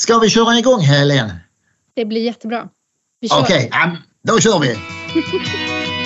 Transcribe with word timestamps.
Ska 0.00 0.18
vi 0.18 0.30
köra 0.30 0.58
igång 0.58 0.80
Helene? 0.80 1.40
Det 1.94 2.04
blir 2.04 2.20
jättebra. 2.20 2.68
Okej, 3.32 3.68
ja, 3.72 3.96
då 4.22 4.40
kör 4.40 4.58
vi. 4.58 4.76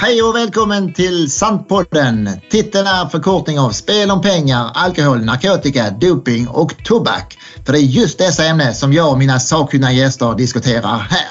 Hej 0.00 0.22
och 0.22 0.36
välkommen 0.36 0.92
till 0.92 1.30
Santpodden! 1.30 2.30
Titeln 2.50 2.86
är 2.86 3.08
förkortning 3.08 3.58
av 3.58 3.70
spel 3.70 4.10
om 4.10 4.20
pengar, 4.20 4.70
alkohol, 4.74 5.24
narkotika, 5.24 5.90
doping 5.90 6.48
och 6.48 6.84
tobak. 6.84 7.38
För 7.66 7.72
det 7.72 7.78
är 7.78 7.82
just 7.82 8.18
dessa 8.18 8.44
ämnen 8.44 8.74
som 8.74 8.92
jag 8.92 9.12
och 9.12 9.18
mina 9.18 9.40
sakkunniga 9.40 9.92
gäster 9.92 10.34
diskuterar 10.34 11.06
här. 11.10 11.28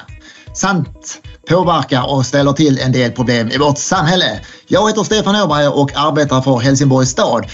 Sant 0.54 1.20
påverkar 1.48 2.14
och 2.14 2.26
ställer 2.26 2.52
till 2.52 2.78
en 2.78 2.92
del 2.92 3.12
problem 3.12 3.50
i 3.50 3.58
vårt 3.58 3.78
samhälle. 3.78 4.40
Jag 4.66 4.88
heter 4.88 5.04
Stefan 5.04 5.36
Åberg 5.36 5.68
och 5.68 5.96
arbetar 5.96 6.40
för 6.40 6.58
Helsingborgs 6.58 7.10
stad 7.10 7.46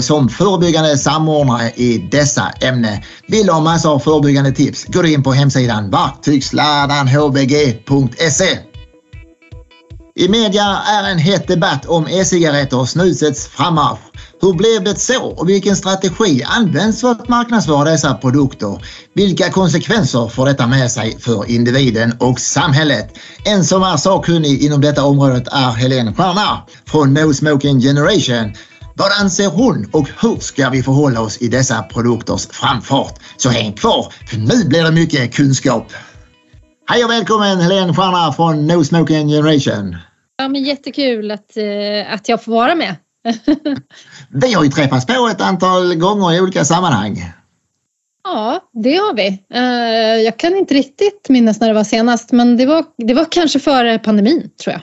som 0.00 0.28
förebyggande 0.28 0.98
samordnare 0.98 1.70
i 1.70 2.08
dessa 2.10 2.52
ämnen. 2.60 2.98
Vill 3.28 3.46
du 3.46 3.52
ha 3.52 3.60
massor 3.60 3.92
av 3.92 3.98
förebyggande 3.98 4.52
tips? 4.52 4.84
Gå 4.84 5.06
in 5.06 5.22
på 5.22 5.32
hemsidan 5.32 5.90
verktygsladanhbg.se. 5.90 8.69
I 10.20 10.28
media 10.28 10.82
är 10.86 11.10
en 11.10 11.18
het 11.18 11.48
debatt 11.48 11.86
om 11.86 12.06
e-cigaretter 12.06 12.80
och 12.80 12.88
snusets 12.88 13.46
frammarsch. 13.46 13.98
Hur 14.40 14.52
blev 14.52 14.84
det 14.84 15.00
så 15.00 15.22
och 15.22 15.48
vilken 15.48 15.76
strategi 15.76 16.42
används 16.44 17.00
för 17.00 17.10
att 17.10 17.28
marknadsföra 17.28 17.84
dessa 17.84 18.14
produkter? 18.14 18.84
Vilka 19.14 19.50
konsekvenser 19.50 20.28
får 20.28 20.46
detta 20.46 20.66
med 20.66 20.90
sig 20.90 21.20
för 21.20 21.50
individen 21.50 22.12
och 22.18 22.40
samhället? 22.40 23.18
En 23.44 23.64
som 23.64 23.82
är 23.82 23.96
sakkunnig 23.96 24.62
inom 24.62 24.80
detta 24.80 25.04
området 25.04 25.48
är 25.52 25.70
Helene 25.70 26.12
Stjärna 26.12 26.62
från 26.86 27.14
No 27.14 27.34
Smoking 27.34 27.80
Generation. 27.80 28.54
Vad 28.94 29.12
anser 29.20 29.48
hon 29.48 29.90
och 29.92 30.08
hur 30.20 30.40
ska 30.40 30.70
vi 30.70 30.82
förhålla 30.82 31.20
oss 31.20 31.38
i 31.38 31.48
dessa 31.48 31.82
produkters 31.82 32.46
framfart? 32.50 33.14
Så 33.36 33.48
häng 33.48 33.72
kvar, 33.72 34.12
för 34.26 34.36
nu 34.36 34.64
blir 34.64 34.84
det 34.84 34.92
mycket 34.92 35.34
kunskap. 35.34 35.92
Hej 36.88 37.04
och 37.04 37.10
välkommen 37.10 37.60
Helene 37.60 37.94
Stjärna 37.94 38.32
från 38.32 38.66
No 38.66 38.84
Smoking 38.84 39.28
Generation. 39.28 39.96
Ja, 40.40 40.48
men 40.48 40.64
jättekul 40.64 41.30
att, 41.30 41.56
eh, 41.56 42.12
att 42.14 42.28
jag 42.28 42.44
får 42.44 42.52
vara 42.52 42.74
med. 42.74 42.96
Vi 44.28 44.52
har 44.52 44.64
ju 44.64 44.70
träffats 44.70 45.06
på 45.06 45.28
ett 45.28 45.40
antal 45.40 45.94
gånger 45.94 46.32
i 46.32 46.40
olika 46.40 46.64
sammanhang. 46.64 47.32
ja, 48.24 48.70
det 48.72 48.96
har 48.96 49.14
vi. 49.14 49.26
Eh, 49.54 50.24
jag 50.24 50.38
kan 50.38 50.56
inte 50.56 50.74
riktigt 50.74 51.28
minnas 51.28 51.60
när 51.60 51.68
det 51.68 51.74
var 51.74 51.84
senast, 51.84 52.32
men 52.32 52.56
det 52.56 52.66
var, 52.66 52.84
det 52.96 53.14
var 53.14 53.26
kanske 53.30 53.60
före 53.60 53.98
pandemin, 53.98 54.50
tror 54.62 54.72
jag. 54.72 54.82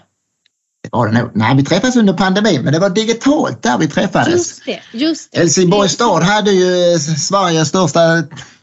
Det 0.84 0.90
var 0.92 1.08
det 1.08 1.20
nog. 1.20 1.32
Nej, 1.34 1.56
vi 1.56 1.64
träffades 1.66 1.96
under 1.96 2.14
pandemin, 2.14 2.62
men 2.62 2.74
det 2.74 2.80
var 2.80 2.90
digitalt 2.90 3.64
där 3.64 3.78
vi 3.78 3.88
träffades. 3.88 4.34
Just 4.34 4.66
det. 4.66 4.80
Just 4.94 5.32
det. 5.32 5.40
Helsingborgs 5.40 5.92
stad 5.92 6.24
hade 6.24 6.52
ju 6.52 7.00
Sveriges 7.00 7.68
största 7.68 8.00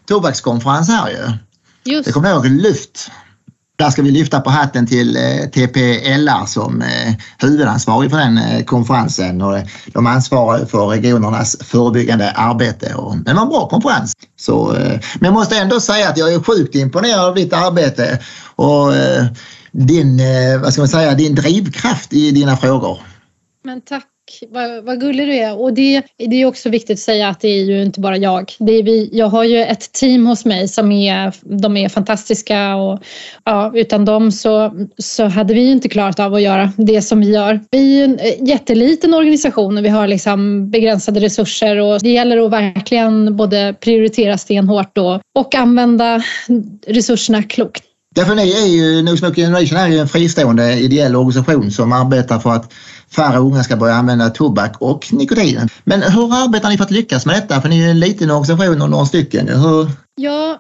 tobakskonferens 0.06 0.89
här 0.89 1.11
ju. 1.11 1.33
Just 1.92 2.06
Det 2.06 2.12
kommer 2.12 2.28
jag 2.28 2.37
ihåg, 2.37 2.47
Luft. 2.47 3.11
Där 3.77 3.91
ska 3.91 4.03
vi 4.03 4.11
lyfta 4.11 4.41
på 4.41 4.50
hatten 4.50 4.86
till 4.86 5.17
eh, 5.17 5.48
TPLR 5.50 6.47
som 6.47 6.83
eh, 6.83 7.14
huvudansvarig 7.39 8.11
för 8.11 8.19
den 8.19 8.39
eh, 8.39 8.64
konferensen 8.64 9.42
och 9.42 9.58
de 9.86 10.06
ansvarar 10.06 10.64
för 10.64 10.86
regionernas 10.86 11.56
förebyggande 11.61 12.31
arbete. 12.31 12.94
Och, 12.94 13.14
men 13.14 13.25
det 13.25 13.34
var 13.34 13.42
en 13.42 13.48
bra 13.48 13.69
konferens. 13.69 14.12
Så, 14.36 14.72
men 14.75 15.00
jag 15.20 15.34
måste 15.34 15.56
ändå 15.56 15.81
säga 15.81 16.08
att 16.08 16.19
jag 16.19 16.34
är 16.34 16.41
sjukt 16.41 16.75
imponerad 16.75 17.25
av 17.25 17.34
ditt 17.34 17.53
arbete 17.53 18.19
och 18.56 18.92
din, 19.72 20.20
vad 20.62 20.72
ska 20.72 20.83
man 20.83 20.88
säga, 20.88 21.14
din 21.14 21.34
drivkraft 21.34 22.12
i 22.12 22.31
dina 22.31 22.56
frågor. 22.56 22.98
Men 23.64 23.81
tack, 23.81 24.05
vad, 24.48 24.84
vad 24.84 25.00
gullig 25.00 25.27
du 25.28 25.34
är. 25.34 25.60
Och 25.60 25.72
det, 25.72 26.03
det 26.16 26.43
är 26.43 26.47
också 26.47 26.69
viktigt 26.69 26.94
att 26.94 27.00
säga 27.00 27.28
att 27.28 27.41
det 27.41 27.48
är 27.48 27.65
ju 27.65 27.82
inte 27.82 28.00
bara 28.00 28.16
jag. 28.16 28.53
Det 28.59 28.72
är 28.72 28.82
vi, 28.82 29.10
jag 29.12 29.26
har 29.26 29.44
ju 29.44 29.62
ett 29.62 29.93
team 29.93 30.26
hos 30.26 30.44
mig 30.44 30.69
som 30.69 30.93
är, 30.93 31.32
de 31.60 31.76
är 31.76 31.88
fantastiska 31.88 32.76
och 32.76 33.03
ja, 33.44 33.72
utan 33.75 34.04
dem 34.04 34.32
så, 34.32 34.87
så 34.98 35.25
hade 35.25 35.54
vi 35.54 35.60
ju 35.60 35.72
inte 35.72 35.88
klarat 35.88 36.21
av 36.21 36.34
att 36.34 36.43
göra 36.43 36.72
det 36.76 37.03
som 37.03 37.21
vi 37.21 37.32
gör. 37.32 37.60
Vi 37.71 37.78
är 37.78 37.98
ju 37.98 38.04
en 38.04 38.19
eh, 38.19 38.48
jätteliten 38.48 39.15
organisation 39.15 39.78
och 39.78 39.84
vi 39.84 39.88
har 39.88 40.06
liksom 40.06 40.71
begränsade 40.71 41.21
resurser 41.21 41.81
och 41.81 42.00
det 42.00 42.10
gäller 42.10 42.47
att 42.47 42.53
verkligen 42.53 43.37
både 43.37 43.75
prioritera 43.81 44.38
stenhårt 44.38 44.98
och, 44.98 45.21
och 45.34 45.54
använda 45.54 46.22
resurserna 46.87 47.43
klokt. 47.43 47.84
Därför 48.15 48.34
ni 48.34 48.53
är 48.53 48.66
ju, 48.66 49.03
No 49.03 49.16
Smoking 49.16 49.44
Generation 49.44 49.78
är 49.78 49.88
ju 49.88 49.98
en 49.98 50.09
fristående 50.09 50.72
ideell 50.72 51.16
organisation 51.16 51.71
som 51.71 51.93
arbetar 51.93 52.38
för 52.38 52.50
att 52.50 52.72
färre 53.16 53.38
unga 53.38 53.62
ska 53.62 53.76
börja 53.76 53.94
använda 53.94 54.30
tobak 54.30 54.76
och 54.78 55.12
nikotin. 55.12 55.69
Men 55.84 56.02
hur 56.02 56.44
arbetar 56.44 56.69
ni 56.69 56.76
för 56.76 56.84
att 56.84 56.91
lyckas 56.91 57.26
med 57.26 57.36
detta? 57.36 57.60
För 57.60 57.69
ni 57.69 57.80
är 57.80 57.84
ju 57.84 57.91
en 57.91 58.00
liten 58.00 58.30
organisation 58.30 58.82
och 58.82 58.91
några 58.91 59.06
stycken. 59.06 59.48
Hur, 59.48 59.88
Ja? 60.16 60.56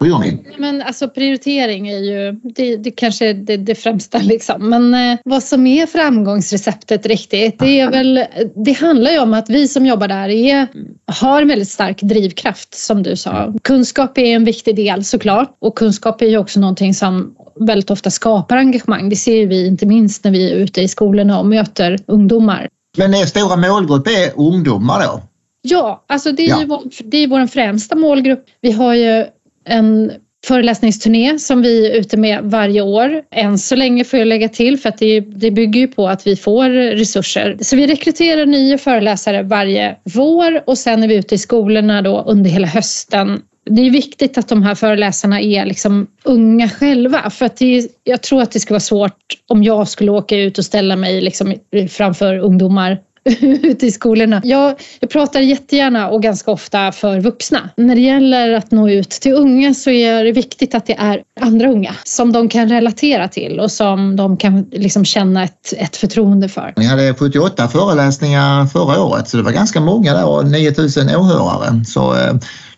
Men 0.58 0.82
alltså 0.82 1.08
prioritering 1.08 1.88
är 1.88 1.98
ju 1.98 2.32
det, 2.32 2.76
det 2.76 2.90
kanske 2.90 3.26
är 3.26 3.34
det, 3.34 3.56
det 3.56 3.74
främsta 3.74 4.18
liksom. 4.18 4.68
Men 4.70 4.94
eh, 4.94 5.18
vad 5.24 5.42
som 5.42 5.66
är 5.66 5.86
framgångsreceptet 5.86 7.06
riktigt, 7.06 7.58
det 7.58 7.80
är 7.80 7.90
väl, 7.90 8.24
det 8.64 8.72
handlar 8.72 9.10
ju 9.10 9.18
om 9.18 9.34
att 9.34 9.50
vi 9.50 9.68
som 9.68 9.86
jobbar 9.86 10.08
där 10.08 10.28
är, 10.28 10.68
har 11.06 11.42
en 11.42 11.48
väldigt 11.48 11.70
stark 11.70 12.02
drivkraft 12.02 12.74
som 12.74 13.02
du 13.02 13.16
sa. 13.16 13.54
Kunskap 13.62 14.18
är 14.18 14.24
en 14.36 14.44
viktig 14.44 14.76
del 14.76 15.04
såklart 15.04 15.56
och 15.58 15.78
kunskap 15.78 16.22
är 16.22 16.26
ju 16.26 16.38
också 16.38 16.60
någonting 16.60 16.94
som 16.94 17.34
väldigt 17.60 17.90
ofta 17.90 18.10
skapar 18.10 18.56
engagemang. 18.56 19.08
Det 19.08 19.16
ser 19.16 19.46
vi 19.46 19.66
inte 19.66 19.86
minst 19.86 20.24
när 20.24 20.30
vi 20.30 20.50
är 20.52 20.56
ute 20.56 20.80
i 20.82 20.88
skolorna 20.88 21.38
och 21.38 21.46
möter 21.46 21.98
ungdomar. 22.06 22.68
Men 22.96 23.14
er 23.14 23.24
stora 23.26 23.56
målgrupp 23.56 24.06
är 24.08 24.32
ungdomar 24.40 25.02
då? 25.06 25.22
Ja, 25.62 26.04
alltså 26.08 26.32
det 26.32 26.44
är 26.44 26.48
Ja. 26.48 26.60
ju 26.60 26.66
vår, 26.66 26.82
det 27.04 27.16
är 27.18 27.28
vår 27.28 27.46
främsta 27.46 27.96
målgrupp. 27.96 28.44
Vi 28.60 28.72
har 28.72 28.94
ju 28.94 29.24
en 29.68 30.12
föreläsningsturné 30.46 31.38
som 31.38 31.62
vi 31.62 31.90
är 31.90 31.94
ute 32.00 32.16
med 32.16 32.40
varje 32.42 32.82
år. 32.82 33.22
Än 33.30 33.58
så 33.58 33.76
länge 33.76 34.04
får 34.04 34.18
jag 34.18 34.28
lägga 34.28 34.48
till 34.48 34.78
för 34.78 34.88
att 34.88 34.98
det, 34.98 35.20
det 35.20 35.50
bygger 35.50 35.80
ju 35.80 35.88
på 35.88 36.08
att 36.08 36.26
vi 36.26 36.36
får 36.36 36.68
resurser. 36.96 37.56
Så 37.60 37.76
vi 37.76 37.86
rekryterar 37.86 38.46
nya 38.46 38.78
föreläsare 38.78 39.42
varje 39.42 39.96
vår 40.04 40.62
och 40.68 40.78
sen 40.78 41.02
är 41.02 41.08
vi 41.08 41.14
ute 41.16 41.34
i 41.34 41.38
skolorna 41.38 42.02
då 42.02 42.20
under 42.26 42.50
hela 42.50 42.66
hösten. 42.66 43.42
Det 43.70 43.82
är 43.86 43.90
viktigt 43.90 44.38
att 44.38 44.48
de 44.48 44.62
här 44.62 44.74
föreläsarna 44.74 45.40
är 45.40 45.66
liksom 45.66 46.06
unga 46.24 46.68
själva 46.68 47.30
för 47.30 47.46
att 47.46 47.56
det, 47.56 47.78
är- 47.78 47.88
jag 48.04 48.22
tror 48.22 48.42
att 48.42 48.50
det 48.52 48.60
skulle 48.60 48.74
vara 48.74 48.80
svårt 48.80 49.16
om 49.48 49.62
jag 49.64 49.88
skulle 49.88 50.10
åka 50.10 50.36
ut 50.36 50.58
och 50.58 50.64
ställa 50.64 50.96
mig 50.96 51.20
liksom 51.20 51.54
framför 51.90 52.38
ungdomar 52.38 52.98
ute 53.40 53.86
i 53.86 53.90
skolorna. 53.90 54.40
Jag, 54.44 54.74
jag 55.00 55.10
pratar 55.10 55.40
jättegärna 55.40 56.08
och 56.08 56.22
ganska 56.22 56.50
ofta 56.50 56.92
för 56.92 57.20
vuxna. 57.20 57.70
När 57.76 57.94
det 57.94 58.00
gäller 58.00 58.52
att 58.52 58.70
nå 58.70 58.88
ut 58.90 59.10
till 59.10 59.32
unga 59.32 59.74
så 59.74 59.90
är 59.90 60.24
det 60.24 60.32
viktigt 60.32 60.74
att 60.74 60.86
det 60.86 60.96
är 60.98 61.22
andra 61.40 61.68
unga 61.70 61.94
som 62.04 62.32
de 62.32 62.48
kan 62.48 62.68
relatera 62.68 63.28
till 63.28 63.60
och 63.60 63.70
som 63.72 64.16
de 64.16 64.36
kan 64.36 64.66
liksom 64.72 65.04
känna 65.04 65.44
ett, 65.44 65.72
ett 65.76 65.96
förtroende 65.96 66.48
för. 66.48 66.72
Ni 66.76 66.84
hade 66.86 67.14
78 67.14 67.68
föreläsningar 67.68 68.66
förra 68.66 69.02
året 69.02 69.28
så 69.28 69.36
det 69.36 69.42
var 69.42 69.52
ganska 69.52 69.80
många 69.80 70.14
där 70.14 70.24
och 70.26 70.46
9000 70.46 71.16
åhörare. 71.16 71.84
Så 71.86 72.14
eh, 72.14 72.34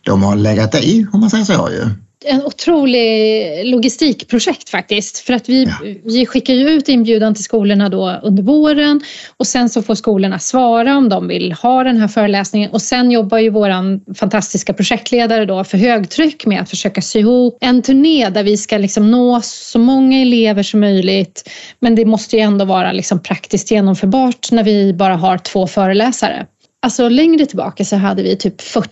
de 0.07 0.23
har 0.23 0.37
legat 0.37 0.75
i 0.75 1.07
om 1.13 1.21
man 1.21 1.31
säger 1.31 1.45
så 1.45 1.71
ju. 1.71 1.91
en 2.29 2.43
otrolig 2.45 3.47
logistikprojekt 3.65 4.69
faktiskt. 4.69 5.19
För 5.19 5.33
att 5.33 5.49
vi, 5.49 5.65
Ja. 5.65 5.73
vi 6.05 6.27
skickar 6.27 6.55
ju 6.55 6.69
ut 6.71 6.89
inbjudan 6.89 7.35
till 7.35 7.45
skolorna 7.45 7.89
då 7.89 8.21
under 8.23 8.43
våren 8.43 9.01
och 9.37 9.47
sen 9.47 9.69
så 9.69 9.83
får 9.83 9.95
skolorna 9.95 10.39
svara 10.39 10.97
om 10.97 11.09
de 11.09 11.29
vill 11.29 11.53
ha 11.53 11.85
den 11.85 11.97
här 11.97 12.09
föreläsningen 12.09 12.71
och 12.71 12.83
sen 12.83 13.11
jobbar 13.11 13.39
ju 13.39 13.51
våran 13.51 14.01
fantastiska 14.19 14.73
projektledare 14.73 15.45
då 15.45 15.65
för 15.65 15.79
högtryck 15.79 16.47
med 16.47 16.61
att 16.63 16.71
försöka 16.71 17.03
sy 17.03 17.19
ihop 17.19 17.59
en 17.61 17.83
turné 17.83 18.29
där 18.29 18.43
vi 18.45 18.57
ska 18.57 18.79
liksom 18.79 19.11
nå 19.11 19.41
så 19.43 19.79
många 19.79 20.21
elever 20.21 20.63
som 20.63 20.81
möjligt. 20.81 21.51
Men 21.81 21.95
det 21.95 22.05
måste 22.05 22.37
ju 22.37 22.43
ändå 22.43 22.65
vara 22.65 22.93
liksom 22.93 23.23
praktiskt 23.23 23.71
genomförbart 23.71 24.51
när 24.53 24.65
vi 24.65 24.93
bara 24.93 25.17
har 25.17 25.39
två 25.39 25.67
föreläsare. 25.67 26.47
Alltså 26.83 27.09
längre 27.09 27.47
tillbaka 27.47 27.85
så 27.85 27.97
hade 27.97 28.23
vi 28.23 28.37
typ 28.37 28.61
40 28.63 28.91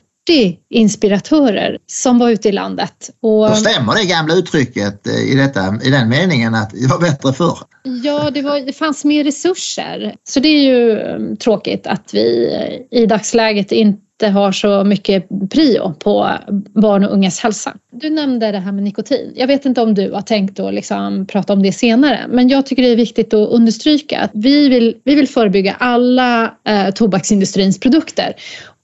inspiratörer 0.71 1.79
som 1.87 2.19
var 2.19 2.31
ute 2.31 2.49
i 2.49 2.53
landet. 2.53 3.11
Och, 3.23 3.49
Då 3.49 3.55
stämmer 3.55 3.95
det 3.95 4.05
gamla 4.05 4.35
uttrycket 4.35 5.07
eh, 5.07 5.33
i, 5.33 5.35
detta, 5.35 5.79
i 5.85 5.91
den 5.91 6.09
meningen 6.09 6.55
att 6.55 6.71
det 6.71 6.87
var 6.87 7.01
bättre 7.01 7.33
förr. 7.33 7.59
Ja, 8.05 8.31
det, 8.31 8.43
var, 8.43 8.61
det 8.61 8.73
fanns 8.73 9.05
mer 9.05 9.25
resurser. 9.25 10.15
Så 10.29 10.41
det 10.41 10.49
är 10.49 10.63
ju 10.63 11.01
eh, 11.01 11.37
tråkigt 11.37 11.87
att 11.87 12.11
vi 12.13 12.55
eh, 12.55 13.01
i 13.01 13.07
dagsläget 13.07 13.73
inte 13.73 14.29
har 14.33 14.53
så 14.53 14.85
mycket 14.85 15.27
prio 15.51 15.95
på 15.95 16.31
barn 16.75 17.05
och 17.05 17.13
ungas 17.13 17.41
hälsa. 17.41 17.75
Du 17.93 18.11
nämnde 18.11 18.53
det 18.53 18.59
här 18.59 18.73
med 18.73 18.85
nikotin. 18.85 19.33
Jag 19.37 19.47
vet 19.47 19.65
inte 19.65 19.83
om 19.83 19.95
du 19.95 20.13
har 20.13 20.23
tänkt 20.23 20.61
att 20.61 20.75
liksom 20.75 21.27
prata 21.27 21.53
om 21.53 21.63
det 21.63 21.73
senare, 21.73 22.27
men 22.29 22.49
jag 22.49 22.67
tycker 22.67 22.83
det 22.83 22.89
är 22.89 22.97
viktigt 22.97 23.35
att 23.35 23.49
understryka 23.49 24.21
att 24.21 24.31
vi 24.35 24.69
vill, 24.69 24.97
vi 25.05 25.15
vill 25.15 25.29
förebygga 25.29 25.77
alla 25.79 26.55
eh, 26.69 26.91
tobaksindustrins 26.91 27.81
produkter. 27.81 28.35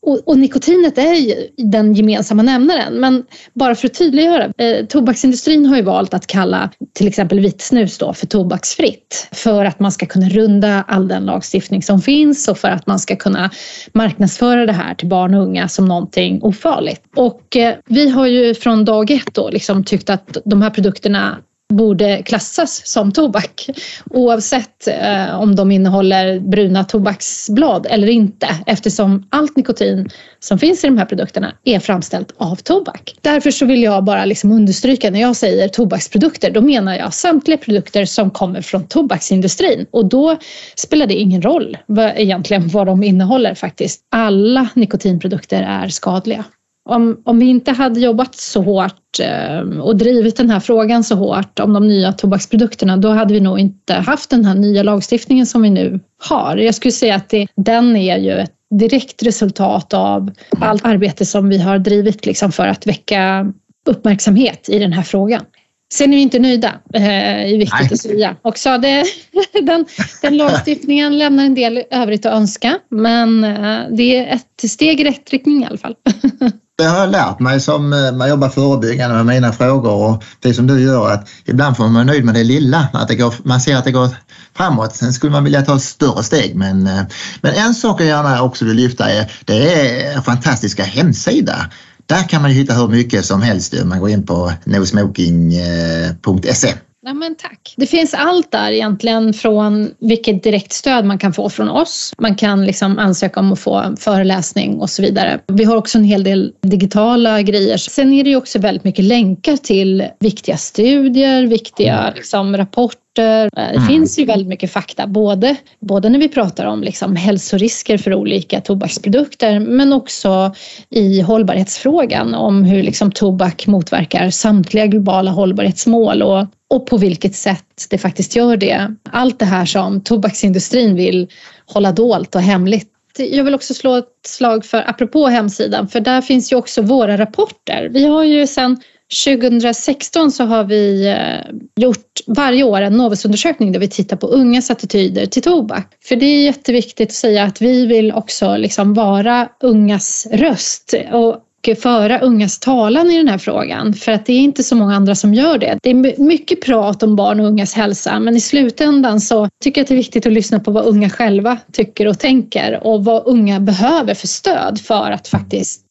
Och, 0.03 0.29
och, 0.29 0.39
nikotinet 0.39 0.99
är 0.99 1.15
ju 1.15 1.35
den 1.57 1.95
gemensamma 1.95 2.43
nämnaren. 2.43 2.95
Men 2.95 3.25
bara 3.53 3.75
för 3.75 3.87
att 3.87 3.95
tydliggöra, 3.95 4.45
eh, 4.45 4.87
tobaksindustrin 4.87 5.67
har 5.67 5.77
ju 5.77 5.83
valt 5.83 6.15
att 6.15 6.27
kalla 6.27 6.71
till 6.95 7.09
exempel 7.09 7.41
vitt 7.41 7.61
snus 7.61 7.99
då 7.99 8.13
för 8.13 8.27
tobaksfritt. 8.27 9.29
För 9.33 9.65
att 9.65 9.81
man 9.81 9.93
ska 9.93 10.07
kunna 10.07 10.29
runda 10.29 10.85
all 10.89 11.09
den 11.09 11.27
lagstiftning 11.27 11.83
som 11.83 12.01
finns 12.01 12.49
och 12.49 12.59
för 12.59 12.69
att 12.69 12.87
man 12.87 12.99
ska 12.99 13.17
kunna 13.17 13.51
marknadsföra 13.93 14.67
det 14.67 14.73
här 14.73 14.95
till 14.95 15.09
barn 15.09 15.35
och 15.35 15.43
unga 15.43 15.69
som 15.69 15.85
någonting 15.85 16.43
ofarligt. 16.43 17.03
Och 17.17 17.57
eh, 17.57 17.75
vi 17.87 18.09
har 18.09 18.27
ju 18.27 18.55
från 18.55 18.85
dag 18.85 19.11
ett 19.11 19.35
då 19.35 19.51
liksom 19.51 19.85
tyckt 19.85 20.11
att 20.11 20.37
de 20.45 20.63
här 20.63 20.71
produkterna 20.71 21.39
borde 21.71 22.23
klassas 22.23 22.83
som 22.85 23.13
tobak 23.13 23.67
oavsett 24.11 24.89
eh, 24.89 25.41
om 25.41 25.57
de 25.57 25.73
innehåller 25.73 26.41
bruna 26.41 26.85
tobaksblad 26.85 27.87
eller 27.91 28.09
inte 28.09 28.49
eftersom 28.67 29.27
allt 29.31 29.57
nikotin 29.57 30.09
som 30.39 30.59
finns 30.59 30.85
i 30.85 30.87
de 30.87 30.99
här 30.99 31.07
produkterna 31.07 31.55
är 31.65 31.79
framställt 31.79 32.35
av 32.37 32.57
tobak. 32.57 33.15
Därför 33.21 33.51
så 33.51 33.67
vill 33.67 33.83
jag 33.83 34.05
bara 34.05 34.25
liksom 34.25 34.53
understryka 34.53 35.11
när 35.11 35.21
jag 35.21 35.37
säger 35.37 35.69
tobaksprodukter 35.69 36.51
då 36.51 36.61
menar 36.61 36.97
jag 36.97 37.15
samtliga 37.15 37.59
produkter 37.59 38.05
som 38.05 38.31
kommer 38.31 38.63
från 38.63 38.87
tobaksindustrin 38.87 39.87
och 39.91 40.09
då 40.09 40.37
spelar 40.77 41.07
det 41.07 41.15
ingen 41.15 41.43
roll 41.43 41.79
vad, 41.87 42.13
egentligen 42.17 42.69
vad 42.69 42.87
de 42.87 43.03
innehåller 43.03 43.55
faktiskt. 43.55 44.01
Alla 44.11 44.69
nikotinprodukter 44.75 45.63
är 45.63 45.89
skadliga 45.89 46.45
om, 46.89 47.23
om 47.25 47.39
vi 47.39 47.47
inte 47.47 47.73
hade 47.73 48.01
jobbat 48.01 48.35
så 48.35 48.63
hårt 48.63 49.21
eh, 49.21 49.81
och 49.81 49.97
drivit 49.97 50.37
den 50.37 50.51
här 50.51 50.61
frågan 50.61 51.05
så 51.05 51.15
hårt 51.15 51.59
om 51.59 51.73
de 51.73 51.89
nya 51.89 52.13
tobaksprodukterna, 52.13 52.97
då 52.97 53.09
hade 53.09 53.35
vi 53.35 53.41
nog 53.41 53.59
inte 53.59 53.95
haft 53.95 54.31
den 54.31 54.45
här 54.45 54.55
nya 54.55 54.83
lagstiftningen 54.83 55.47
som 55.47 55.63
vi 55.63 55.71
nu 55.71 56.01
har. 56.19 56.57
Jag 56.57 56.75
skulle 56.75 56.93
säga 56.93 57.15
att 57.15 57.29
det, 57.29 57.47
den 57.57 57.97
är 57.97 58.19
ju 58.19 58.33
ett 58.33 58.53
direkt 58.71 59.23
resultat 59.23 59.95
av 59.95 60.31
allt 60.61 60.85
arbete 60.85 61.27
som 61.27 61.49
vi 61.49 61.59
har 61.59 61.79
drivit 61.79 62.27
liksom 62.27 62.53
för 62.53 62.67
att 62.67 62.87
väcka 62.87 63.53
uppmärksamhet 63.87 64.69
i 64.69 64.79
den 64.79 64.93
här 64.93 65.03
frågan. 65.03 65.45
Sen 65.93 66.13
är 66.13 66.17
vi 66.17 66.23
inte 66.23 66.39
nöjda, 66.39 66.75
eh, 66.95 67.53
är 67.53 67.59
viktigt 67.59 67.81
Nej. 67.81 67.89
att 67.93 68.01
säga. 68.01 68.37
Också 68.43 68.79
det, 68.79 69.05
den, 69.63 69.87
den 70.23 70.37
lagstiftningen 70.37 71.19
lämnar 71.19 71.45
en 71.45 71.55
del 71.55 71.83
övrigt 71.91 72.27
att 72.27 72.33
önska, 72.33 72.79
men 72.89 73.45
eh, 73.45 73.81
det 73.91 74.17
är 74.17 74.35
ett 74.35 74.71
steg 74.71 75.01
i 75.01 75.05
rätt 75.05 75.31
riktning 75.31 75.63
i 75.63 75.67
alla 75.67 75.79
fall. 75.79 75.95
det 76.81 76.89
har 76.89 76.99
jag 76.99 77.11
lärt 77.11 77.41
mig 77.41 77.61
som 77.61 77.93
eh, 77.93 78.13
man 78.13 78.29
jobbar 78.29 78.49
förebyggande 78.49 79.17
med 79.17 79.27
mina 79.27 79.53
frågor 79.53 79.93
och 79.93 80.25
det 80.41 80.55
som 80.55 80.67
du 80.67 80.81
gör 80.81 81.11
att 81.11 81.29
ibland 81.45 81.77
får 81.77 81.85
man 81.85 81.95
vara 81.95 82.05
nöjd 82.05 82.25
med 82.25 82.35
det 82.35 82.45
lilla, 82.45 82.89
att 82.93 83.09
det 83.09 83.15
går, 83.15 83.35
man 83.43 83.61
ser 83.61 83.77
att 83.77 83.85
det 83.85 83.93
går 83.93 84.09
framåt. 84.57 84.97
Sen 84.97 85.13
skulle 85.13 85.33
man 85.33 85.45
vilja 85.45 85.63
ta 85.63 85.77
ett 85.77 85.83
större 85.83 86.23
steg 86.23 86.57
men, 86.57 86.87
eh, 86.87 87.03
men 87.41 87.55
en 87.55 87.75
sak 87.75 88.01
jag 88.01 88.09
gärna 88.09 88.43
också 88.43 88.65
vill 88.65 88.77
lyfta 88.77 89.11
är 89.11 89.33
det 89.45 90.05
är 90.05 90.21
fantastiska 90.21 90.85
hemsida. 90.85 91.71
Där 92.07 92.29
kan 92.29 92.43
man 92.43 92.51
hitta 92.51 92.75
hur 92.75 92.89
mycket 92.89 93.25
som 93.25 93.43
helst 93.43 93.75
om 93.83 93.89
man 93.89 94.01
går 94.01 94.11
in 94.11 94.27
på 94.27 94.53
nosmoking.se. 94.65 96.75
Ja, 97.03 97.15
men 97.15 97.35
tack. 97.35 97.75
Det 97.77 97.87
finns 97.87 98.15
allt 98.15 98.51
där 98.51 98.73
egentligen 98.73 99.33
från 99.33 99.95
vilket 99.99 100.43
direktstöd 100.43 101.05
man 101.05 101.19
kan 101.19 101.33
få 101.33 101.51
från 101.51 101.69
oss. 101.69 102.13
Man 102.19 102.35
kan 102.35 102.67
liksom 102.67 102.99
ansöka 102.99 103.41
om 103.41 103.53
att 103.53 103.61
få 103.61 103.75
en 103.75 103.97
föreläsning 103.97 104.81
och 104.81 104.91
så 104.91 105.03
vidare. 105.03 105.41
Vi 105.47 105.65
har 105.65 105.77
också 105.77 105.99
en 105.99 106.05
hel 106.05 106.25
del 106.25 106.53
digitala 106.63 107.43
grejer. 107.43 107.77
Sen 107.77 108.13
är 108.13 108.25
det 108.25 108.31
ju 108.31 108.37
också 108.37 108.59
väldigt 108.59 108.85
mycket 108.85 109.05
länkar 109.05 109.57
till 109.57 110.05
viktiga 110.19 110.57
studier, 110.57 111.47
viktiga 111.47 112.13
liksom, 112.17 112.57
rapporter 112.57 113.10
det 113.21 113.77
mm. 113.77 113.87
finns 113.87 114.19
ju 114.19 114.25
väldigt 114.25 114.49
mycket 114.49 114.73
fakta, 114.73 115.07
både, 115.07 115.57
både 115.81 116.09
när 116.09 116.19
vi 116.19 116.29
pratar 116.29 116.67
om 116.67 116.83
liksom 116.83 117.17
hälsorisker 117.17 117.99
för 117.99 118.15
olika 118.15 118.61
tobaksprodukter 118.61 119.61
men 119.61 119.93
också 119.93 120.55
i 120.91 121.21
hållbarhetsfrågan 121.21 122.35
om 122.35 122.65
hur 122.65 122.83
liksom 122.83 123.13
tobak 123.13 123.67
motverkar 123.67 124.31
samtliga 124.31 124.87
globala 124.87 125.31
hållbarhetsmål 125.31 126.23
och, 126.23 126.47
och 126.69 126.87
på 126.87 126.97
vilket 126.97 127.35
sätt 127.35 127.87
det 127.91 127.99
faktiskt 127.99 128.37
gör 128.37 128.57
det. 128.57 128.95
Allt 129.11 129.39
det 129.39 129.45
här 129.45 129.65
som 129.67 130.01
tobaksindustrin 130.01 130.97
vill 130.97 131.29
hålla 131.67 131.93
dolt 131.93 132.35
och 132.35 132.43
hemligt 132.43 132.87
jag 133.19 133.45
vill 133.45 133.55
också 133.55 133.75
slå 133.75 133.95
ett 133.95 134.07
slag 134.27 134.65
för, 134.65 134.91
apropå 134.91 135.27
hemsidan, 135.27 135.89
för 135.89 136.01
där 136.01 136.21
finns 136.21 136.53
ju 136.53 136.57
också 136.57 136.83
våra 136.83 137.19
rapporter. 137.19 137.89
Vi 137.93 138.05
har 138.07 138.25
ju 138.25 138.47
sedan 138.47 138.81
2016 139.25 140.33
så 140.33 140.45
har 140.45 140.65
vi 140.65 141.09
eh, 141.09 141.57
gjort 141.83 142.21
varje 142.27 142.65
år 142.65 142.81
en 142.81 142.97
Novusundersökning 142.97 143.73
där 143.73 143.81
vi 143.81 143.89
tittar 143.89 144.17
på 144.17 144.27
ungas 144.27 144.71
attityder 144.71 145.27
till 145.27 145.43
tobak. 145.43 145.87
För 146.05 146.17
det 146.17 146.27
är 146.27 146.45
jätteviktigt 146.45 147.09
att 147.09 147.15
säga 147.15 147.45
att 147.45 147.63
vi 147.63 147.87
vill 147.87 148.13
också 148.13 148.57
liksom 148.57 148.95
vara 148.95 149.49
ungas 149.61 150.27
röst 150.33 150.95
och 151.13 151.45
föra 151.83 152.19
ungas 152.19 152.59
talan 152.59 153.11
i 153.11 153.17
den 153.17 153.29
här 153.29 153.39
frågan 153.39 153.95
för 153.95 154.13
att 154.13 154.27
det 154.27 154.33
är 154.33 154.41
inte 154.41 154.65
så 154.65 154.77
många 154.77 154.97
andra 154.97 155.15
som 155.15 155.35
gör 155.35 155.59
det. 155.59 155.79
Det 155.83 155.91
är 155.91 156.21
mycket 156.23 156.61
prat 156.61 157.03
om 157.03 157.17
barn 157.17 157.41
och 157.41 157.47
ungas 157.47 157.75
hälsa 157.75 158.19
men 158.19 158.37
i 158.37 158.41
slutändan 158.41 159.21
så 159.21 159.49
tycker 159.63 159.81
jag 159.81 159.85
att 159.85 159.89
det 159.89 159.95
är 159.95 159.97
viktigt 159.97 160.27
att 160.27 160.33
lyssna 160.33 160.61
på 160.61 160.71
vad 160.71 160.87
unga 160.87 161.11
själva 161.11 161.59
tycker 161.73 162.09
och 162.09 162.19
tänker 162.19 162.87
och 162.87 163.05
vad 163.05 163.23
unga 163.27 163.61
behöver 163.61 164.15
för 164.15 164.27
stöd 164.27 164.81
för 164.81 165.11
att 165.11 165.29
faktiskt 165.29 165.85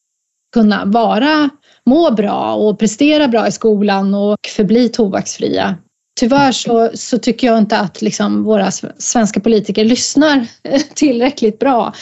kunna 0.53 0.85
vara 0.85 1.49
må 1.85 2.11
bra 2.11 2.53
och 2.53 2.79
prestera 2.79 3.27
bra 3.27 3.47
i 3.47 3.51
skolan 3.51 4.13
och 4.13 4.37
förbli 4.55 4.89
tobaksfria. 4.89 5.77
Tyvärr 6.19 6.51
så, 6.51 6.89
så 6.93 7.17
tycker 7.17 7.47
jag 7.47 7.57
inte 7.57 7.79
att 7.79 8.01
liksom 8.01 8.43
våra 8.43 8.71
svenska 8.97 9.39
politiker 9.39 9.85
lyssnar 9.85 10.47
tillräckligt 10.95 11.59
bra 11.59 11.93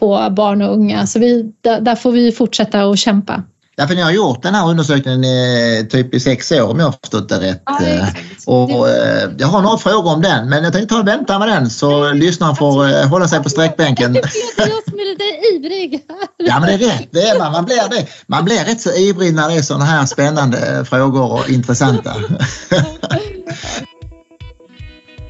på 0.00 0.28
barn 0.30 0.62
och 0.62 0.74
unga. 0.74 1.06
Så 1.06 1.18
vi, 1.18 1.52
där, 1.60 1.80
där 1.80 1.94
får 1.94 2.12
vi 2.12 2.32
fortsätta 2.32 2.82
att 2.82 2.98
kämpa. 2.98 3.42
Ja, 3.76 3.86
för 3.86 3.94
ni 3.94 4.02
har 4.02 4.10
gjort 4.10 4.42
den 4.42 4.54
här 4.54 4.68
undersökningen 4.68 5.24
i, 5.24 5.88
typ 5.90 6.14
i 6.14 6.20
sex 6.20 6.52
år 6.52 6.70
om 6.70 6.78
jag 6.78 6.86
har 6.86 6.92
förstått 6.92 7.28
det 7.28 7.40
rätt. 7.40 7.62
Ja, 7.66 8.06
och, 8.46 8.88
eh, 8.88 9.30
jag 9.38 9.48
har 9.48 9.62
några 9.62 9.78
frågor 9.78 10.12
om 10.14 10.22
den 10.22 10.48
men 10.48 10.64
jag 10.64 10.72
tänkte 10.72 10.94
ta 10.94 11.00
och 11.00 11.08
vänta 11.08 11.38
med 11.38 11.48
den 11.48 11.70
så 11.70 12.12
lyssnaren 12.12 12.56
får 12.56 12.88
eh, 12.88 13.08
hålla 13.08 13.28
sig 13.28 13.42
på 13.42 13.48
sträckbänken. 13.48 14.14
Jag 14.14 14.30
som 14.88 14.98
är 14.98 15.12
lite 15.12 15.56
ivrig. 15.56 16.02
Ja 16.36 16.60
men 16.60 16.68
det 16.68 16.84
är 16.84 16.88
rätt, 16.88 17.08
det 17.10 17.22
är 17.22 17.38
man. 17.38 17.52
Man 17.52 17.64
blir, 17.64 17.88
det. 17.90 18.06
man 18.26 18.44
blir 18.44 18.64
rätt 18.64 18.80
så 18.80 18.92
ivrig 18.92 19.34
när 19.34 19.48
det 19.48 19.54
är 19.54 19.62
sådana 19.62 19.84
här 19.84 20.06
spännande 20.06 20.84
frågor 20.88 21.32
och 21.32 21.50
intressanta. 21.50 22.14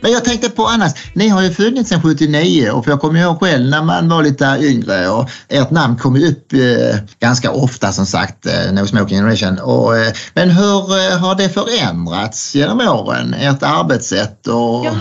Men 0.01 0.13
jag 0.13 0.25
tänkte 0.25 0.51
på 0.51 0.67
annars, 0.67 0.93
ni 1.15 1.29
har 1.29 1.43
ju 1.43 1.51
funnits 1.51 1.89
sedan 1.89 2.03
79 2.03 2.71
och 2.71 2.89
jag 2.89 3.01
kommer 3.01 3.21
ihåg 3.21 3.41
själv 3.41 3.71
när 3.71 3.83
man 3.83 4.09
var 4.09 4.23
lite 4.23 4.59
yngre 4.61 5.09
och 5.09 5.31
ert 5.49 5.71
namn 5.71 5.97
kom 5.97 6.17
ju 6.17 6.29
upp 6.29 6.53
eh, 6.53 6.99
ganska 7.21 7.51
ofta 7.51 7.93
som 7.93 8.07
sagt, 8.07 8.47
eh, 8.47 8.73
No 8.73 8.87
Smoking 8.87 9.19
Generation. 9.19 9.59
Och, 9.59 9.97
eh, 9.97 10.13
men 10.35 10.51
hur 10.51 10.99
eh, 10.99 11.19
har 11.19 11.35
det 11.35 11.49
förändrats 11.49 12.55
genom 12.55 12.81
åren, 12.81 13.35
ert 13.35 13.63
arbetssätt? 13.63 14.47
Och... 14.47 14.87
Ja. 14.87 14.93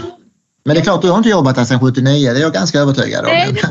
Men 0.69 0.75
det 0.75 0.81
är 0.81 0.83
klart, 0.83 1.01
du 1.01 1.09
har 1.09 1.17
inte 1.17 1.29
jobbat 1.29 1.57
här 1.57 1.65
sedan 1.65 1.79
79, 1.79 2.33
det 2.33 2.39
är 2.39 2.41
jag 2.41 2.53
ganska 2.53 2.79
övertygad 2.79 3.25
om. 3.25 3.31
Nej, 3.31 3.51
det 3.53 3.61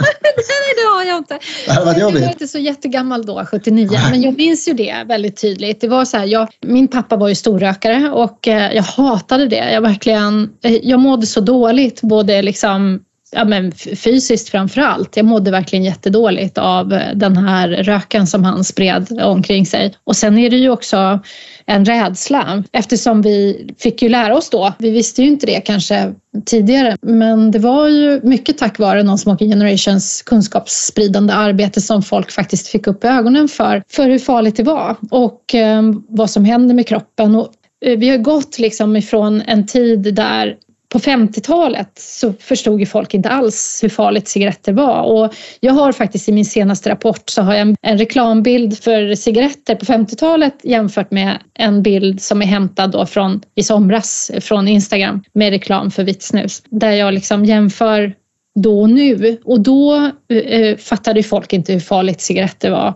har 0.97 1.05
jag 1.09 1.19
inte. 1.19 1.39
Det 1.67 1.73
hade 1.73 1.87
varit 1.87 2.01
jobbigt. 2.01 2.21
Jag 2.21 2.27
var 2.27 2.33
inte 2.33 2.49
så 2.49 2.59
jättegammal 2.59 3.27
då, 3.27 3.45
79, 3.51 3.89
Nej. 3.93 4.11
men 4.11 4.23
jag 4.23 4.37
minns 4.39 4.69
ju 4.69 4.73
det 4.73 5.05
väldigt 5.07 5.41
tydligt. 5.41 5.81
Det 5.81 5.89
var 5.89 6.05
så 6.05 6.17
här, 6.17 6.27
jag, 6.27 6.49
min 6.61 6.89
pappa 6.89 7.17
var 7.17 7.29
ju 7.29 7.35
storrökare 7.35 8.11
och 8.11 8.49
eh, 8.49 8.73
jag 8.73 8.83
hatade 8.83 9.47
det. 9.47 9.73
Jag 9.73 9.81
verkligen, 9.81 10.51
eh, 10.65 10.75
jag 10.75 11.01
mådde 11.01 11.27
så 11.27 11.41
dåligt, 11.41 12.01
både 12.03 12.43
liksom 12.43 13.01
ja, 13.33 13.45
men 13.45 13.73
fysiskt 13.73 14.49
framför 14.49 14.81
allt. 14.81 15.17
Jag 15.17 15.27
mådde 15.27 15.51
verkligen 15.51 15.85
jättedåligt 15.85 16.59
av 16.59 16.93
eh, 16.93 17.15
den 17.15 17.37
här 17.37 17.69
röken 17.69 18.27
som 18.27 18.45
han 18.45 18.65
spred 18.65 19.21
omkring 19.23 19.67
sig. 19.67 19.95
Och 20.05 20.17
sen 20.17 20.39
är 20.39 20.51
det 20.51 20.57
ju 20.57 20.71
också 20.71 21.21
en 21.67 21.85
rädsla 21.85 22.65
eftersom 22.73 23.23
vi 23.23 23.67
fick 23.79 24.03
ju 24.03 24.09
lära 24.09 24.37
oss 24.37 24.51
då. 24.51 24.73
Vi 24.79 24.91
visste 24.91 25.23
ju 25.23 25.29
inte 25.29 25.47
det 25.47 25.61
kanske 25.61 26.15
tidigare, 26.47 26.97
men 27.03 27.51
det 27.51 27.59
var 27.59 27.89
ju 27.89 28.21
mycket 28.23 28.59
tack 28.59 28.79
vare 28.79 29.03
Non 29.03 29.19
Smoking 29.19 29.51
Generations 29.51 30.23
kunskapsspridande 30.23 31.33
arbete 31.33 31.81
som 31.81 32.03
folk 32.03 32.31
faktiskt 32.31 32.69
fick 32.69 32.87
upp 32.87 33.05
ögonen 33.05 33.49
för, 33.49 33.83
för 33.89 34.09
hur 34.09 34.19
farligt 34.19 34.57
det 34.57 34.63
var 34.63 34.97
och 35.11 35.55
eh, 35.55 35.83
vad 36.09 36.31
som 36.31 36.45
händer 36.45 36.75
med 36.75 36.87
kroppen. 36.87 37.35
Och 37.35 37.53
eh, 37.85 37.99
vi 37.99 38.09
har 38.09 38.19
gått 38.19 38.59
liksom 38.59 38.97
ifrån 38.97 39.43
en 39.47 39.67
tid 39.67 40.15
där 40.15 40.57
på 40.93 40.99
50-talet 40.99 41.91
så 41.99 42.33
förstod 42.33 42.81
ju 42.81 42.87
folk 42.87 43.15
inte 43.15 43.29
alls 43.29 43.81
hur 43.83 43.89
farligt 43.89 44.29
cigaretter 44.29 44.73
var. 44.73 45.03
Och 45.03 45.35
jag 45.61 45.73
har 45.73 45.93
faktiskt 45.93 46.29
i 46.29 46.33
min 46.33 46.45
senaste 46.45 46.91
rapport 46.91 47.23
så 47.31 47.43
har 47.43 47.55
jag 47.55 47.77
en 47.83 47.99
reklambild 47.99 48.79
för 48.79 49.15
cigaretter 49.15 49.75
på 49.75 49.85
50-talet 49.85 50.55
jämfört 50.63 51.11
med 51.11 51.39
en 51.55 51.83
bild 51.83 52.23
som 52.23 52.43
är 52.43 52.47
hämtad 52.47 52.91
då 52.91 53.07
från 53.07 53.41
i 53.55 53.63
somras 53.63 54.31
från 54.41 54.69
Instagram 54.69 55.25
med 55.33 55.51
reklam 55.51 55.91
för 55.91 56.05
vitt 56.05 56.23
snus. 56.23 56.63
Där 56.71 56.93
jag 56.93 57.15
liksom 57.15 57.45
jämför 57.45 58.15
då 58.55 58.81
och 58.81 58.91
nu. 58.91 59.39
Och 59.45 59.61
då 59.61 60.11
eh, 60.31 60.37
eh 60.37 60.77
fattade 60.77 61.23
folk 61.23 61.53
inte 61.53 61.73
hur 61.73 61.81
farligt 61.81 62.21
cigaretter 62.21 62.71
var. 62.71 62.95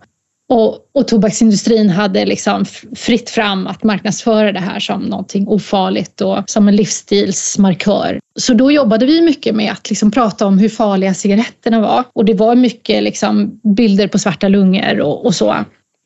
Och, 0.52 0.78
och 0.94 1.09
tobaksindustrin 1.09 1.90
hade 1.90 2.26
liksom 2.26 2.64
fritt 2.97 3.30
fram 3.30 3.66
att 3.66 3.82
marknadsföra 3.82 4.52
det 4.52 4.61
här 4.61 4.80
som 4.80 5.02
någonting 5.02 5.49
ofarligt 5.49 6.21
och 6.21 6.38
som 6.47 6.68
en 6.68 6.76
livsstilsmarkör. 6.76 8.21
Så 8.38 8.54
då 8.54 8.73
jobbade 8.73 9.06
vi 9.06 9.23
mycket 9.23 9.54
med 9.54 9.73
att 9.73 9.90
liksom 9.90 10.11
prata 10.11 10.47
om 10.47 10.59
hur 10.59 10.68
farliga 10.68 11.14
cigaretterna 11.14 11.80
var. 11.80 12.04
Och 12.12 12.25
det 12.25 12.35
var 12.35 12.54
mycket 12.54 13.02
liksom 13.02 13.61
bilder 13.76 14.09
på 14.09 14.18
svarta 14.18 14.49
lungor 14.49 15.00
och, 15.00 15.26
och 15.26 15.35
så. 15.35 15.56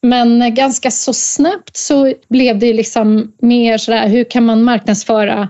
Men 0.02 0.54
ganska 0.54 0.90
så 0.90 1.12
snabbt 1.12 1.76
så 1.76 2.12
blev 2.28 2.58
det 2.58 2.72
liksom 2.72 3.32
mer 3.42 3.78
sådär, 3.78 4.08
hur 4.08 4.24
kan 4.24 4.44
man 4.44 4.62
marknadsföra 4.62 5.48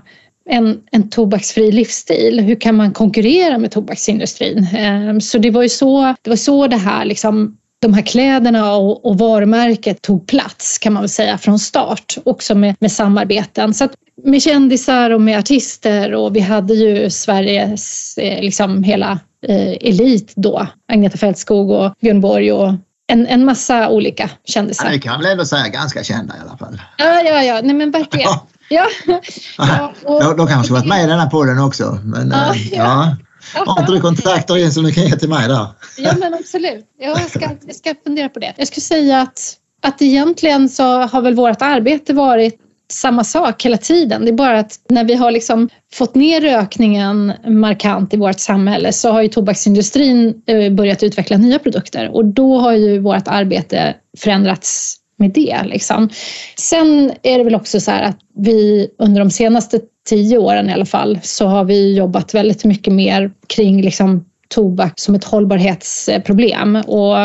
en, 0.49 0.79
en 0.91 1.09
tobaksfri 1.09 1.71
livsstil? 1.71 2.39
Hur 2.39 2.55
kan 2.55 2.75
man 2.75 2.93
konkurrera 2.93 3.57
med 3.57 3.71
tobaksindustrin? 3.71 4.67
Ehm, 4.77 5.21
så 5.21 5.37
det 5.37 5.51
var 5.51 5.63
ju 5.63 5.69
så 5.69 6.15
det, 6.21 6.29
var 6.29 6.37
så 6.37 6.67
det 6.67 6.77
här 6.77 7.05
liksom 7.05 7.57
de 7.79 7.93
här 7.93 8.01
kläderna 8.01 8.75
och, 8.75 9.05
och 9.05 9.17
varumärket 9.17 10.01
tog 10.01 10.27
plats 10.27 10.77
kan 10.77 10.93
man 10.93 11.03
väl 11.03 11.09
säga 11.09 11.37
från 11.37 11.59
start 11.59 12.17
också 12.23 12.55
med, 12.55 12.75
med 12.79 12.91
samarbeten. 12.91 13.73
Så 13.73 13.89
med 14.23 14.41
kändisar 14.41 15.09
och 15.09 15.21
med 15.21 15.39
artister 15.39 16.13
och 16.13 16.35
vi 16.35 16.39
hade 16.39 16.73
ju 16.73 17.09
Sveriges 17.09 18.17
eh, 18.17 18.41
liksom 18.41 18.83
hela 18.83 19.19
eh, 19.47 19.71
elit 19.81 20.33
då. 20.35 20.67
Agneta 20.87 21.17
Fältskog 21.17 21.69
och 21.69 21.93
Björn 22.01 22.21
Borg 22.21 22.51
och 22.51 22.73
en, 23.07 23.27
en 23.27 23.45
massa 23.45 23.89
olika 23.89 24.29
kändisar. 24.45 24.85
Ja, 24.85 24.91
det 24.91 24.99
kan 24.99 25.19
väl 25.19 25.31
ändå 25.31 25.45
säga 25.45 25.67
ganska 25.67 26.03
kända 26.03 26.37
i 26.37 26.39
alla 26.47 26.57
fall. 26.57 26.81
Ja, 26.97 27.21
ja, 27.21 27.43
ja, 27.43 27.61
nej 27.63 27.75
men 27.75 27.91
verkligen. 27.91 28.29
Ja. 28.29 28.47
ja, 29.57 29.93
och, 30.03 30.23
de, 30.23 30.37
de 30.37 30.47
kanske 30.47 30.73
varit 30.73 30.87
med 30.87 31.03
i 31.03 31.07
den 31.07 31.19
här 31.19 31.29
podden 31.29 31.59
också. 31.59 31.99
Men, 32.03 32.29
ja, 32.29 32.53
äh, 32.53 32.73
ja. 32.73 33.15
Har 33.53 33.81
inte 33.81 33.91
du 33.91 34.01
kontakter 34.01 34.57
in 34.57 34.71
som 34.71 34.83
du 34.83 34.91
kan 34.91 35.03
ge 35.03 35.15
till 35.15 35.29
mig 35.29 35.47
där? 35.47 35.67
Ja 35.97 36.13
men 36.19 36.33
absolut. 36.33 36.85
Jag 36.99 37.29
ska, 37.29 37.49
jag 37.65 37.75
ska 37.75 37.95
fundera 38.03 38.29
på 38.29 38.39
det. 38.39 38.53
Jag 38.57 38.67
skulle 38.67 38.81
säga 38.81 39.21
att, 39.21 39.53
att 39.81 40.01
egentligen 40.01 40.69
så 40.69 40.83
har 40.83 41.21
väl 41.21 41.35
vårt 41.35 41.61
arbete 41.61 42.13
varit 42.13 42.61
samma 42.89 43.23
sak 43.23 43.65
hela 43.65 43.77
tiden. 43.77 44.25
Det 44.25 44.31
är 44.31 44.33
bara 44.33 44.59
att 44.59 44.79
när 44.89 45.03
vi 45.03 45.13
har 45.15 45.31
liksom 45.31 45.69
fått 45.93 46.15
ner 46.15 46.41
rökningen 46.41 47.33
markant 47.47 48.13
i 48.13 48.17
vårt 48.17 48.39
samhälle 48.39 48.93
så 48.93 49.11
har 49.11 49.21
ju 49.21 49.27
tobaksindustrin 49.27 50.41
eh, 50.45 50.71
börjat 50.71 51.03
utveckla 51.03 51.37
nya 51.37 51.59
produkter 51.59 52.09
och 52.09 52.25
då 52.25 52.59
har 52.59 52.73
ju 52.73 52.99
vårt 52.99 53.27
arbete 53.27 53.95
förändrats 54.17 54.97
med 55.17 55.31
det. 55.31 55.57
Liksom. 55.65 56.09
Sen 56.55 57.11
är 57.23 57.37
det 57.37 57.43
väl 57.43 57.55
också 57.55 57.79
så 57.79 57.91
här 57.91 58.03
att 58.03 58.19
vi 58.35 58.89
under 58.99 59.19
de 59.19 59.31
senaste 59.31 59.79
tio 60.09 60.37
åren 60.37 60.69
i 60.69 60.73
alla 60.73 60.85
fall 60.85 61.19
så 61.23 61.47
har 61.47 61.63
vi 61.63 61.95
jobbat 61.95 62.33
väldigt 62.33 62.65
mycket 62.65 62.93
mer 62.93 63.31
kring 63.47 63.81
liksom 63.81 64.25
tobak 64.49 64.93
som 64.99 65.15
ett 65.15 65.23
hållbarhetsproblem 65.23 66.75
och 66.75 67.15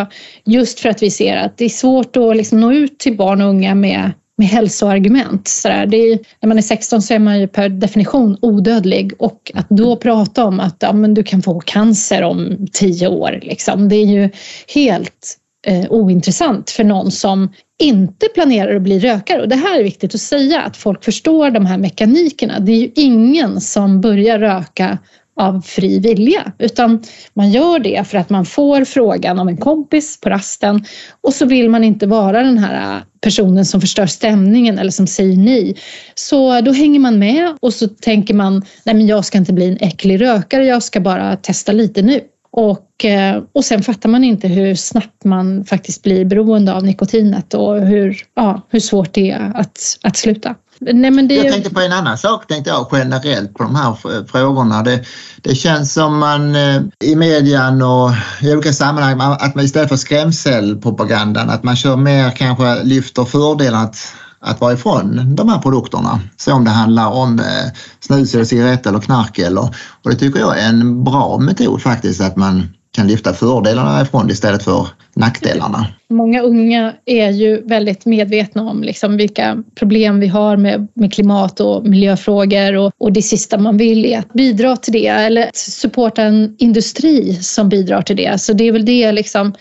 just 0.44 0.80
för 0.80 0.88
att 0.88 1.02
vi 1.02 1.10
ser 1.10 1.36
att 1.36 1.58
det 1.58 1.64
är 1.64 1.68
svårt 1.68 2.16
att 2.16 2.36
liksom 2.36 2.60
nå 2.60 2.72
ut 2.72 2.98
till 2.98 3.16
barn 3.16 3.40
och 3.40 3.48
unga 3.48 3.74
med 3.74 4.12
med 4.36 4.48
hälsoargument. 4.48 5.48
Så 5.48 5.68
där. 5.68 5.86
Det 5.86 5.96
är, 5.96 6.18
när 6.40 6.48
man 6.48 6.58
är 6.58 6.62
16 6.62 7.02
så 7.02 7.14
är 7.14 7.18
man 7.18 7.40
ju 7.40 7.48
per 7.48 7.68
definition 7.68 8.38
odödlig 8.42 9.12
och 9.18 9.52
att 9.54 9.68
då 9.68 9.96
prata 9.96 10.44
om 10.44 10.60
att 10.60 10.76
ja, 10.78 10.92
men 10.92 11.14
du 11.14 11.22
kan 11.22 11.42
få 11.42 11.60
cancer 11.60 12.22
om 12.22 12.66
tio 12.72 13.08
år, 13.08 13.38
liksom, 13.42 13.88
det 13.88 13.96
är 13.96 14.06
ju 14.06 14.30
helt 14.74 15.38
eh, 15.66 15.86
ointressant 15.90 16.70
för 16.70 16.84
någon 16.84 17.10
som 17.10 17.52
inte 17.82 18.26
planerar 18.34 18.76
att 18.76 18.82
bli 18.82 18.98
rökare. 18.98 19.42
Och 19.42 19.48
det 19.48 19.56
här 19.56 19.78
är 19.78 19.84
viktigt 19.84 20.14
att 20.14 20.20
säga, 20.20 20.62
att 20.62 20.76
folk 20.76 21.04
förstår 21.04 21.50
de 21.50 21.66
här 21.66 21.78
mekanikerna. 21.78 22.60
Det 22.60 22.72
är 22.72 22.80
ju 22.80 22.90
ingen 22.94 23.60
som 23.60 24.00
börjar 24.00 24.38
röka 24.38 24.98
av 25.40 25.60
fri 25.60 25.98
vilja, 25.98 26.52
utan 26.58 27.02
man 27.34 27.50
gör 27.50 27.78
det 27.78 28.08
för 28.08 28.18
att 28.18 28.30
man 28.30 28.44
får 28.44 28.84
frågan 28.84 29.38
av 29.38 29.48
en 29.48 29.56
kompis 29.56 30.20
på 30.20 30.30
rasten 30.30 30.84
och 31.20 31.34
så 31.34 31.46
vill 31.46 31.70
man 31.70 31.84
inte 31.84 32.06
vara 32.06 32.42
den 32.42 32.58
här 32.58 33.02
personen 33.20 33.64
som 33.64 33.80
förstör 33.80 34.06
stämningen 34.06 34.78
eller 34.78 34.90
som 34.90 35.06
säger 35.06 35.36
nej. 35.36 35.76
Så 36.14 36.60
då 36.60 36.72
hänger 36.72 37.00
man 37.00 37.18
med 37.18 37.56
och 37.60 37.74
så 37.74 37.88
tänker 37.88 38.34
man, 38.34 38.64
nej 38.84 38.94
men 38.94 39.06
jag 39.06 39.24
ska 39.24 39.38
inte 39.38 39.52
bli 39.52 39.68
en 39.68 39.78
äcklig 39.80 40.20
rökare, 40.20 40.66
jag 40.66 40.82
ska 40.82 41.00
bara 41.00 41.36
testa 41.36 41.72
lite 41.72 42.02
nu. 42.02 42.20
Och, 42.52 43.04
eh, 43.04 43.42
och 43.52 43.64
sen 43.64 43.82
fattar 43.82 44.08
man 44.08 44.24
inte 44.24 44.48
hur 44.48 44.74
snabbt 44.74 45.24
man 45.24 45.64
faktiskt 45.64 46.02
blir 46.02 46.24
beroende 46.24 46.74
av 46.74 46.84
nikotinet 46.84 47.54
och 47.54 47.80
hur, 47.80 48.16
ja, 48.34 48.62
hur 48.68 48.80
svårt 48.80 49.14
det 49.14 49.30
är 49.30 49.52
att, 49.54 49.98
att 50.02 50.16
sluta. 50.16 50.54
Nej, 50.80 51.10
men 51.10 51.28
det... 51.28 51.34
Jag 51.34 51.52
tänkte 51.52 51.70
på 51.70 51.80
en 51.80 51.92
annan 51.92 52.18
sak 52.18 52.46
tänkte 52.46 52.70
jag 52.70 52.88
generellt 52.92 53.54
på 53.54 53.62
de 53.62 53.74
här 53.74 54.26
frågorna. 54.26 54.82
Det, 54.82 55.04
det 55.42 55.54
känns 55.54 55.92
som 55.92 56.18
man 56.18 56.56
eh, 56.56 56.82
i 57.04 57.16
median 57.16 57.82
och 57.82 58.10
i 58.42 58.52
olika 58.52 58.72
sammanhang 58.72 59.36
att 59.40 59.54
man 59.54 59.64
istället 59.64 59.88
för 59.88 59.96
skrämselpropagandan 59.96 61.50
att 61.50 61.62
man 61.62 61.76
kör 61.76 61.96
mer 61.96 62.30
kanske 62.30 62.82
lyfter 62.82 63.24
fördelen 63.24 63.80
att 63.80 63.96
att 64.42 64.60
vara 64.60 64.72
ifrån 64.72 65.34
de 65.34 65.48
här 65.48 65.58
produkterna. 65.58 66.20
Så 66.36 66.52
om 66.52 66.64
det 66.64 66.70
handlar 66.70 67.10
om 67.10 67.38
eh, 67.38 67.72
snus 68.00 68.34
eller 68.34 68.44
cigaretter 68.44 68.90
eller 68.90 69.00
knark 69.00 69.38
eller, 69.38 69.74
och 70.02 70.10
det 70.10 70.16
tycker 70.16 70.40
jag 70.40 70.58
är 70.58 70.68
en 70.68 71.04
bra 71.04 71.38
metod 71.38 71.82
faktiskt 71.82 72.20
att 72.20 72.36
man 72.36 72.68
kan 72.92 73.06
lyfta 73.06 73.32
fördelarna 73.32 74.02
ifrån 74.02 74.30
istället 74.30 74.62
för 74.62 74.86
nackdelarna. 75.14 75.86
Många 76.10 76.42
unga 76.42 76.92
är 77.04 77.30
ju 77.30 77.62
väldigt 77.66 78.06
medvetna 78.06 78.62
om 78.62 78.82
liksom 78.82 79.16
vilka 79.16 79.62
problem 79.74 80.20
vi 80.20 80.26
har 80.26 80.56
med, 80.56 80.88
med 80.94 81.12
klimat 81.12 81.60
och 81.60 81.86
miljöfrågor 81.86 82.76
och, 82.76 82.92
och 82.98 83.12
det 83.12 83.22
sista 83.22 83.58
man 83.58 83.76
vill 83.76 84.04
är 84.04 84.18
att 84.18 84.32
bidra 84.32 84.76
till 84.76 84.92
det 84.92 85.06
eller 85.06 85.50
supporta 85.54 86.22
en 86.22 86.56
industri 86.58 87.34
som 87.34 87.68
bidrar 87.68 88.02
till 88.02 88.16
det. 88.16 88.40
Så 88.40 88.52
det 88.52 88.68
är 88.68 88.72
väl 88.72 88.84
det 88.84 89.12
liksom 89.12 89.54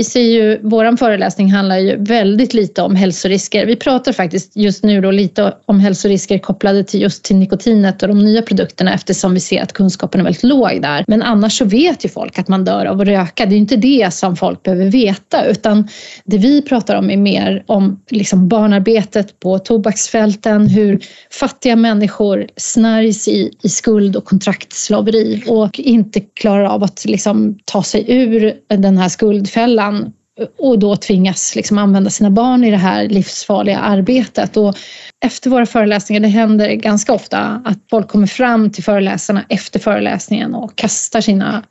vi 0.00 0.04
ser 0.04 0.20
ju, 0.20 0.60
vår 0.62 0.96
föreläsning 0.96 1.50
handlar 1.52 1.78
ju 1.78 1.96
väldigt 1.96 2.54
lite 2.54 2.82
om 2.82 2.96
hälsorisker. 2.96 3.66
Vi 3.66 3.76
pratar 3.76 4.12
faktiskt 4.12 4.56
just 4.56 4.84
nu 4.84 5.00
då 5.00 5.10
lite 5.10 5.54
om 5.66 5.80
hälsorisker 5.80 6.38
kopplade 6.38 6.84
till 6.84 7.02
just 7.02 7.24
till 7.24 7.36
nikotinet 7.36 8.02
och 8.02 8.08
de 8.08 8.24
nya 8.24 8.42
produkterna 8.42 8.94
eftersom 8.94 9.34
vi 9.34 9.40
ser 9.40 9.62
att 9.62 9.72
kunskapen 9.72 10.20
är 10.20 10.24
väldigt 10.24 10.42
låg 10.42 10.82
där. 10.82 11.04
Men 11.06 11.22
annars 11.22 11.58
så 11.58 11.64
vet 11.64 12.04
ju 12.04 12.08
folk 12.08 12.38
att 12.38 12.48
man 12.48 12.64
dör 12.64 12.86
av 12.86 13.00
att 13.00 13.06
röka. 13.06 13.46
Det 13.46 13.50
är 13.50 13.52
ju 13.52 13.56
inte 13.56 13.76
det 13.76 14.14
som 14.14 14.36
folk 14.36 14.62
behöver 14.62 14.84
veta 14.84 15.44
utan 15.44 15.88
det 16.24 16.38
vi 16.38 16.62
pratar 16.62 16.94
om 16.94 17.10
är 17.10 17.16
mer 17.16 17.64
om 17.66 18.00
liksom 18.10 18.48
barnarbetet 18.48 19.40
på 19.40 19.58
tobaksfälten, 19.58 20.68
hur 20.68 21.00
fattiga 21.30 21.76
människor 21.76 22.46
snärjs 22.56 23.28
i, 23.28 23.52
i 23.62 23.68
skuld 23.68 24.16
och 24.16 24.24
kontraktslaveri 24.24 25.42
och 25.46 25.80
inte 25.80 26.20
klarar 26.20 26.64
av 26.64 26.84
att 26.84 27.04
liksom 27.04 27.58
ta 27.64 27.82
sig 27.82 28.04
ur 28.08 28.54
den 28.68 28.98
här 28.98 29.08
skuldfällan 29.08 29.89
skolan 29.90 30.12
och 30.58 30.78
då 30.78 30.96
tvingas 30.96 31.56
liksom 31.56 31.78
använda 31.78 32.10
sina 32.10 32.30
barn 32.30 32.64
i 32.64 32.70
det 32.70 32.76
här 32.76 33.08
livsfarliga 33.08 33.78
arbetet. 33.78 34.56
Och 34.56 34.76
efter 35.24 35.50
våra 35.50 35.66
föreläsningar, 35.66 36.20
det 36.20 36.28
händer 36.28 36.72
ganska 36.72 37.12
ofta 37.12 37.62
att 37.64 37.78
folk 37.90 38.08
kommer 38.08 38.26
fram 38.26 38.70
till 38.70 38.84
föreläsarna 38.84 39.44
efter 39.48 39.80
föreläsningen 39.80 40.54
och 40.54 40.76
kastar 40.76 41.20
sina 41.20 41.62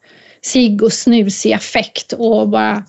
cigg 0.41 0.83
och 0.83 0.93
snus 0.93 1.45
i 1.45 1.53
affekt 1.53 2.13
och 2.13 2.49
bara 2.49 2.83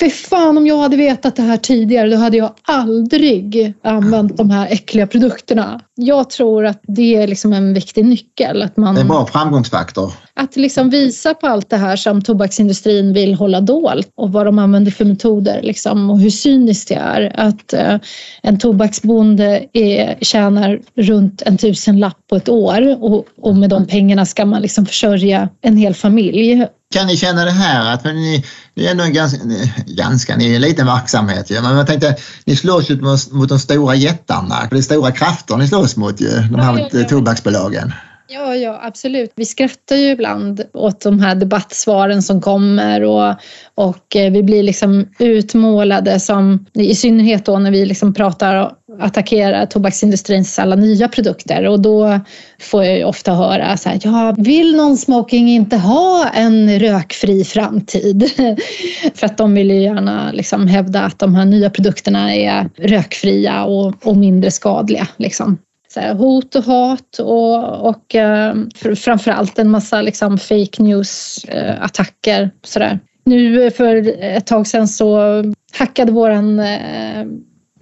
Fy 0.00 0.10
fan 0.10 0.58
om 0.58 0.66
jag 0.66 0.78
hade 0.78 0.96
vetat 0.96 1.36
det 1.36 1.42
här 1.42 1.56
tidigare 1.56 2.08
då 2.08 2.16
hade 2.16 2.36
jag 2.36 2.54
aldrig 2.62 3.74
använt 3.82 4.36
de 4.36 4.50
här 4.50 4.72
äckliga 4.72 5.06
produkterna. 5.06 5.80
Jag 5.94 6.30
tror 6.30 6.66
att 6.66 6.80
det 6.82 7.16
är 7.16 7.26
liksom 7.26 7.52
en 7.52 7.74
viktig 7.74 8.04
nyckel. 8.04 8.62
Att 8.62 8.76
man, 8.76 8.94
det 8.94 9.00
är 9.00 9.02
en 9.02 9.08
bra 9.08 9.26
framgångsfaktor. 9.26 10.12
Att 10.34 10.56
liksom 10.56 10.90
visa 10.90 11.34
på 11.34 11.46
allt 11.46 11.70
det 11.70 11.76
här 11.76 11.96
som 11.96 12.22
tobaksindustrin 12.22 13.12
vill 13.12 13.34
hålla 13.34 13.60
dolt 13.60 14.10
och 14.16 14.32
vad 14.32 14.46
de 14.46 14.58
använder 14.58 14.90
för 14.90 15.04
metoder 15.04 15.62
liksom, 15.62 16.10
och 16.10 16.20
hur 16.20 16.30
cyniskt 16.30 16.88
det 16.88 16.94
är. 16.94 17.32
Att 17.40 17.72
eh, 17.72 17.96
en 18.42 18.58
tobaksbonde 18.58 19.66
är, 19.72 20.18
tjänar 20.20 20.80
runt 20.96 21.42
en 21.42 21.58
tusenlapp 21.58 22.18
på 22.30 22.36
ett 22.36 22.48
år 22.48 23.04
och, 23.04 23.26
och 23.40 23.56
med 23.56 23.70
de 23.70 23.86
pengarna 23.86 24.26
ska 24.26 24.46
man 24.46 24.62
liksom 24.62 24.86
försörja 24.86 25.48
en 25.62 25.76
hel 25.76 25.94
familj 25.94 26.66
kan 26.92 27.06
ni 27.06 27.16
känna 27.16 27.44
det 27.44 27.50
här 27.50 27.94
att 27.94 28.04
ni, 28.04 28.44
ni 28.74 28.84
är 28.84 28.90
ändå 28.90 29.04
en 29.04 29.12
ganska, 29.12 29.38
ganska, 29.86 30.36
ni 30.36 30.50
är 30.50 30.54
en 30.54 30.62
liten 30.62 30.86
verksamhet 30.86 31.50
ju, 31.50 31.62
men 31.62 31.76
jag 31.76 31.86
tänkte 31.86 32.16
ni 32.44 32.56
slåss 32.56 32.90
ju 32.90 33.00
mot, 33.00 33.32
mot 33.32 33.48
de 33.48 33.58
stora 33.58 33.94
jättarna, 33.94 34.68
det 34.70 34.76
är 34.76 34.82
stora 34.82 35.12
krafter 35.12 35.56
ni 35.56 35.68
slåss 35.68 35.96
mot 35.96 36.20
ju, 36.20 36.30
de 36.30 36.54
här 36.54 36.78
ja, 36.78 36.88
ja, 36.92 36.98
ja. 37.00 37.08
tobaksbolagen. 37.08 37.92
Ja, 38.28 38.56
ja, 38.56 38.80
absolut. 38.82 39.32
Vi 39.36 39.44
skrattar 39.44 39.96
ju 39.96 40.10
ibland 40.10 40.62
åt 40.72 41.00
de 41.00 41.20
här 41.20 41.34
debattsvaren 41.34 42.22
som 42.22 42.40
kommer 42.40 43.04
och, 43.04 43.34
och 43.74 44.16
eh, 44.16 44.32
vi 44.32 44.42
blir 44.42 44.62
liksom 44.62 45.08
utmålade 45.18 46.20
som, 46.20 46.66
i 46.74 46.94
synnerhet 46.94 47.46
då 47.46 47.58
när 47.58 47.70
vi 47.70 47.86
liksom 47.86 48.14
pratar 48.14 48.62
och 48.62 48.72
attackerar 49.00 49.66
tobaksindustrins 49.66 50.58
alla 50.58 50.76
nya 50.76 51.08
produkter 51.08 51.68
och 51.68 51.80
då 51.80 52.20
får 52.60 52.84
jag 52.84 52.96
ju 52.96 53.04
ofta 53.04 53.32
höra 53.32 53.76
så 53.76 53.88
här, 53.88 54.00
ja, 54.02 54.34
vill 54.38 54.76
någon 54.76 54.96
smoking 54.96 55.48
inte 55.48 55.76
ha 55.76 56.28
en 56.28 56.78
rökfri 56.78 57.44
framtid? 57.44 58.30
För 59.14 59.26
att 59.26 59.38
de 59.38 59.54
vill 59.54 59.70
ju 59.70 59.82
gärna 59.82 60.32
liksom 60.32 60.66
hävda 60.66 61.02
att 61.02 61.18
de 61.18 61.34
här 61.34 61.44
nya 61.44 61.70
produkterna 61.70 62.34
är 62.34 62.70
rökfria 62.76 63.64
och, 63.64 64.06
och 64.06 64.16
mindre 64.16 64.50
skadliga. 64.50 65.08
Liksom 65.16 65.58
här, 66.00 66.14
hot 66.14 66.54
och 66.54 66.64
hat 66.64 67.18
och, 67.18 67.88
och 67.88 68.14
eh, 68.14 68.54
framförallt 68.96 69.58
en 69.58 69.70
massa 69.70 70.02
liksom, 70.02 70.38
fake 70.38 70.82
news-attacker. 70.82 72.50
Eh, 72.76 72.96
nu 73.24 73.70
för 73.70 74.22
ett 74.22 74.46
tag 74.46 74.66
sedan 74.66 74.88
så 74.88 75.42
hackade 75.78 76.12
våran 76.12 76.60
eh, 76.60 77.24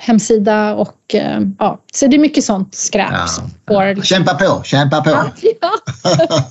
hemsida 0.02 0.74
och 0.74 1.14
eh, 1.14 1.40
ja, 1.58 1.80
så 1.94 2.06
det 2.06 2.16
är 2.16 2.18
mycket 2.18 2.44
sånt 2.44 2.74
skräp. 2.74 3.12
Ja, 3.66 3.94
ja. 3.94 4.02
Kämpa 4.02 4.34
på, 4.34 4.62
kämpa 4.64 5.00
på! 5.00 5.10
Ja. 5.10 5.70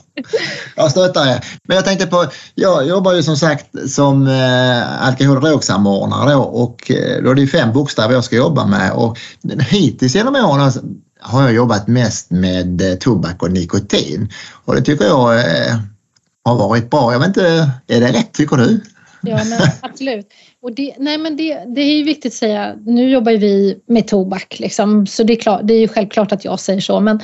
jag 0.75 0.91
stöttar 0.91 1.27
er. 1.27 1.45
Men 1.67 1.75
jag 1.75 1.85
tänkte 1.85 2.07
på, 2.07 2.25
jag 2.55 2.87
jobbar 2.87 3.13
ju 3.13 3.23
som 3.23 3.37
sagt 3.37 3.89
som 3.89 4.27
eh, 4.27 5.07
alkohol 5.07 5.37
och 5.37 5.43
drogsamordnare 5.43 6.33
då 6.33 6.39
och 6.39 6.91
eh, 6.91 7.23
då 7.23 7.31
är 7.31 7.35
det 7.35 7.47
fem 7.47 7.73
bokstäver 7.73 8.13
jag 8.13 8.23
ska 8.23 8.35
jobba 8.35 8.65
med 8.65 8.91
och 8.91 9.17
hittills 9.69 10.15
genom 10.15 10.35
åren 10.35 10.71
har 11.21 11.41
jag 11.41 11.53
jobbat 11.53 11.87
mest 11.87 12.31
med 12.31 12.81
eh, 12.81 12.95
tobak 12.95 13.43
och 13.43 13.51
nikotin 13.51 14.29
och 14.65 14.75
det 14.75 14.81
tycker 14.81 15.05
jag 15.05 15.39
eh, 15.39 15.75
har 16.43 16.55
varit 16.55 16.89
bra. 16.89 17.11
Jag 17.11 17.19
vet 17.19 17.27
inte, 17.27 17.71
är 17.87 17.99
det 17.99 18.11
rätt 18.11 18.33
tycker 18.33 18.57
du? 18.57 18.81
Ja, 19.21 19.43
men 19.45 19.59
absolut. 19.81 20.27
Och 20.61 20.75
det, 20.75 20.93
nej, 20.97 21.17
men 21.17 21.37
det, 21.37 21.63
det 21.75 21.81
är 21.81 21.95
ju 21.95 22.03
viktigt 22.03 22.33
att 22.33 22.37
säga, 22.37 22.75
nu 22.85 23.09
jobbar 23.09 23.31
vi 23.31 23.77
med 23.87 24.07
tobak, 24.07 24.59
liksom, 24.59 25.07
så 25.07 25.23
det 25.23 25.33
är, 25.33 25.37
klart, 25.37 25.61
det 25.63 25.73
är 25.73 25.79
ju 25.79 25.87
självklart 25.87 26.31
att 26.31 26.45
jag 26.45 26.59
säger 26.59 26.81
så. 26.81 26.99
Men, 26.99 27.19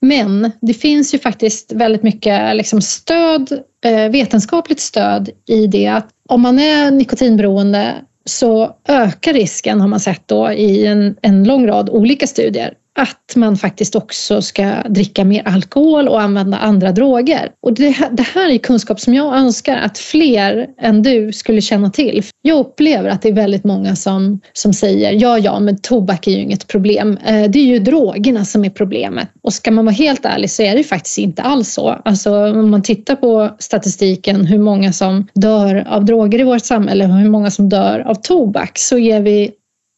men 0.00 0.52
det 0.60 0.74
finns 0.74 1.14
ju 1.14 1.18
faktiskt 1.18 1.72
väldigt 1.72 2.02
mycket 2.02 2.56
liksom, 2.56 2.82
stöd, 2.82 3.52
eh, 3.84 4.08
vetenskapligt 4.08 4.80
stöd 4.80 5.30
i 5.48 5.66
det 5.66 5.86
att 5.86 6.08
om 6.28 6.40
man 6.40 6.58
är 6.58 6.90
nikotinberoende 6.90 7.94
så 8.24 8.76
ökar 8.88 9.32
risken, 9.32 9.80
har 9.80 9.88
man 9.88 10.00
sett 10.00 10.28
då 10.28 10.52
i 10.52 10.86
en, 10.86 11.16
en 11.22 11.44
lång 11.44 11.66
rad 11.66 11.90
olika 11.90 12.26
studier, 12.26 12.74
att 12.94 13.36
man 13.36 13.56
faktiskt 13.56 13.96
också 13.96 14.42
ska 14.42 14.82
dricka 14.88 15.24
mer 15.24 15.48
alkohol 15.48 16.08
och 16.08 16.20
använda 16.20 16.56
andra 16.56 16.92
droger. 16.92 17.50
Och 17.62 17.74
det, 17.74 17.96
det, 18.12 18.22
här 18.22 18.50
är 18.50 18.58
kunskap 18.58 19.00
som 19.00 19.14
jag 19.14 19.36
önskar 19.36 19.76
att 19.76 19.98
fler 19.98 20.66
än 20.80 21.02
du 21.02 21.32
skulle 21.32 21.60
känna 21.60 21.90
till. 21.90 22.22
Jag 22.42 22.58
upplever 22.58 23.10
att 23.10 23.22
det 23.22 23.28
är 23.28 23.32
väldigt 23.32 23.64
många 23.64 23.96
som, 23.96 24.40
som 24.52 24.72
säger 24.72 25.12
ja, 25.12 25.38
ja, 25.38 25.60
men 25.60 25.78
tobak 25.78 26.26
är 26.26 26.30
ju 26.30 26.38
inget 26.38 26.66
problem. 26.66 27.18
Eh, 27.26 27.50
det 27.50 27.58
är 27.58 27.66
ju 27.66 27.78
drogerna 27.78 28.44
som 28.44 28.64
är 28.64 28.70
problemet. 28.70 29.28
Och 29.42 29.52
ska 29.52 29.70
man 29.70 29.84
vara 29.84 29.94
helt 29.94 30.24
ärlig 30.24 30.50
så 30.50 30.62
är 30.62 30.76
det 30.76 30.84
faktiskt 30.84 31.18
inte 31.18 31.42
alls 31.42 31.72
så. 31.72 31.88
Alltså 31.88 32.50
om 32.50 32.70
man 32.70 32.82
tittar 32.82 33.16
på 33.16 33.50
statistiken 33.58 34.46
hur 34.46 34.58
många 34.58 34.92
som 34.92 35.28
dör 35.34 35.86
av 35.88 36.04
droger 36.04 36.40
i 36.40 36.42
vårt 36.42 36.64
samhälle 36.64 37.04
och 37.04 37.10
hur 37.10 37.30
många 37.30 37.50
som 37.50 37.68
dör 37.68 38.00
av 38.00 38.14
tobak 38.14 38.78
så 38.78 38.98
är 38.98 39.20
vi 39.20 39.50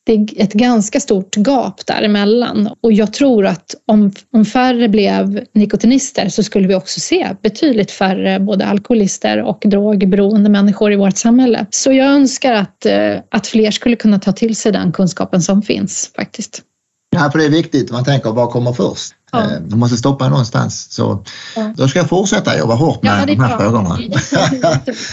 det 0.06 0.12
är 0.12 0.26
ett 0.37 0.52
ganska 0.52 1.00
stort 1.00 1.37
gap 1.37 1.87
däremellan 1.87 2.70
och 2.82 2.92
jag 2.92 3.12
tror 3.12 3.46
att 3.46 3.75
om, 3.87 4.12
om 4.32 4.44
färre 4.44 4.88
blev 4.88 5.44
nikotinister 5.54 6.28
så 6.28 6.42
skulle 6.42 6.68
vi 6.68 6.75
också 6.75 7.00
se 7.00 7.28
betydligt 7.42 7.90
färre 7.90 8.40
både 8.40 8.66
alkoholister 8.66 9.42
och 9.42 9.62
drogberoende 9.64 10.50
människor 10.50 10.92
i 10.92 10.96
vårt 10.96 11.16
samhälle. 11.16 11.66
Så 11.70 11.92
jag 11.92 12.06
önskar 12.06 12.52
att, 12.52 12.87
eh, 12.87 13.16
att 13.30 13.46
fler 13.46 13.70
skulle 13.70 13.96
kunna 13.96 14.18
ta 14.18 14.32
till 14.32 14.56
sig 14.56 14.73
den 14.73 14.92
kunskapen 14.92 15.42
som 15.42 15.62
finns 15.62 16.11
faktiskt. 16.16 16.62
Ja, 17.11 17.30
för 17.30 17.38
det 17.38 17.44
är 17.44 17.50
viktigt. 17.50 17.90
Man 17.90 18.04
tänker 18.04 18.30
vad 18.30 18.50
kommer 18.50 18.73
först? 18.73 19.12
Ja. 19.32 19.42
Eh, 19.42 19.61
man 19.70 19.78
måste 19.78 19.96
stoppa 19.96 20.28
någonstans. 20.28 20.87
Så 20.90 21.25
ja. 21.56 21.73
då 21.76 21.88
ska 21.88 21.99
jag 21.99 22.08
fortsätta 22.08 22.58
jobba 22.58 22.75
hårt 22.75 23.02
med 23.02 23.20
ja, 23.23 23.26
de 23.26 23.40
här 23.40 23.49
bra. 23.49 23.58
frågorna. 23.58 23.99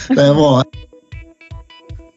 det 0.07 0.21
är 0.21 0.33
bra. 0.33 0.63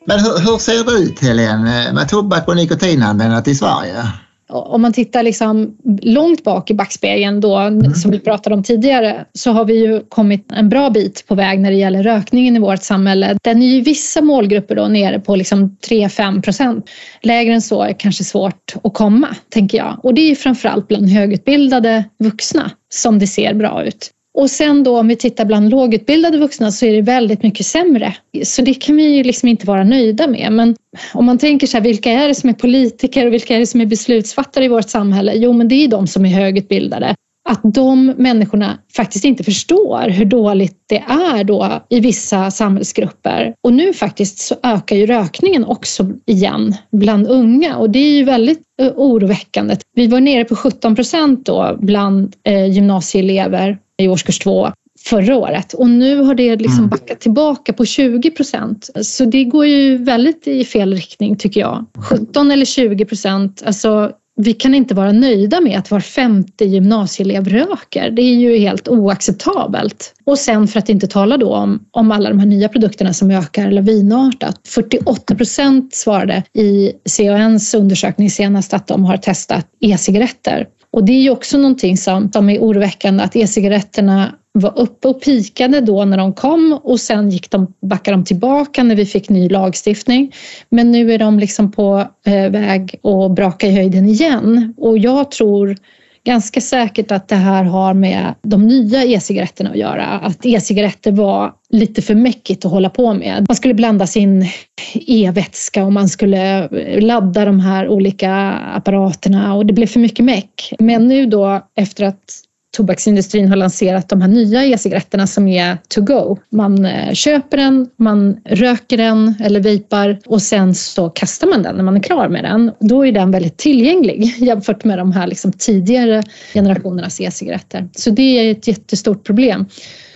Men 0.07 0.21
hur, 0.21 0.51
hur 0.51 0.59
ser 0.59 0.85
det 0.85 1.03
ut 1.03 1.21
Helene 1.21 1.93
med 1.93 2.09
tobak 2.09 2.49
och 2.49 2.57
nikotinanvändandet 2.57 3.49
i 3.49 3.55
Sverige? 3.55 4.05
om 4.49 4.83
man 4.83 4.93
tittar 4.93 5.23
liksom 5.23 5.77
långt 6.03 6.45
bak 6.45 6.71
i 6.71 6.75
backspegeln 6.75 7.41
då, 7.41 7.57
mm. 7.57 7.95
som 7.95 8.11
vi 8.11 8.19
pratade 8.19 8.55
om 8.55 8.63
tidigare, 8.63 9.25
så 9.33 9.53
har 9.53 9.65
vi 9.65 9.75
ju 9.75 10.01
kommit 10.09 10.53
en 10.53 10.69
bra 10.69 10.91
bit 10.91 11.25
på 11.27 11.35
väg 11.35 11.61
när 11.61 11.71
det 11.71 11.77
gäller 11.77 12.03
rökningen 12.03 12.57
i 12.57 12.59
vårt 12.59 12.83
samhälle. 12.83 13.39
Den 13.43 13.63
är 13.63 13.67
ju 13.67 13.81
vissa 13.81 14.23
målgrupper 14.23 14.75
då 14.75 14.89
nere 14.89 15.21
på 15.21 15.37
liksom 15.37 15.77
3-5 15.89 16.43
procent. 16.43 16.91
Lägre 17.23 17.55
än 17.55 17.63
så 17.63 17.83
är 17.83 17.93
kanske 17.99 18.25
svårt 18.25 18.75
att 18.85 18.95
komma, 18.95 19.29
tänker 19.49 19.79
jag. 19.79 20.01
Och 20.03 20.15
det 20.15 20.31
är 20.31 20.35
framförallt 20.35 20.89
bland 20.89 21.09
högutbildade 21.09 22.05
vuxna 22.19 22.71
som 22.95 23.19
det 23.19 23.27
ser 23.27 23.55
bra 23.55 23.85
ut. 23.85 24.11
Och 24.39 24.51
sen 24.51 24.83
då 24.83 24.99
om 24.99 25.09
vi 25.09 25.17
tittar 25.17 25.45
bland 25.45 25.71
lågutbildade 25.71 26.39
vuxna 26.39 26.73
så 26.73 26.87
är 26.87 26.93
det 26.93 27.03
väldigt 27.03 27.43
mycket 27.43 27.67
sämre. 27.67 28.15
Så 28.45 28.63
det 28.63 28.75
kan 28.75 28.97
vi 28.97 29.17
ju 29.17 29.23
liksom 29.23 29.49
inte 29.49 29.67
vara 29.67 29.85
nöjda 29.85 30.27
med. 30.27 30.53
Men 30.53 30.77
om 31.13 31.25
man 31.25 31.39
tänker 31.39 31.67
så 31.67 31.77
här, 31.77 31.85
vilka 31.85 32.11
är 32.11 32.29
det 32.29 32.35
som 32.35 32.51
är 32.51 32.55
politiker 32.55 33.27
och 33.27 33.33
vilka 33.33 33.55
är 33.55 33.59
det 33.59 33.67
som 33.67 33.81
är 33.81 33.87
beslutsfattare 33.87 34.65
i 34.65 34.69
vårt 34.69 34.91
samhälle? 34.91 35.33
Jo, 35.35 35.53
men 35.53 35.69
det 35.69 35.75
är 35.75 35.89
de 35.89 36.07
som 36.07 36.27
är 36.27 36.31
högutbildade. 36.31 37.15
Att 37.49 37.61
de 37.65 38.07
människorna 38.07 38.79
faktiskt 38.97 39.25
inte 39.25 39.45
förstår 39.45 40.09
hur 40.09 40.25
dåligt 40.25 40.77
det 40.89 41.05
är 41.09 41.45
då 41.45 41.81
i 41.91 42.01
vissa 42.01 42.51
samhällsgrupper. 42.51 43.55
Och 43.63 43.73
nu 43.73 43.93
faktiskt 43.93 44.39
så 44.39 44.55
ökar 44.63 44.97
ju 44.97 45.07
rökningen 45.07 45.65
också 45.65 46.11
igen 46.27 46.75
bland 46.93 47.27
unga 47.27 47.77
och 47.77 47.91
det 47.91 47.99
är 47.99 48.13
ju 48.13 48.25
väldigt 48.25 48.63
eh, 48.83 48.93
oroväckande. 48.97 49.77
Vi 49.95 50.07
var 50.07 50.21
nere 50.21 50.45
på 50.45 50.57
17 50.57 50.95
procent 50.95 51.47
då 51.47 51.77
bland 51.81 52.35
eh, 52.45 52.67
gymnasieelever 52.67 53.79
i 53.99 54.09
årskurs 54.09 54.39
två 54.39 54.73
förra 54.99 55.37
året 55.37 55.73
och 55.73 55.91
nu 55.91 56.21
har 56.21 56.35
det 56.35 56.57
liksom 56.57 56.79
mm. 56.79 56.91
backat 56.91 57.21
tillbaka 57.21 57.73
på 57.73 57.85
20 57.85 58.31
procent. 58.31 58.91
Så 59.03 59.25
det 59.25 59.45
går 59.45 59.67
ju 59.67 59.99
väldigt 60.05 60.47
i 60.47 60.65
fel 60.65 60.95
riktning 60.95 61.37
tycker 61.37 61.61
jag. 61.61 61.87
17 62.11 62.51
eller 62.51 62.65
20 62.65 63.05
procent, 63.05 63.63
alltså 63.67 64.13
vi 64.37 64.53
kan 64.53 64.75
inte 64.75 64.95
vara 64.95 65.13
nöjda 65.13 65.61
med 65.61 65.79
att 65.79 65.91
var 65.91 66.01
femte 66.01 66.65
gymnasieelev 66.65 67.49
röker. 67.49 68.11
Det 68.11 68.23
är 68.23 68.35
ju 68.35 68.59
helt 68.59 68.89
oacceptabelt. 68.89 70.15
Och 70.25 70.39
sen 70.39 70.69
för 70.69 70.79
att 70.79 70.89
inte 70.89 71.07
tala 71.07 71.37
då 71.37 71.55
om, 71.55 71.87
om 71.91 72.13
alla 72.13 72.29
de 72.29 72.39
här 72.39 72.47
nya 72.47 72.69
produkterna 72.69 73.15
som 73.15 73.31
ökar 73.31 73.71
lavinartat. 73.71 74.61
48 74.69 75.35
procent 75.35 75.95
svarade 75.95 76.43
i 76.53 76.93
CANs 77.17 77.75
undersökning 77.75 78.31
senast 78.31 78.75
att 78.75 78.87
de 78.87 79.05
har 79.05 79.17
testat 79.17 79.67
e-cigaretter. 79.81 80.67
Och 80.95 81.05
det 81.05 81.13
är 81.13 81.21
ju 81.21 81.31
också 81.31 81.59
någonting 81.59 81.97
som, 81.97 82.33
som 82.33 82.51
är 82.51 82.59
oroväckande 82.59 83.25
att 83.25 83.37
e-cigaretterna 83.37 84.35
var 84.53 84.79
uppe 84.79 85.09
och 85.09 85.23
pikade 85.23 85.81
då 85.81 86.05
när 86.05 86.17
de 86.17 86.33
kom 86.33 86.81
och 86.83 87.01
sen 87.01 87.31
gick 87.31 87.51
de, 87.51 87.75
backade 87.83 88.17
de 88.17 88.25
tillbaka 88.25 88.83
när 88.83 88.97
vi 88.97 89.07
fick 89.07 89.29
ny 89.29 89.49
lagstiftning. 89.49 90.35
Men 90.69 90.93
nu 90.93 91.13
är 91.13 91.19
de 91.19 91.39
liksom 91.39 91.73
på 91.73 92.09
eh, 92.27 92.51
väg 92.51 93.01
att 93.03 93.35
braka 93.35 93.67
i 93.67 93.71
höjden 93.71 94.09
igen 94.09 94.75
och 94.77 94.99
jag 94.99 95.31
tror 95.31 95.77
ganska 96.25 96.61
säkert 96.61 97.13
att 97.13 97.29
det 97.29 97.37
här 97.37 97.65
har 97.65 97.95
med 97.95 98.35
de 98.43 98.67
nya 98.67 99.05
e-cigaretterna 99.05 99.71
att 99.71 99.77
göra. 99.77 100.05
Att 100.07 100.47
e-cigaretter 100.47 101.13
var 101.13 101.53
lite 101.71 102.03
för 102.03 102.15
mäckigt 102.15 102.65
att 102.65 102.71
hålla 102.71 102.91
på 102.91 103.15
med. 103.15 103.47
Man 103.49 103.57
skulle 103.57 103.75
blanda 103.75 104.07
sin 104.07 104.47
e-vätska 104.95 105.85
och 105.85 105.93
man 105.93 106.09
skulle 106.09 106.69
ladda 107.01 107.45
de 107.45 107.61
här 107.61 107.89
olika 107.89 108.35
apparaterna 108.53 109.55
och 109.55 109.67
det 109.67 109.73
blev 109.73 109.87
för 109.87 110.01
mycket 110.01 110.25
meck. 110.25 110.73
Men 110.79 111.09
nu 111.09 111.27
då 111.27 111.67
efter 111.77 112.05
att 112.05 112.41
tobaksindustrin 112.75 113.49
har 113.49 113.57
lanserat 113.57 114.09
de 114.09 114.21
här 114.21 114.29
nya 114.29 114.65
e-cigaretterna 114.65 115.27
som 115.27 115.49
är 115.49 115.79
to 115.89 116.01
go. 116.01 116.39
Man 116.51 116.85
eh, 116.85 117.13
köper 117.15 117.57
den, 117.57 117.89
man 117.97 118.37
röker 118.45 118.97
den 118.97 119.35
eller 119.41 119.61
vejpar 119.61 120.19
och 120.27 120.43
sen 120.43 120.75
så 120.75 121.11
kastar 121.11 121.47
man 121.47 121.63
den 121.63 121.77
när 121.77 121.83
man 121.83 121.97
är 121.97 122.03
klar 122.03 122.29
med 122.29 122.45
den. 122.45 122.73
Då 122.81 123.07
är 123.07 123.13
den 123.13 123.31
väldigt 123.31 123.57
tillgänglig 123.57 124.23
jämfört 124.39 124.85
med 124.85 124.99
de 124.99 125.13
här 125.13 125.27
liksom 125.27 125.53
tidigare 125.53 126.23
generationernas 126.55 127.21
e-cigaretter. 127.21 127.89
Så 127.97 128.11
det 128.11 128.23
är 128.23 128.51
ett 128.51 128.69
jättestort 128.69 129.25
problem 129.25 129.67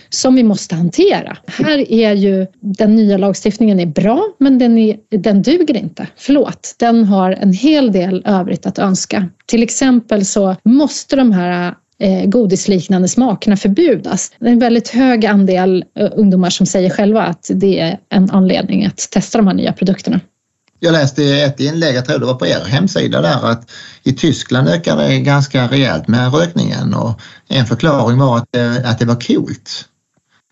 som 0.09 0.35
vi 0.35 0.43
måste 0.43 0.75
hantera. 0.75 1.37
Här 1.47 1.91
är 1.91 2.13
ju 2.13 2.47
den 2.59 2.95
nya 2.95 3.17
lagstiftningen 3.17 3.79
är 3.79 3.85
bra, 3.85 4.23
men 4.37 4.59
den, 4.59 4.77
är, 4.77 4.97
den 5.09 5.41
duger 5.41 5.77
inte. 5.77 6.07
Förlåt, 6.17 6.75
den 6.79 7.03
har 7.03 7.31
en 7.31 7.53
hel 7.53 7.91
del 7.91 8.23
övrigt 8.25 8.65
att 8.65 8.79
önska. 8.79 9.29
Till 9.45 9.63
exempel 9.63 10.25
så 10.25 10.55
måste 10.63 11.15
de 11.15 11.31
här 11.31 11.75
godisliknande 12.25 13.07
smakerna 13.07 13.57
förbjudas. 13.57 14.31
Det 14.39 14.47
är 14.47 14.51
en 14.51 14.59
väldigt 14.59 14.89
hög 14.89 15.25
andel 15.25 15.85
eh, 15.99 16.09
ungdomar 16.15 16.49
som 16.49 16.65
säger 16.65 16.89
själva 16.89 17.23
att 17.23 17.51
det 17.53 17.79
är 17.79 17.99
en 18.09 18.31
anledning 18.31 18.85
att 18.85 19.07
testa 19.11 19.37
de 19.37 19.47
här 19.47 19.53
nya 19.53 19.73
produkterna. 19.73 20.19
Jag 20.79 20.91
läste 20.91 21.23
ett 21.23 21.59
inlägg, 21.59 21.95
jag 21.95 22.05
tror 22.05 22.19
det 22.19 22.25
var 22.25 22.33
på 22.33 22.47
er 22.47 22.65
hemsida 22.67 23.21
där, 23.21 23.51
att 23.51 23.71
i 24.03 24.13
Tyskland 24.13 24.69
ökar 24.69 24.97
det 24.97 25.19
ganska 25.19 25.67
rejält 25.67 26.07
med 26.07 26.33
rökningen 26.33 26.93
och 26.93 27.21
en 27.47 27.65
förklaring 27.65 28.17
var 28.17 28.37
att 28.37 28.47
det, 28.51 28.83
att 28.85 28.99
det 28.99 29.05
var 29.05 29.15
coolt. 29.15 29.85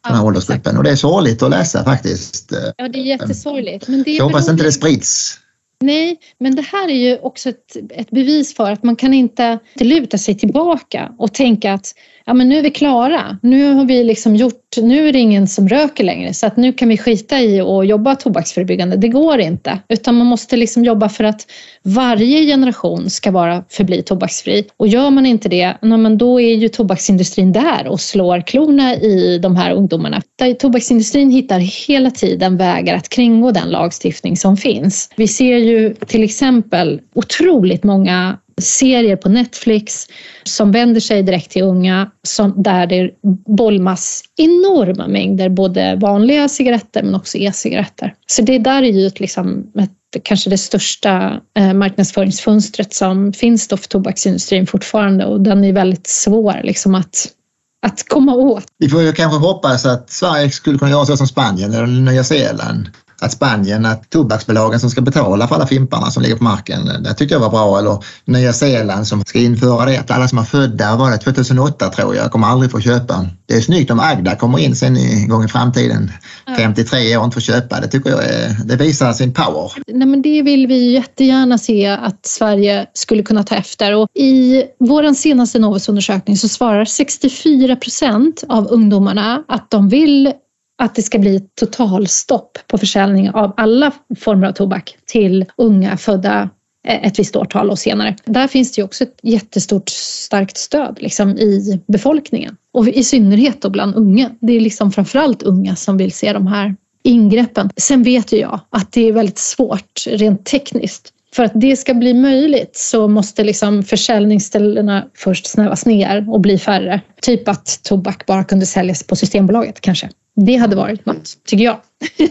Den 0.04 0.16
här 0.16 0.22
ja, 0.22 0.28
åldersgruppen 0.28 0.78
och 0.78 0.84
det 0.84 0.92
är 0.92 0.96
sorgligt 0.96 1.44
att 1.44 1.50
läsa 1.50 1.84
faktiskt. 1.84 2.54
Ja, 2.78 2.88
det 2.88 3.00
är 3.00 3.04
jättesorgligt. 3.04 3.88
Men 3.88 4.04
det 4.04 4.12
jag 4.12 4.24
hoppas 4.24 4.50
inte 4.50 4.64
det 4.64 4.72
sprids 4.72 5.40
Nej, 5.80 6.20
men 6.38 6.56
det 6.56 6.62
här 6.62 6.90
är 6.90 7.10
ju 7.10 7.18
också 7.18 7.50
ett, 7.50 7.78
ett 7.90 8.10
bevis 8.10 8.56
för 8.56 8.72
att 8.72 8.84
man 8.84 8.96
kan 8.96 9.14
inte, 9.14 9.60
inte 9.74 9.84
luta 9.84 10.18
sig 10.18 10.38
tillbaka 10.38 11.12
och 11.18 11.34
tänka 11.34 11.74
att 11.74 11.94
ja, 12.28 12.34
men 12.34 12.50
nu 12.50 12.58
är 12.58 12.62
vi 12.62 12.72
klara. 12.72 13.38
Nu 13.42 13.74
har 13.74 13.86
vi 13.86 14.04
liksom 14.04 14.36
gjort, 14.36 14.78
nu 14.82 15.08
är 15.08 15.14
det 15.14 15.20
ingen 15.20 15.48
som 15.48 15.70
röker 15.70 16.04
längre 16.04 16.34
så 16.34 16.48
att 16.48 16.58
nu 16.58 16.74
kan 16.74 16.90
vi 16.90 16.98
skita 16.98 17.40
i 17.40 17.62
och 17.62 17.86
jobba 17.86 18.16
tobaksförebyggande. 18.16 18.98
Det 18.98 19.08
går 19.08 19.40
inte, 19.40 19.80
utan 19.90 20.16
man 20.16 20.28
måste 20.28 20.58
liksom 20.58 20.86
jobba 20.86 21.10
för 21.10 21.24
att 21.24 21.48
varje 21.84 22.46
generation 22.46 23.10
ska 23.10 23.32
vara 23.32 23.64
förbli 23.70 24.04
tobaksfri. 24.04 24.68
Och 24.78 24.88
gör 24.88 25.10
man 25.10 25.26
inte 25.26 25.50
det, 25.50 25.78
men 25.82 26.18
då 26.18 26.42
är 26.42 26.56
ju 26.56 26.70
tobaksindustrin 26.70 27.52
där 27.52 27.88
och 27.88 28.00
slår 28.00 28.42
klorna 28.42 28.96
i 28.96 29.40
de 29.42 29.56
här 29.56 29.72
ungdomarna. 29.72 30.22
Där 30.36 30.54
tobaksindustrin 30.54 31.30
hittar 31.30 31.60
hela 31.88 32.12
tiden 32.12 32.58
vägar 32.58 32.96
att 32.96 33.10
kringgå 33.10 33.52
den 33.52 33.70
lagstiftning 33.70 34.38
som 34.38 34.58
finns. 34.58 35.10
Vi 35.16 35.28
ser 35.28 35.58
ju 35.58 35.94
till 35.94 36.24
exempel 36.24 37.02
otroligt 37.16 37.84
många 37.84 38.38
serier 38.62 39.16
på 39.16 39.30
Netflix 39.30 40.08
som 40.44 40.72
vänder 40.72 41.00
sig 41.00 41.24
direkt 41.24 41.52
till 41.52 41.64
unga 41.64 42.12
som, 42.24 42.64
där 42.64 42.88
det 42.88 43.12
bolmas 43.58 44.24
enorma 44.38 45.08
mängder 45.08 45.50
både 45.50 45.96
vanliga 45.96 46.50
cigaretter 46.50 47.04
men 47.04 47.16
också 47.16 47.38
e-cigaretter. 47.38 48.14
Så 48.28 48.42
det 48.42 48.58
där 48.58 48.84
är 48.84 48.92
ju 48.92 49.12
liksom 49.16 49.72
ett, 49.80 50.24
kanske 50.24 50.50
det 50.50 50.58
största 50.58 51.42
eh, 51.58 51.74
marknadsföringsfönstret 51.74 52.94
som 52.94 53.34
finns 53.34 53.68
då 53.68 53.78
för 53.78 53.88
tobaksindustrin 53.88 54.68
fortfarande 54.68 55.26
och 55.26 55.42
den 55.42 55.64
är 55.64 55.74
väldigt 55.74 56.08
svår 56.08 56.62
liksom 56.64 56.96
att 56.96 57.34
att 57.82 58.10
komma 58.10 58.36
åt. 58.36 58.66
Vi 58.78 58.90
får 58.90 59.02
ju 59.02 59.14
kanske 59.14 59.40
hoppas 59.40 59.86
att 59.86 60.10
Sverige 60.10 60.52
skulle 60.52 60.78
kunna 60.80 60.92
göra 60.92 61.06
så 61.06 61.18
som 61.18 61.28
Spanien 61.28 61.74
eller 61.74 61.88
Nya 61.88 62.24
Zeeland 62.24 62.90
att 63.22 63.32
Spanien, 63.32 63.86
att 63.86 64.10
tobaksbolagen 64.10 64.80
som 64.80 64.90
ska 64.90 65.02
betala 65.02 65.48
för 65.48 65.56
alla 65.56 65.68
fimparna 65.68 66.12
som 66.12 66.24
ligger 66.24 66.36
på 66.36 66.44
marken, 66.44 67.04
det 67.04 67.14
tyckte 67.14 67.36
jag 67.36 67.40
var 67.40 67.50
bra. 67.50 67.80
Eller 67.80 68.04
Nya 68.26 68.54
Zeeland 68.54 69.08
som 69.08 69.26
ska 69.26 69.40
införa 69.40 69.86
det 69.86 69.98
att 69.98 70.12
alla 70.12 70.28
som 70.28 70.38
är 70.38 70.44
födda, 70.44 70.96
var 70.96 71.12
det 71.12 71.18
2008 71.18 71.90
tror 71.90 72.16
jag, 72.16 72.32
kommer 72.32 72.48
aldrig 72.48 72.72
få 72.72 72.80
köpa. 72.80 73.26
Det 73.46 73.56
är 73.56 73.62
snyggt 73.62 73.92
om 73.92 74.00
Agda 74.00 74.36
kommer 74.36 74.60
in 74.60 74.76
sen 74.76 74.98
en 74.98 75.30
gång 75.30 75.44
i 75.44 75.48
framtiden, 75.48 76.12
53 76.58 77.18
år, 77.18 77.24
inte 77.26 77.34
får 77.34 77.42
köpa. 77.42 77.80
Det 77.80 77.88
tycker 77.88 78.10
jag 78.10 78.24
är, 78.24 78.58
det 78.66 78.76
visar 78.76 79.14
sin 79.14 79.34
power. 79.34 79.72
Nej, 79.88 80.08
men 80.08 80.22
det 80.22 80.42
vill 80.42 80.68
vi 80.68 80.92
jättegärna 80.94 81.58
se 81.58 81.88
att 81.88 82.26
Sverige 82.26 82.86
skulle 82.94 83.24
kunna 83.24 83.44
ta 83.44 83.56
efter. 83.56 83.96
Och 83.96 84.08
I 84.14 84.64
vår 84.80 85.14
senaste 85.14 85.60
Novusundersökning 85.60 86.38
så 86.38 86.50
svarar 86.50 86.86
64 86.86 87.76
procent 87.76 88.44
av 88.50 88.68
ungdomarna 88.72 89.44
att 89.48 89.72
de 89.72 89.90
vill 89.90 90.34
att 90.78 90.96
det 90.96 91.02
ska 91.02 91.20
bli 91.20 91.40
totalstopp 91.60 92.58
på 92.68 92.78
försäljning 92.78 93.30
av 93.30 93.54
alla 93.58 93.92
former 94.20 94.48
av 94.48 94.52
tobak 94.52 94.98
till 95.06 95.46
unga 95.58 95.98
födda 95.98 96.50
eh, 96.88 97.08
ett 97.08 97.20
visst 97.20 97.36
årtal 97.36 97.70
och 97.70 97.80
senare. 97.80 98.16
Där 98.26 98.48
finns 98.48 98.72
det 98.72 98.80
ju 98.80 98.86
också 98.86 99.04
ett 99.04 99.20
jättestort 99.24 99.90
starkt 99.90 100.58
stöd 100.58 100.98
liksom, 101.00 101.38
i 101.38 101.82
befolkningen 101.88 102.58
och 102.74 102.88
i 102.88 103.04
synnerhet 103.04 103.62
då 103.62 103.70
bland 103.70 103.96
unga. 103.96 104.32
Det 104.40 104.54
är 104.54 104.60
liksom 104.60 104.92
framförallt 104.92 105.44
unga 105.44 105.76
som 105.76 105.98
vill 105.98 106.12
se 106.12 106.34
de 106.34 106.48
här 106.48 106.76
ingreppen. 107.04 107.70
Sen 107.78 108.04
vet 108.04 108.32
ju 108.32 108.38
jag 108.38 108.60
att 108.70 108.92
det 108.92 109.08
är 109.08 109.12
väldigt 109.12 109.38
svårt 109.38 110.04
rent 110.08 110.46
tekniskt 110.46 111.14
för 111.36 111.44
att 111.44 111.52
det 111.56 111.76
ska 111.76 111.94
bli 111.94 112.14
möjligt 112.14 112.78
så 112.78 113.08
måste 113.08 113.44
liksom 113.44 113.84
försäljningsställena 113.84 115.06
först 115.16 115.48
snävas 115.48 115.86
ner 115.86 116.30
och 116.30 116.42
bli 116.42 116.58
färre. 116.58 117.02
Typ 117.22 117.48
att 117.48 117.80
tobak 117.84 118.26
bara 118.26 118.44
kunde 118.44 118.66
säljas 118.66 119.04
på 119.04 119.16
Systembolaget 119.16 119.82
kanske. 119.82 120.10
Det 120.46 120.56
hade 120.56 120.76
varit 120.76 121.06
något, 121.06 121.44
tycker 121.46 121.64
jag. 121.64 121.78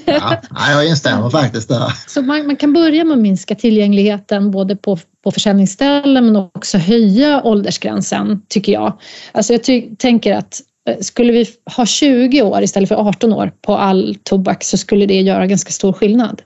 Ja, 0.04 0.40
jag 0.70 0.88
instämmer 0.88 1.30
faktiskt 1.30 1.68
där. 1.68 1.92
Så 2.06 2.22
man, 2.22 2.46
man, 2.46 2.56
kan 2.56 2.72
börja 2.72 3.04
med 3.04 3.12
att 3.12 3.22
minska 3.22 3.54
tillgängligheten 3.54 4.50
både 4.50 4.76
på, 4.76 4.98
på 5.24 5.30
försäljningsställen 5.30 6.26
men 6.26 6.36
också 6.36 6.78
höja 6.78 7.42
åldersgränsen, 7.42 8.42
tycker 8.48 8.72
jag. 8.72 8.98
Alltså 9.32 9.52
jag 9.52 9.64
ty 9.64 9.96
tänker 9.96 10.34
att 10.34 10.60
eh, 10.88 10.96
skulle 11.00 11.32
vi 11.32 11.46
ha 11.76 11.86
20 11.86 12.42
år 12.42 12.62
istället 12.62 12.88
för 12.88 13.08
18 13.08 13.32
år 13.32 13.52
på 13.62 13.76
all 13.76 14.16
tobak 14.22 14.64
så 14.64 14.78
skulle 14.78 15.06
det 15.06 15.20
göra 15.20 15.46
ganska 15.46 15.72
stor 15.72 15.92
skillnad. 15.92 16.42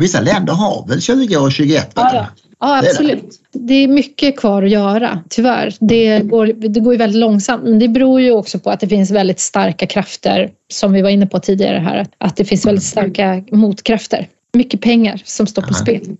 Vissa 0.00 0.20
länder 0.20 0.52
har 0.52 0.88
väl 0.88 1.00
20 1.00 1.36
och 1.36 1.52
21? 1.52 1.92
Ja, 1.94 2.10
ja. 2.14 2.26
Ja 2.60 2.78
absolut. 2.78 3.40
Det 3.52 3.74
är 3.74 3.88
mycket 3.88 4.40
kvar 4.40 4.62
att 4.62 4.70
göra, 4.70 5.22
tyvärr. 5.28 5.74
Det 5.80 6.20
går, 6.20 6.46
det 6.46 6.80
går 6.80 6.92
ju 6.92 6.98
väldigt 6.98 7.20
långsamt, 7.20 7.64
men 7.64 7.78
det 7.78 7.88
beror 7.88 8.20
ju 8.20 8.32
också 8.32 8.58
på 8.58 8.70
att 8.70 8.80
det 8.80 8.88
finns 8.88 9.10
väldigt 9.10 9.40
starka 9.40 9.86
krafter, 9.86 10.50
som 10.72 10.92
vi 10.92 11.02
var 11.02 11.10
inne 11.10 11.26
på 11.26 11.40
tidigare 11.40 11.78
här, 11.78 12.06
att 12.18 12.36
det 12.36 12.44
finns 12.44 12.66
väldigt 12.66 12.84
starka 12.84 13.44
motkrafter. 13.52 14.28
Mycket 14.54 14.80
pengar 14.80 15.22
som 15.24 15.46
står 15.46 15.62
på 15.62 15.74
spel. 15.74 16.16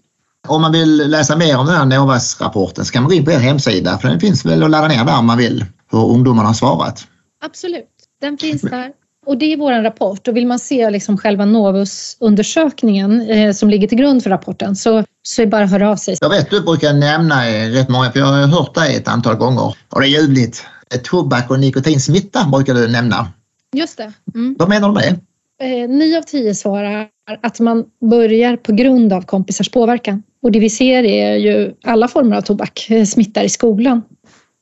Om 0.48 0.62
man 0.62 0.72
vill 0.72 1.10
läsa 1.10 1.36
mer 1.36 1.58
om 1.58 1.66
den 1.66 1.74
här 1.74 1.84
Novas-rapporten 1.84 2.84
så 2.84 2.92
kan 2.92 3.02
man 3.02 3.10
gå 3.10 3.16
in 3.16 3.24
på 3.24 3.30
er 3.30 3.38
hemsida, 3.38 3.98
för 3.98 4.08
den 4.08 4.20
finns 4.20 4.46
väl 4.46 4.62
att 4.62 4.70
ladda 4.70 4.88
ner 4.88 5.04
där 5.04 5.18
om 5.18 5.26
man 5.26 5.38
vill, 5.38 5.64
hur 5.90 6.04
ungdomarna 6.04 6.48
har 6.48 6.54
svarat. 6.54 7.06
Absolut, 7.44 7.84
den 8.20 8.38
finns 8.38 8.62
där. 8.62 8.92
Och 9.28 9.38
det 9.38 9.52
är 9.52 9.56
vår 9.56 9.82
rapport 9.82 10.28
och 10.28 10.36
vill 10.36 10.46
man 10.46 10.58
se 10.58 10.90
liksom 10.90 11.18
själva 11.18 11.44
Novus-undersökningen 11.44 13.30
eh, 13.30 13.52
som 13.52 13.70
ligger 13.70 13.88
till 13.88 13.98
grund 13.98 14.22
för 14.22 14.30
rapporten 14.30 14.76
så, 14.76 15.04
så 15.22 15.42
är 15.42 15.46
det 15.46 15.50
bara 15.50 15.64
att 15.64 15.70
höra 15.70 15.90
av 15.90 15.96
sig. 15.96 16.16
Jag 16.20 16.30
vet 16.30 16.40
att 16.40 16.50
du 16.50 16.60
brukar 16.60 16.92
nämna 16.92 17.46
rätt 17.46 17.88
många, 17.88 18.12
för 18.12 18.20
jag 18.20 18.26
har 18.26 18.46
hört 18.46 18.74
dig 18.74 18.96
ett 18.96 19.08
antal 19.08 19.36
gånger 19.36 19.74
och 19.88 20.00
det 20.00 20.06
är 20.06 20.08
ljuvligt. 20.08 20.64
Tobak 21.04 21.50
och 21.50 21.60
nikotinsmitta 21.60 22.44
brukar 22.52 22.74
du 22.74 22.88
nämna. 22.88 23.28
Just 23.76 23.96
det. 23.96 24.12
Mm. 24.34 24.56
Vad 24.58 24.68
menar 24.68 24.88
du 24.88 24.94
med 24.94 25.18
det? 25.58 25.82
Eh, 25.82 25.88
nio 25.88 26.18
av 26.18 26.22
tio 26.22 26.54
svarar 26.54 27.08
att 27.42 27.60
man 27.60 27.84
börjar 28.10 28.56
på 28.56 28.72
grund 28.72 29.12
av 29.12 29.22
kompisars 29.22 29.70
påverkan. 29.70 30.22
Och 30.42 30.52
det 30.52 30.58
vi 30.58 30.70
ser 30.70 31.04
är 31.04 31.36
ju 31.36 31.74
alla 31.84 32.08
former 32.08 32.36
av 32.36 32.40
tobak 32.40 32.86
eh, 32.90 33.04
smittar 33.04 33.44
i 33.44 33.48
skolan. 33.48 34.02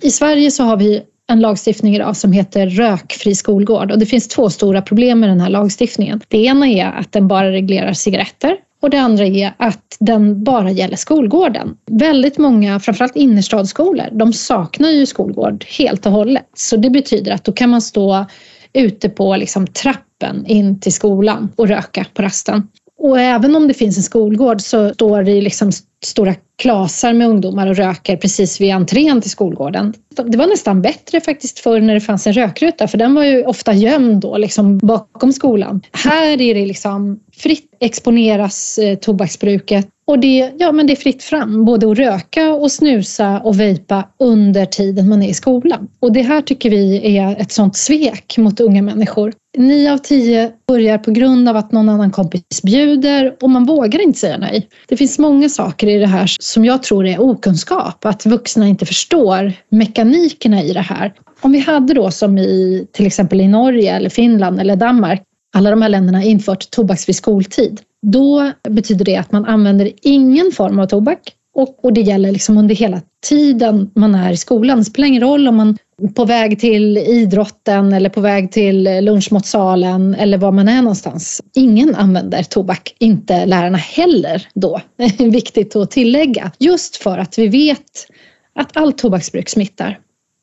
I 0.02 0.10
Sverige 0.10 0.50
så 0.50 0.62
har 0.62 0.76
vi 0.76 1.02
en 1.28 1.40
lagstiftning 1.40 1.94
idag 1.94 2.16
som 2.16 2.32
heter 2.32 2.66
rökfri 2.66 3.34
skolgård 3.34 3.90
och 3.90 3.98
det 3.98 4.06
finns 4.06 4.28
två 4.28 4.50
stora 4.50 4.82
problem 4.82 5.20
med 5.20 5.28
den 5.28 5.40
här 5.40 5.50
lagstiftningen. 5.50 6.20
Det 6.28 6.38
ena 6.38 6.68
är 6.68 6.86
att 6.86 7.12
den 7.12 7.28
bara 7.28 7.52
reglerar 7.52 7.92
cigaretter 7.92 8.56
och 8.82 8.90
det 8.90 9.00
andra 9.00 9.26
är 9.26 9.52
att 9.56 9.96
den 10.00 10.44
bara 10.44 10.70
gäller 10.70 10.96
skolgården. 10.96 11.76
Väldigt 11.90 12.38
många, 12.38 12.80
framförallt 12.80 13.16
innerstadsskolor, 13.16 14.06
de 14.12 14.32
saknar 14.32 14.90
ju 14.90 15.06
skolgård 15.06 15.64
helt 15.78 16.06
och 16.06 16.12
hållet. 16.12 16.46
Så 16.54 16.76
det 16.76 16.90
betyder 16.90 17.32
att 17.32 17.44
då 17.44 17.52
kan 17.52 17.70
man 17.70 17.82
stå 17.82 18.26
ute 18.72 19.08
på 19.08 19.36
liksom 19.36 19.66
trappen 19.66 20.46
in 20.46 20.80
till 20.80 20.92
skolan 20.92 21.52
och 21.56 21.68
röka 21.68 22.06
på 22.14 22.22
rasten. 22.22 22.68
Och 22.98 23.20
även 23.20 23.56
om 23.56 23.68
det 23.68 23.74
finns 23.74 23.96
en 23.96 24.02
skolgård 24.02 24.60
så 24.60 24.94
står 24.94 25.22
det 25.22 25.40
liksom 25.40 25.72
stora 26.06 26.34
klasar 26.58 27.12
med 27.12 27.28
ungdomar 27.28 27.66
och 27.66 27.76
röker 27.76 28.16
precis 28.16 28.60
vid 28.60 28.72
entrén 28.72 29.20
till 29.20 29.30
skolgården. 29.30 29.94
Det 30.26 30.38
var 30.38 30.46
nästan 30.46 30.82
bättre 30.82 31.20
faktiskt 31.20 31.58
förr 31.58 31.80
när 31.80 31.94
det 31.94 32.00
fanns 32.00 32.26
en 32.26 32.32
rökruta 32.32 32.88
för 32.88 32.98
den 32.98 33.14
var 33.14 33.24
ju 33.24 33.44
ofta 33.44 33.72
gömd 33.72 34.20
då 34.20 34.38
liksom 34.38 34.78
bakom 34.78 35.32
skolan. 35.32 35.82
Här 35.92 36.40
är 36.40 36.54
det 36.54 36.66
liksom 36.66 37.20
fritt 37.36 37.76
exponeras 37.80 38.78
eh, 38.78 38.98
tobaksbruket 38.98 39.88
och 40.08 40.18
det, 40.18 40.52
ja, 40.58 40.72
men 40.72 40.86
det 40.86 40.92
är 40.92 40.96
fritt 40.96 41.22
fram 41.22 41.64
både 41.64 41.90
att 41.90 41.98
röka 41.98 42.50
och 42.50 42.72
snusa 42.72 43.40
och 43.40 43.60
vejpa 43.60 44.04
under 44.18 44.66
tiden 44.66 45.08
man 45.08 45.22
är 45.22 45.28
i 45.28 45.34
skolan. 45.34 45.88
Och 46.00 46.12
det 46.12 46.22
här 46.22 46.42
tycker 46.42 46.70
vi 46.70 47.16
är 47.16 47.40
ett 47.40 47.52
sånt 47.52 47.76
svek 47.76 48.38
mot 48.38 48.60
unga 48.60 48.82
människor. 48.82 49.32
Nio 49.56 49.92
av 49.92 49.98
tio 49.98 50.52
börjar 50.66 50.98
på 50.98 51.10
grund 51.10 51.48
av 51.48 51.56
att 51.56 51.72
någon 51.72 51.88
annan 51.88 52.10
kompis 52.10 52.62
bjuder 52.62 53.36
och 53.40 53.50
man 53.50 53.64
vågar 53.64 54.02
inte 54.02 54.18
säga 54.18 54.38
nej. 54.38 54.68
Det 54.88 54.96
finns 54.96 55.18
många 55.18 55.48
saker 55.48 55.86
i 55.86 55.95
det 55.98 56.06
här 56.06 56.30
som 56.40 56.64
jag 56.64 56.82
tror 56.82 57.06
är 57.06 57.20
okunskap, 57.20 58.04
att 58.04 58.26
vuxna 58.26 58.68
inte 58.68 58.86
förstår 58.86 59.52
mekanikerna 59.68 60.62
i 60.62 60.72
det 60.72 60.80
här. 60.80 61.12
Om 61.40 61.52
vi 61.52 61.58
hade 61.58 61.94
då 61.94 62.10
som 62.10 62.38
i 62.38 62.86
till 62.92 63.06
exempel 63.06 63.40
i 63.40 63.48
Norge 63.48 63.96
eller 63.96 64.10
Finland 64.10 64.60
eller 64.60 64.76
Danmark, 64.76 65.22
alla 65.56 65.70
de 65.70 65.82
här 65.82 65.88
länderna 65.88 66.24
infört 66.24 66.70
tobaksfri 66.70 67.14
skoltid. 67.14 67.80
Då 68.06 68.52
betyder 68.68 69.04
det 69.04 69.16
att 69.16 69.32
man 69.32 69.44
använder 69.44 69.92
ingen 70.02 70.52
form 70.52 70.78
av 70.78 70.86
tobak 70.86 71.18
och, 71.56 71.84
och 71.84 71.92
det 71.92 72.00
gäller 72.00 72.32
liksom 72.32 72.58
under 72.58 72.74
hela 72.74 73.02
tiden 73.28 73.90
man 73.94 74.14
är 74.14 74.32
i 74.32 74.36
skolan. 74.36 74.78
Det 74.78 74.84
spelar 74.84 75.08
ingen 75.08 75.22
roll 75.22 75.48
om 75.48 75.56
man 75.56 75.78
är 76.02 76.08
på 76.08 76.24
väg 76.24 76.60
till 76.60 76.98
idrotten 76.98 77.92
eller 77.92 78.10
på 78.10 78.20
väg 78.20 78.52
till 78.52 78.82
lunchmatsalen 79.04 80.14
eller 80.14 80.38
var 80.38 80.52
man 80.52 80.68
är 80.68 80.82
någonstans. 80.82 81.42
Ingen 81.54 81.94
använder 81.94 82.42
tobak, 82.42 82.94
inte 82.98 83.46
lärarna 83.46 83.78
heller 83.78 84.48
då. 84.54 84.80
Viktigt 85.18 85.76
att 85.76 85.90
tillägga. 85.90 86.52
Just 86.58 86.96
för 86.96 87.18
att 87.18 87.38
vi 87.38 87.48
vet 87.48 88.06
att 88.54 88.76
allt 88.76 88.98
tobaksbruk 88.98 89.48
smittar. 89.48 89.98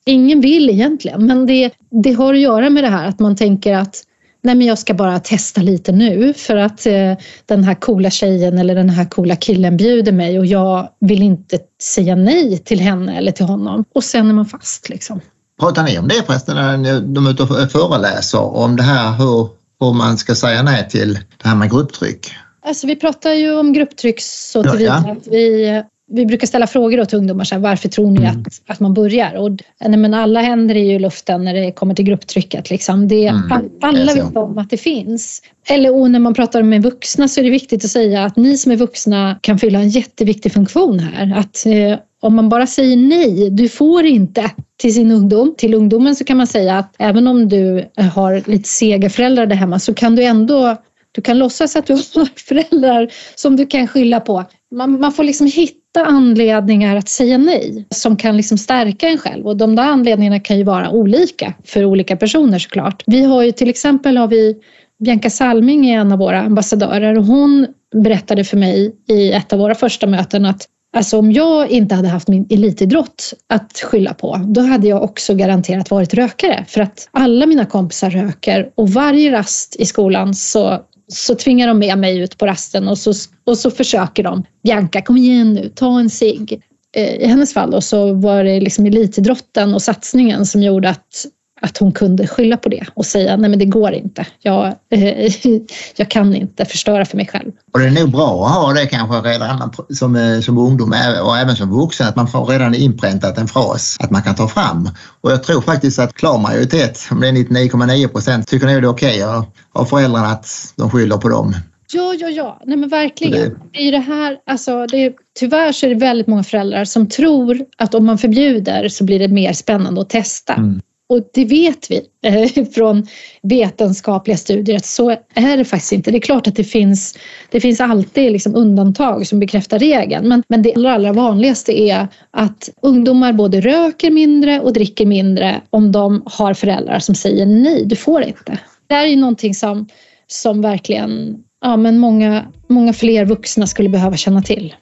Ingen 0.05 0.41
vill 0.41 0.69
egentligen, 0.69 1.25
men 1.25 1.45
det, 1.45 1.71
det 2.03 2.13
har 2.13 2.33
att 2.33 2.39
göra 2.39 2.69
med 2.69 2.83
det 2.83 2.89
här 2.89 3.07
att 3.07 3.19
man 3.19 3.35
tänker 3.35 3.73
att 3.73 4.03
nej 4.43 4.55
men 4.55 4.67
jag 4.67 4.79
ska 4.79 4.93
bara 4.93 5.19
testa 5.19 5.61
lite 5.61 5.91
nu 5.91 6.33
för 6.33 6.55
att 6.55 6.85
eh, 6.85 7.13
den 7.45 7.63
här 7.63 7.75
coola 7.75 8.09
tjejen 8.09 8.57
eller 8.57 8.75
den 8.75 8.89
här 8.89 9.05
coola 9.05 9.35
killen 9.35 9.77
bjuder 9.77 10.11
mig 10.11 10.39
och 10.39 10.45
jag 10.45 10.89
vill 10.99 11.23
inte 11.23 11.59
säga 11.81 12.15
nej 12.15 12.57
till 12.57 12.79
henne 12.79 13.17
eller 13.17 13.31
till 13.31 13.45
honom. 13.45 13.85
Och 13.93 14.03
sen 14.03 14.29
är 14.29 14.33
man 14.33 14.45
fast 14.45 14.89
liksom. 14.89 15.21
Pratar 15.59 15.83
ni 15.83 15.99
om 15.99 16.07
det 16.07 16.23
förresten 16.25 16.55
när 16.55 17.01
de 17.01 17.25
är 17.25 17.31
ute 17.31 17.43
och 17.43 17.71
föreläser 17.71 18.55
om 18.55 18.75
det 18.75 18.83
här 18.83 19.11
hur, 19.11 19.49
hur 19.79 19.93
man 19.93 20.17
ska 20.17 20.35
säga 20.35 20.63
nej 20.63 20.89
till 20.89 21.13
det 21.13 21.47
här 21.49 21.55
med 21.55 21.71
grupptryck? 21.71 22.31
Alltså, 22.65 22.87
vi 22.87 22.95
pratar 22.95 23.31
ju 23.31 23.59
om 23.59 23.73
grupptryck 23.73 24.21
så 24.21 24.63
tillvida 24.63 25.03
ja, 25.03 25.03
ja. 25.07 25.11
att 25.11 25.27
vi 25.27 25.83
vi 26.11 26.25
brukar 26.25 26.47
ställa 26.47 26.67
frågor 26.67 27.05
till 27.05 27.17
ungdomar, 27.17 27.43
så 27.43 27.55
här, 27.55 27.61
varför 27.61 27.89
tror 27.89 28.11
ni 28.11 28.17
mm. 28.17 28.29
att, 28.29 28.61
att 28.67 28.79
man 28.79 28.93
börjar? 28.93 29.35
Och, 29.35 29.49
nej, 29.85 29.99
men 29.99 30.13
alla 30.13 30.41
händer 30.41 30.75
är 30.75 30.83
ju 30.83 30.93
i 30.93 30.99
luften 30.99 31.43
när 31.43 31.53
det 31.53 31.71
kommer 31.71 31.95
till 31.95 32.05
grupptrycket. 32.05 32.69
Liksom. 32.69 33.07
Det, 33.07 33.27
mm. 33.27 33.69
Alla 33.81 34.13
vet 34.13 34.35
om 34.37 34.57
att 34.57 34.69
det 34.69 34.77
finns. 34.77 35.41
Eller 35.69 35.95
och 35.95 36.11
när 36.11 36.19
man 36.19 36.33
pratar 36.33 36.63
med 36.63 36.83
vuxna 36.83 37.27
så 37.27 37.39
är 37.39 37.43
det 37.43 37.49
viktigt 37.49 37.85
att 37.85 37.91
säga 37.91 38.23
att 38.23 38.35
ni 38.35 38.57
som 38.57 38.71
är 38.71 38.75
vuxna 38.75 39.39
kan 39.41 39.59
fylla 39.59 39.79
en 39.79 39.89
jätteviktig 39.89 40.53
funktion 40.53 40.99
här. 40.99 41.37
Att 41.37 41.65
eh, 41.65 41.99
om 42.21 42.35
man 42.35 42.49
bara 42.49 42.67
säger 42.67 42.97
nej, 42.97 43.49
du 43.49 43.69
får 43.69 44.05
inte 44.05 44.51
till 44.77 44.93
sin 44.93 45.11
ungdom. 45.11 45.55
Till 45.57 45.73
ungdomen 45.73 46.15
så 46.15 46.23
kan 46.23 46.37
man 46.37 46.47
säga 46.47 46.77
att 46.77 46.95
även 46.97 47.27
om 47.27 47.49
du 47.49 47.89
har 48.13 48.49
lite 48.49 48.69
sega 48.69 49.09
föräldrar 49.09 49.45
där 49.45 49.55
hemma 49.55 49.79
så 49.79 49.93
kan 49.93 50.15
du 50.15 50.23
ändå 50.23 50.77
du 51.15 51.21
kan 51.21 51.37
låtsas 51.37 51.75
att 51.75 51.87
du 51.87 51.93
har 52.15 52.39
föräldrar 52.39 53.11
som 53.35 53.55
du 53.55 53.65
kan 53.65 53.87
skylla 53.87 54.19
på. 54.19 54.45
Man, 54.75 54.99
man 54.99 55.11
får 55.11 55.23
liksom 55.23 55.47
hitta 55.47 56.05
anledningar 56.05 56.95
att 56.95 57.09
säga 57.09 57.37
nej 57.37 57.85
som 57.89 58.17
kan 58.17 58.37
liksom 58.37 58.57
stärka 58.57 59.07
en 59.09 59.17
själv 59.17 59.47
och 59.47 59.57
de 59.57 59.75
där 59.75 59.83
anledningarna 59.83 60.39
kan 60.39 60.57
ju 60.57 60.63
vara 60.63 60.89
olika 60.89 61.53
för 61.63 61.85
olika 61.85 62.17
personer 62.17 62.59
såklart. 62.59 63.03
Vi 63.05 63.23
har 63.23 63.43
ju 63.43 63.51
till 63.51 63.69
exempel 63.69 64.17
har 64.17 64.27
vi 64.27 64.55
Bianca 65.03 65.29
Salming 65.29 65.89
är 65.89 65.99
en 65.99 66.11
av 66.11 66.19
våra 66.19 66.41
ambassadörer 66.41 67.17
och 67.17 67.25
hon 67.25 67.67
berättade 67.95 68.43
för 68.43 68.57
mig 68.57 68.95
i 69.09 69.31
ett 69.31 69.53
av 69.53 69.59
våra 69.59 69.75
första 69.75 70.07
möten 70.07 70.45
att 70.45 70.67
Alltså 70.95 71.19
om 71.19 71.31
jag 71.31 71.71
inte 71.71 71.95
hade 71.95 72.07
haft 72.07 72.27
min 72.27 72.47
elitidrott 72.49 73.33
att 73.49 73.79
skylla 73.79 74.13
på, 74.13 74.39
då 74.45 74.61
hade 74.61 74.87
jag 74.87 75.03
också 75.03 75.33
garanterat 75.33 75.91
varit 75.91 76.13
rökare. 76.13 76.65
För 76.67 76.81
att 76.81 77.09
alla 77.11 77.45
mina 77.45 77.65
kompisar 77.65 78.09
röker 78.09 78.69
och 78.75 78.89
varje 78.89 79.31
rast 79.31 79.75
i 79.75 79.85
skolan 79.85 80.33
så 80.33 80.79
så 81.13 81.35
tvingar 81.35 81.67
de 81.67 81.79
med 81.79 81.97
mig 81.97 82.19
ut 82.19 82.37
på 82.37 82.47
rasten 82.47 82.87
och 82.87 82.97
så, 82.97 83.13
och 83.43 83.57
så 83.57 83.71
försöker 83.71 84.23
de. 84.23 84.43
Bianca, 84.63 85.01
kom 85.01 85.17
igen 85.17 85.53
nu, 85.53 85.69
ta 85.75 85.99
en 85.99 86.09
cigg. 86.09 86.61
Eh, 86.95 87.15
I 87.15 87.25
hennes 87.25 87.53
fall 87.53 87.71
då, 87.71 87.81
så 87.81 88.13
var 88.13 88.43
det 88.43 88.59
liksom 88.59 88.85
elitidrotten 88.85 89.73
och 89.73 89.81
satsningen 89.81 90.45
som 90.45 90.63
gjorde 90.63 90.89
att, 90.89 91.25
att 91.63 91.77
hon 91.77 91.91
kunde 91.91 92.27
skylla 92.27 92.57
på 92.57 92.69
det 92.69 92.85
och 92.93 93.05
säga 93.05 93.37
nej 93.37 93.49
men 93.49 93.59
det 93.59 93.65
går 93.65 93.91
inte. 93.91 94.25
Jag, 94.39 94.75
eh, 94.89 95.31
jag 95.95 96.09
kan 96.09 96.35
inte 96.35 96.65
förstöra 96.65 97.05
för 97.05 97.17
mig 97.17 97.27
själv. 97.27 97.51
Och 97.73 97.79
det 97.79 97.85
är 97.85 97.91
nog 97.91 98.11
bra 98.11 98.45
att 98.45 98.53
ha 98.53 98.73
det 98.73 98.85
kanske 98.85 99.29
redan 99.29 99.73
som, 99.89 100.15
eh, 100.15 100.39
som 100.39 100.57
ungdom 100.57 100.93
och 101.23 101.37
även 101.37 101.55
som 101.55 101.69
vuxen 101.69 102.07
att 102.07 102.15
man 102.15 102.27
får 102.27 102.45
redan 102.45 102.75
inpräntat 102.75 103.37
en 103.37 103.47
fras 103.47 103.97
att 103.99 104.11
man 104.11 104.21
kan 104.21 104.35
ta 104.35 104.47
fram. 104.47 104.89
Och 105.21 105.31
jag 105.31 105.43
tror 105.43 105.61
faktiskt 105.61 105.99
att 105.99 106.13
klar 106.13 106.39
majoritet, 106.39 107.07
om 107.11 107.19
det 107.19 107.27
är 107.27 107.31
99,9 107.31 108.07
procent, 108.07 108.47
tycker 108.47 108.67
nog 108.67 108.81
det 108.81 108.87
är 108.87 108.89
okej 108.89 109.25
okay 109.25 109.47
av 109.73 109.85
föräldrarna 109.85 110.27
att 110.27 110.73
de 110.75 110.89
skyller 110.89 111.17
på 111.17 111.29
dem. 111.29 111.55
Ja, 111.93 112.13
ja, 112.13 112.29
ja. 112.29 112.61
Nej, 112.65 112.77
men 112.77 112.89
verkligen. 112.89 113.59
I 113.73 113.91
det 113.91 113.99
här, 113.99 114.37
alltså, 114.45 114.85
det 114.85 114.97
är, 114.97 115.13
tyvärr 115.39 115.71
så 115.71 115.85
är 115.85 115.89
det 115.89 115.95
väldigt 115.95 116.27
många 116.27 116.43
föräldrar 116.43 116.85
som 116.85 117.09
tror 117.09 117.65
att 117.77 117.95
om 117.95 118.05
man 118.05 118.17
förbjuder 118.17 118.89
så 118.89 119.03
blir 119.03 119.19
det 119.19 119.27
mer 119.27 119.53
spännande 119.53 120.01
att 120.01 120.09
testa. 120.09 120.53
Mm. 120.53 120.81
Och 121.13 121.29
det 121.33 121.45
vet 121.45 121.91
vi 121.91 122.01
eh, 122.23 122.65
från 122.73 123.07
vetenskapliga 123.41 124.37
studier 124.37 124.75
att 124.75 124.85
så 124.85 125.09
är 125.33 125.57
det 125.57 125.65
faktiskt 125.65 125.91
inte. 125.91 126.11
Det 126.11 126.17
är 126.17 126.21
klart 126.21 126.47
att 126.47 126.55
det 126.55 126.63
finns, 126.63 127.17
det 127.51 127.61
finns 127.61 127.81
alltid 127.81 128.31
liksom 128.31 128.55
undantag 128.55 129.27
som 129.27 129.39
bekräftar 129.39 129.79
regeln. 129.79 130.27
Men, 130.27 130.43
men 130.47 130.61
det 130.61 130.75
allra, 130.75 130.93
allra 130.93 131.13
vanligaste 131.13 131.81
är 131.81 132.07
att 132.31 132.69
ungdomar 132.81 133.33
både 133.33 133.61
röker 133.61 134.11
mindre 134.11 134.59
och 134.59 134.73
dricker 134.73 135.05
mindre 135.05 135.61
om 135.69 135.91
de 135.91 136.23
har 136.25 136.53
föräldrar 136.53 136.99
som 136.99 137.15
säger 137.15 137.45
nej, 137.45 137.85
du 137.85 137.95
får 137.95 138.21
inte. 138.23 138.59
Det 138.87 138.93
här 138.93 139.05
är 139.05 139.09
ju 139.09 139.15
någonting 139.15 139.55
som, 139.55 139.87
som 140.27 140.61
verkligen 140.61 141.37
ja, 141.61 141.77
men 141.77 141.99
många, 141.99 142.45
många 142.67 142.93
fler 142.93 143.25
vuxna 143.25 143.67
skulle 143.67 143.89
behöva 143.89 144.17
känna 144.17 144.41
till. 144.41 144.75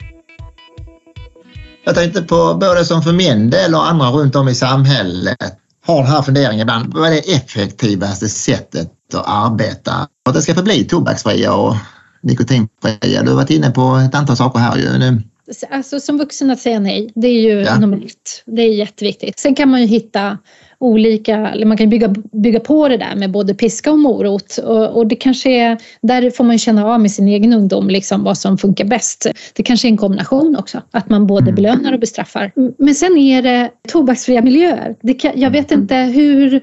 Jag 1.84 1.94
tänkte 1.94 2.22
på 2.22 2.58
både 2.60 2.84
som 2.84 3.02
för 3.02 3.12
min 3.12 3.50
del 3.50 3.74
och 3.74 3.88
andra 3.88 4.06
runt 4.06 4.36
om 4.36 4.48
i 4.48 4.54
samhället 4.54 5.61
har 5.84 6.02
den 6.02 6.06
här 6.06 6.22
funderingen 6.22 6.60
ibland. 6.60 6.94
Vad 6.94 7.06
är 7.06 7.10
det 7.10 7.34
effektivaste 7.34 8.28
sättet 8.28 9.14
att 9.14 9.24
arbeta 9.26 9.92
för 9.92 10.30
att 10.30 10.34
det 10.34 10.42
ska 10.42 10.54
förbli 10.54 10.84
tobaksfria 10.84 11.54
och 11.54 11.76
nikotinfria? 12.22 13.22
Du 13.22 13.28
har 13.28 13.36
varit 13.36 13.50
inne 13.50 13.70
på 13.70 13.96
ett 13.96 14.14
antal 14.14 14.36
saker 14.36 14.58
här 14.58 14.76
ju. 14.76 15.22
Alltså 15.70 16.00
som 16.00 16.18
vuxen 16.18 16.50
att 16.50 16.60
säga 16.60 16.80
nej, 16.80 17.12
det 17.14 17.28
är 17.28 17.40
ju 17.40 17.60
ja. 17.62 17.78
nummer 17.78 18.04
ett. 18.06 18.42
Det 18.46 18.62
är 18.62 18.74
jätteviktigt. 18.74 19.38
Sen 19.38 19.54
kan 19.54 19.68
man 19.68 19.80
ju 19.80 19.86
hitta 19.86 20.38
olika, 20.82 21.36
eller 21.36 21.66
man 21.66 21.76
kan 21.76 21.90
bygga, 21.90 22.14
bygga 22.32 22.60
på 22.60 22.88
det 22.88 22.96
där 22.96 23.16
med 23.16 23.30
både 23.30 23.54
piska 23.54 23.92
och 23.92 23.98
morot 23.98 24.58
och, 24.58 24.96
och 24.96 25.06
det 25.06 25.16
kanske 25.16 25.50
är, 25.50 25.78
där 26.02 26.30
får 26.30 26.44
man 26.44 26.58
känna 26.58 26.86
av 26.86 27.00
med 27.00 27.10
sin 27.10 27.28
egen 27.28 27.52
ungdom 27.52 27.90
liksom 27.90 28.24
vad 28.24 28.38
som 28.38 28.58
funkar 28.58 28.84
bäst. 28.84 29.26
Det 29.52 29.62
kanske 29.62 29.88
är 29.88 29.90
en 29.90 29.96
kombination 29.96 30.56
också, 30.56 30.82
att 30.90 31.08
man 31.08 31.26
både 31.26 31.42
mm. 31.42 31.54
belönar 31.54 31.92
och 31.92 32.00
bestraffar. 32.00 32.52
Men 32.78 32.94
sen 32.94 33.18
är 33.18 33.42
det 33.42 33.70
tobaksfria 33.88 34.42
miljöer. 34.42 34.94
Det 35.00 35.14
kan, 35.14 35.32
jag 35.34 35.50
vet 35.50 35.70
inte 35.70 35.96
hur 35.96 36.60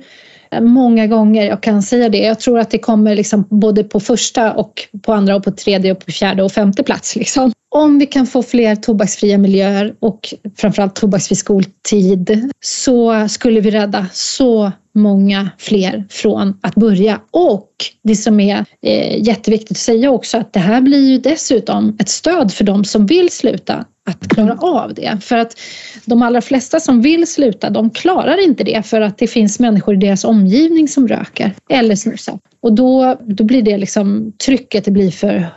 många 0.62 1.08
gånger 1.08 1.46
jag 1.46 1.62
kan 1.62 1.82
säga 1.82 2.10
det. 2.10 2.18
Jag 2.18 2.40
tror 2.40 2.60
att 2.60 2.70
det 2.70 2.78
kommer 2.78 3.16
liksom 3.16 3.46
både 3.50 3.84
på 3.84 4.00
första 4.00 4.54
och 4.54 4.74
på 5.02 5.14
andra 5.14 5.36
och 5.36 5.44
på 5.44 5.52
tredje 5.52 5.92
och 5.92 6.06
på 6.06 6.12
fjärde 6.12 6.44
och 6.44 6.52
femte 6.52 6.84
plats. 6.84 7.16
Liksom. 7.16 7.52
Om 7.76 8.00
vi 8.00 8.06
kan 8.06 8.28
få 8.28 8.44
fler 8.44 8.76
tobaksfria 8.76 9.38
miljöer 9.38 9.96
och 10.00 10.34
framförallt 10.58 10.96
tobaksfri 10.96 11.36
skoltid 11.36 12.52
så 12.62 13.28
skulle 13.30 13.60
vi 13.62 13.72
rädda 13.72 14.06
så 14.14 14.72
många 15.00 15.50
fler 15.58 16.06
från 16.10 16.58
att 16.62 16.76
börja. 16.76 17.22
Och 17.32 17.70
det 18.04 18.16
som 18.16 18.40
är 18.40 18.66
eh, 18.82 19.24
jätteviktigt 19.28 19.72
att 19.72 19.78
säga 19.78 20.12
också 20.12 20.38
att 20.38 20.54
det 20.54 20.60
här 20.60 20.82
blir 20.82 21.10
ju 21.10 21.18
dessutom 21.18 21.98
ett 22.00 22.10
stöd 22.10 22.54
för 22.54 22.64
de 22.64 22.86
som 22.86 23.06
vill 23.06 23.30
sluta 23.30 23.86
att 24.10 24.28
klara 24.28 24.58
av 24.62 24.94
det. 24.94 25.18
För 25.22 25.38
att 25.38 25.60
de 26.06 26.22
allra 26.22 26.42
flesta 26.42 26.80
som 26.80 27.02
vill 27.02 27.28
sluta, 27.28 27.70
de 27.70 27.90
klarar 27.90 28.44
inte 28.44 28.64
det 28.64 28.86
för 28.86 29.02
att 29.02 29.18
det 29.18 29.28
finns 29.28 29.60
människor 29.60 29.96
i 29.96 29.98
deras 29.98 30.24
omgivning 30.24 30.88
som 30.88 31.08
röker 31.08 31.54
eller 31.70 31.96
snusar. 31.96 32.40
Och 32.62 32.74
då, 32.74 33.18
då 33.26 33.44
blir 33.44 33.62
det 33.62 33.78
liksom, 33.78 34.34
trycket 34.46 34.86
det 34.86 34.92
blir 34.92 35.12
för 35.12 35.48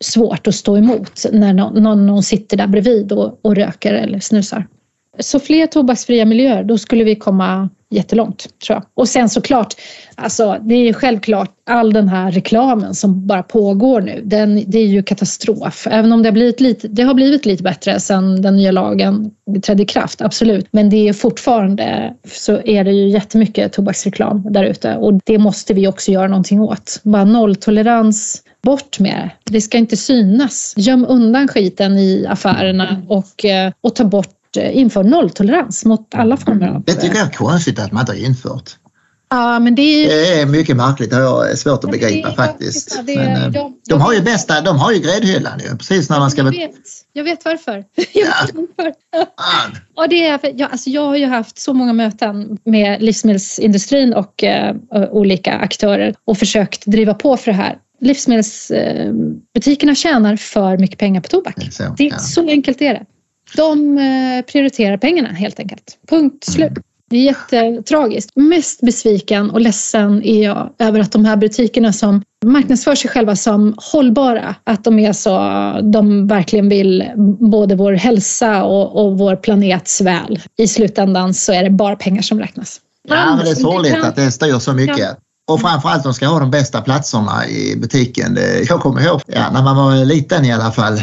svårt 0.00 0.46
att 0.46 0.54
stå 0.54 0.76
emot 0.76 1.26
när 1.32 1.52
någon, 1.52 2.06
någon 2.06 2.22
sitter 2.22 2.56
där 2.56 2.66
bredvid 2.66 3.12
och, 3.12 3.40
och 3.42 3.56
röker 3.56 3.94
eller 3.94 4.20
snusar. 4.20 4.66
Så 5.18 5.40
fler 5.40 5.66
tobaksfria 5.66 6.24
miljöer, 6.24 6.64
då 6.64 6.78
skulle 6.78 7.04
vi 7.04 7.16
komma 7.16 7.68
jättelångt 7.90 8.60
tror 8.66 8.76
jag. 8.76 8.84
Och 8.94 9.08
sen 9.08 9.28
såklart, 9.28 9.74
alltså 10.14 10.56
det 10.60 10.74
är 10.74 10.84
ju 10.84 10.92
självklart 10.92 11.50
all 11.66 11.92
den 11.92 12.08
här 12.08 12.30
reklamen 12.30 12.94
som 12.94 13.26
bara 13.26 13.42
pågår 13.42 14.00
nu, 14.00 14.20
den, 14.24 14.64
det 14.66 14.78
är 14.78 14.86
ju 14.86 15.02
katastrof. 15.02 15.86
Även 15.90 16.12
om 16.12 16.22
det 16.22 16.28
har 16.28 16.32
blivit 16.32 16.60
lite, 16.60 16.88
det 16.88 17.02
har 17.02 17.14
blivit 17.14 17.46
lite 17.46 17.62
bättre 17.62 18.00
sedan 18.00 18.42
den 18.42 18.56
nya 18.56 18.70
lagen 18.70 19.30
trädde 19.62 19.82
i 19.82 19.86
kraft, 19.86 20.22
absolut. 20.22 20.66
Men 20.70 20.90
det 20.90 21.08
är 21.08 21.12
fortfarande 21.12 22.14
så 22.24 22.60
är 22.64 22.84
det 22.84 22.92
ju 22.92 23.08
jättemycket 23.08 23.72
tobaksreklam 23.72 24.46
där 24.50 24.64
ute 24.64 24.96
och 24.96 25.20
det 25.24 25.38
måste 25.38 25.74
vi 25.74 25.88
också 25.88 26.10
göra 26.10 26.28
någonting 26.28 26.60
åt. 26.60 27.00
Bara 27.02 27.24
nolltolerans 27.24 28.42
Bort 28.62 28.98
med 28.98 29.30
det. 29.44 29.52
Det 29.52 29.60
ska 29.60 29.78
inte 29.78 29.96
synas. 29.96 30.74
Göm 30.76 31.06
undan 31.08 31.48
skiten 31.48 31.98
i 31.98 32.26
affärerna 32.28 33.02
och, 33.08 33.44
eh, 33.44 33.72
och 33.80 33.94
ta 33.94 34.04
bort 34.04 34.39
Eh, 34.56 34.76
inför 34.76 35.04
nolltolerans 35.04 35.84
mot 35.84 36.14
alla 36.14 36.36
former 36.36 36.68
av... 36.68 36.82
Det 36.86 36.94
tycker 36.94 37.16
jag 37.16 37.26
är 37.26 37.32
konstigt 37.32 37.78
att 37.78 37.92
man 37.92 38.00
inte 38.00 38.12
har 38.12 38.18
infört. 38.18 38.76
Ja, 39.30 39.58
men 39.58 39.74
det, 39.74 39.82
är... 39.82 40.08
det 40.08 40.40
är 40.40 40.46
mycket 40.46 40.76
märkligt. 40.76 41.10
Det 41.10 41.16
är 41.16 41.56
svårt 41.56 41.84
att 41.84 41.90
begripa 41.90 42.30
det, 42.30 42.36
faktiskt. 42.36 43.00
Det, 43.06 43.16
men, 43.16 43.42
eh, 43.42 43.50
de, 43.50 43.80
de, 43.88 44.00
har 44.00 44.12
ju 44.12 44.20
bästa, 44.20 44.60
de 44.60 44.78
har 44.78 44.92
ju 44.92 44.98
gräddhyllan 44.98 45.58
ju, 45.58 45.76
precis 45.76 46.10
när 46.10 46.18
man 46.18 46.30
ska... 46.30 46.42
Jag 46.42 46.50
vet, 46.50 46.74
jag 47.12 47.24
vet 47.24 47.44
varför. 47.44 47.84
Jag 48.12 48.26
vet 48.26 48.54
varför. 48.76 48.94
och 49.96 50.08
det 50.08 50.26
är, 50.26 50.38
för, 50.38 50.52
jag, 50.56 50.70
alltså 50.72 50.90
jag 50.90 51.06
har 51.06 51.16
ju 51.16 51.26
haft 51.26 51.58
så 51.58 51.74
många 51.74 51.92
möten 51.92 52.58
med 52.64 53.02
livsmedelsindustrin 53.02 54.14
och 54.14 54.44
uh, 54.94 55.04
olika 55.10 55.52
aktörer 55.52 56.14
och 56.24 56.38
försökt 56.38 56.86
driva 56.86 57.14
på 57.14 57.36
för 57.36 57.50
det 57.50 57.56
här 57.56 57.78
livsmedelsbutikerna 58.00 59.94
tjänar 59.94 60.36
för 60.36 60.78
mycket 60.78 60.98
pengar 60.98 61.20
på 61.20 61.28
tobak. 61.28 61.54
Det 61.56 61.66
är 61.66 61.70
så, 61.70 61.94
det 61.98 62.04
ja. 62.04 62.18
så 62.18 62.48
enkelt 62.48 62.82
är 62.82 62.94
det. 62.94 63.06
De 63.56 63.98
eh, 63.98 64.44
prioriterar 64.52 64.96
pengarna 64.96 65.28
helt 65.28 65.60
enkelt. 65.60 65.98
Punkt 66.08 66.44
slut. 66.44 66.72
Det 67.10 67.16
är 67.16 67.22
jättetragiskt. 67.22 68.30
Mest 68.36 68.80
besviken 68.80 69.50
och 69.50 69.60
ledsen 69.60 70.22
är 70.22 70.44
jag 70.44 70.70
över 70.78 71.00
att 71.00 71.12
de 71.12 71.24
här 71.24 71.36
butikerna 71.36 71.92
som 71.92 72.22
marknadsför 72.44 72.94
sig 72.94 73.10
själva 73.10 73.36
som 73.36 73.74
hållbara, 73.76 74.54
att 74.64 74.84
de 74.84 74.98
är 74.98 75.12
så, 75.12 75.38
de 75.92 76.26
verkligen 76.26 76.68
vill 76.68 77.04
både 77.50 77.74
vår 77.76 77.92
hälsa 77.92 78.64
och, 78.64 79.04
och 79.04 79.18
vår 79.18 79.36
planets 79.36 80.00
väl. 80.00 80.40
I 80.56 80.68
slutändan 80.68 81.34
så 81.34 81.52
är 81.52 81.64
det 81.64 81.70
bara 81.70 81.96
pengar 81.96 82.22
som 82.22 82.40
räknas. 82.40 82.80
Ja, 83.08 83.36
men 83.36 83.44
det 83.44 83.50
är 83.50 83.54
sorgligt 83.54 84.04
att 84.04 84.16
det 84.16 84.30
styr 84.30 84.58
så 84.58 84.72
mycket. 84.72 84.98
Ja. 84.98 85.16
Och 85.54 85.60
framförallt 85.60 86.02
de 86.02 86.14
ska 86.14 86.26
ha 86.26 86.38
de 86.38 86.50
bästa 86.50 86.80
platserna 86.80 87.46
i 87.48 87.76
butiken. 87.76 88.38
Jag 88.68 88.80
kommer 88.80 89.00
ihåg 89.00 89.20
ja, 89.26 89.50
när 89.52 89.62
man 89.62 89.76
var 89.76 90.04
liten 90.04 90.44
i 90.44 90.52
alla 90.52 90.72
fall 90.72 91.00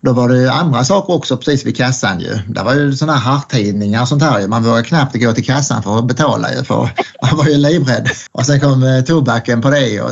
då 0.00 0.12
var 0.12 0.28
det 0.28 0.52
andra 0.52 0.84
saker 0.84 1.14
också 1.14 1.36
precis 1.36 1.66
vid 1.66 1.76
kassan 1.76 2.20
ju. 2.20 2.38
Det 2.48 2.62
var 2.62 2.74
ju 2.74 2.92
sådana 2.92 3.18
här 3.18 3.32
hartidningar 3.32 4.02
och 4.02 4.08
sånt 4.08 4.22
här 4.22 4.40
ju. 4.40 4.48
Man 4.48 4.62
vågade 4.62 4.82
knappt 4.82 5.14
gå 5.14 5.32
till 5.32 5.44
kassan 5.44 5.82
för 5.82 5.98
att 5.98 6.06
betala 6.06 6.54
ju 6.54 6.64
för 6.64 6.90
man 7.22 7.36
var 7.36 7.44
ju 7.44 7.56
livrädd. 7.56 8.10
Och 8.32 8.46
sen 8.46 8.60
kom 8.60 8.82
eh, 8.82 9.04
tobaken 9.04 9.62
på 9.62 9.70
det 9.70 10.00
och 10.00 10.10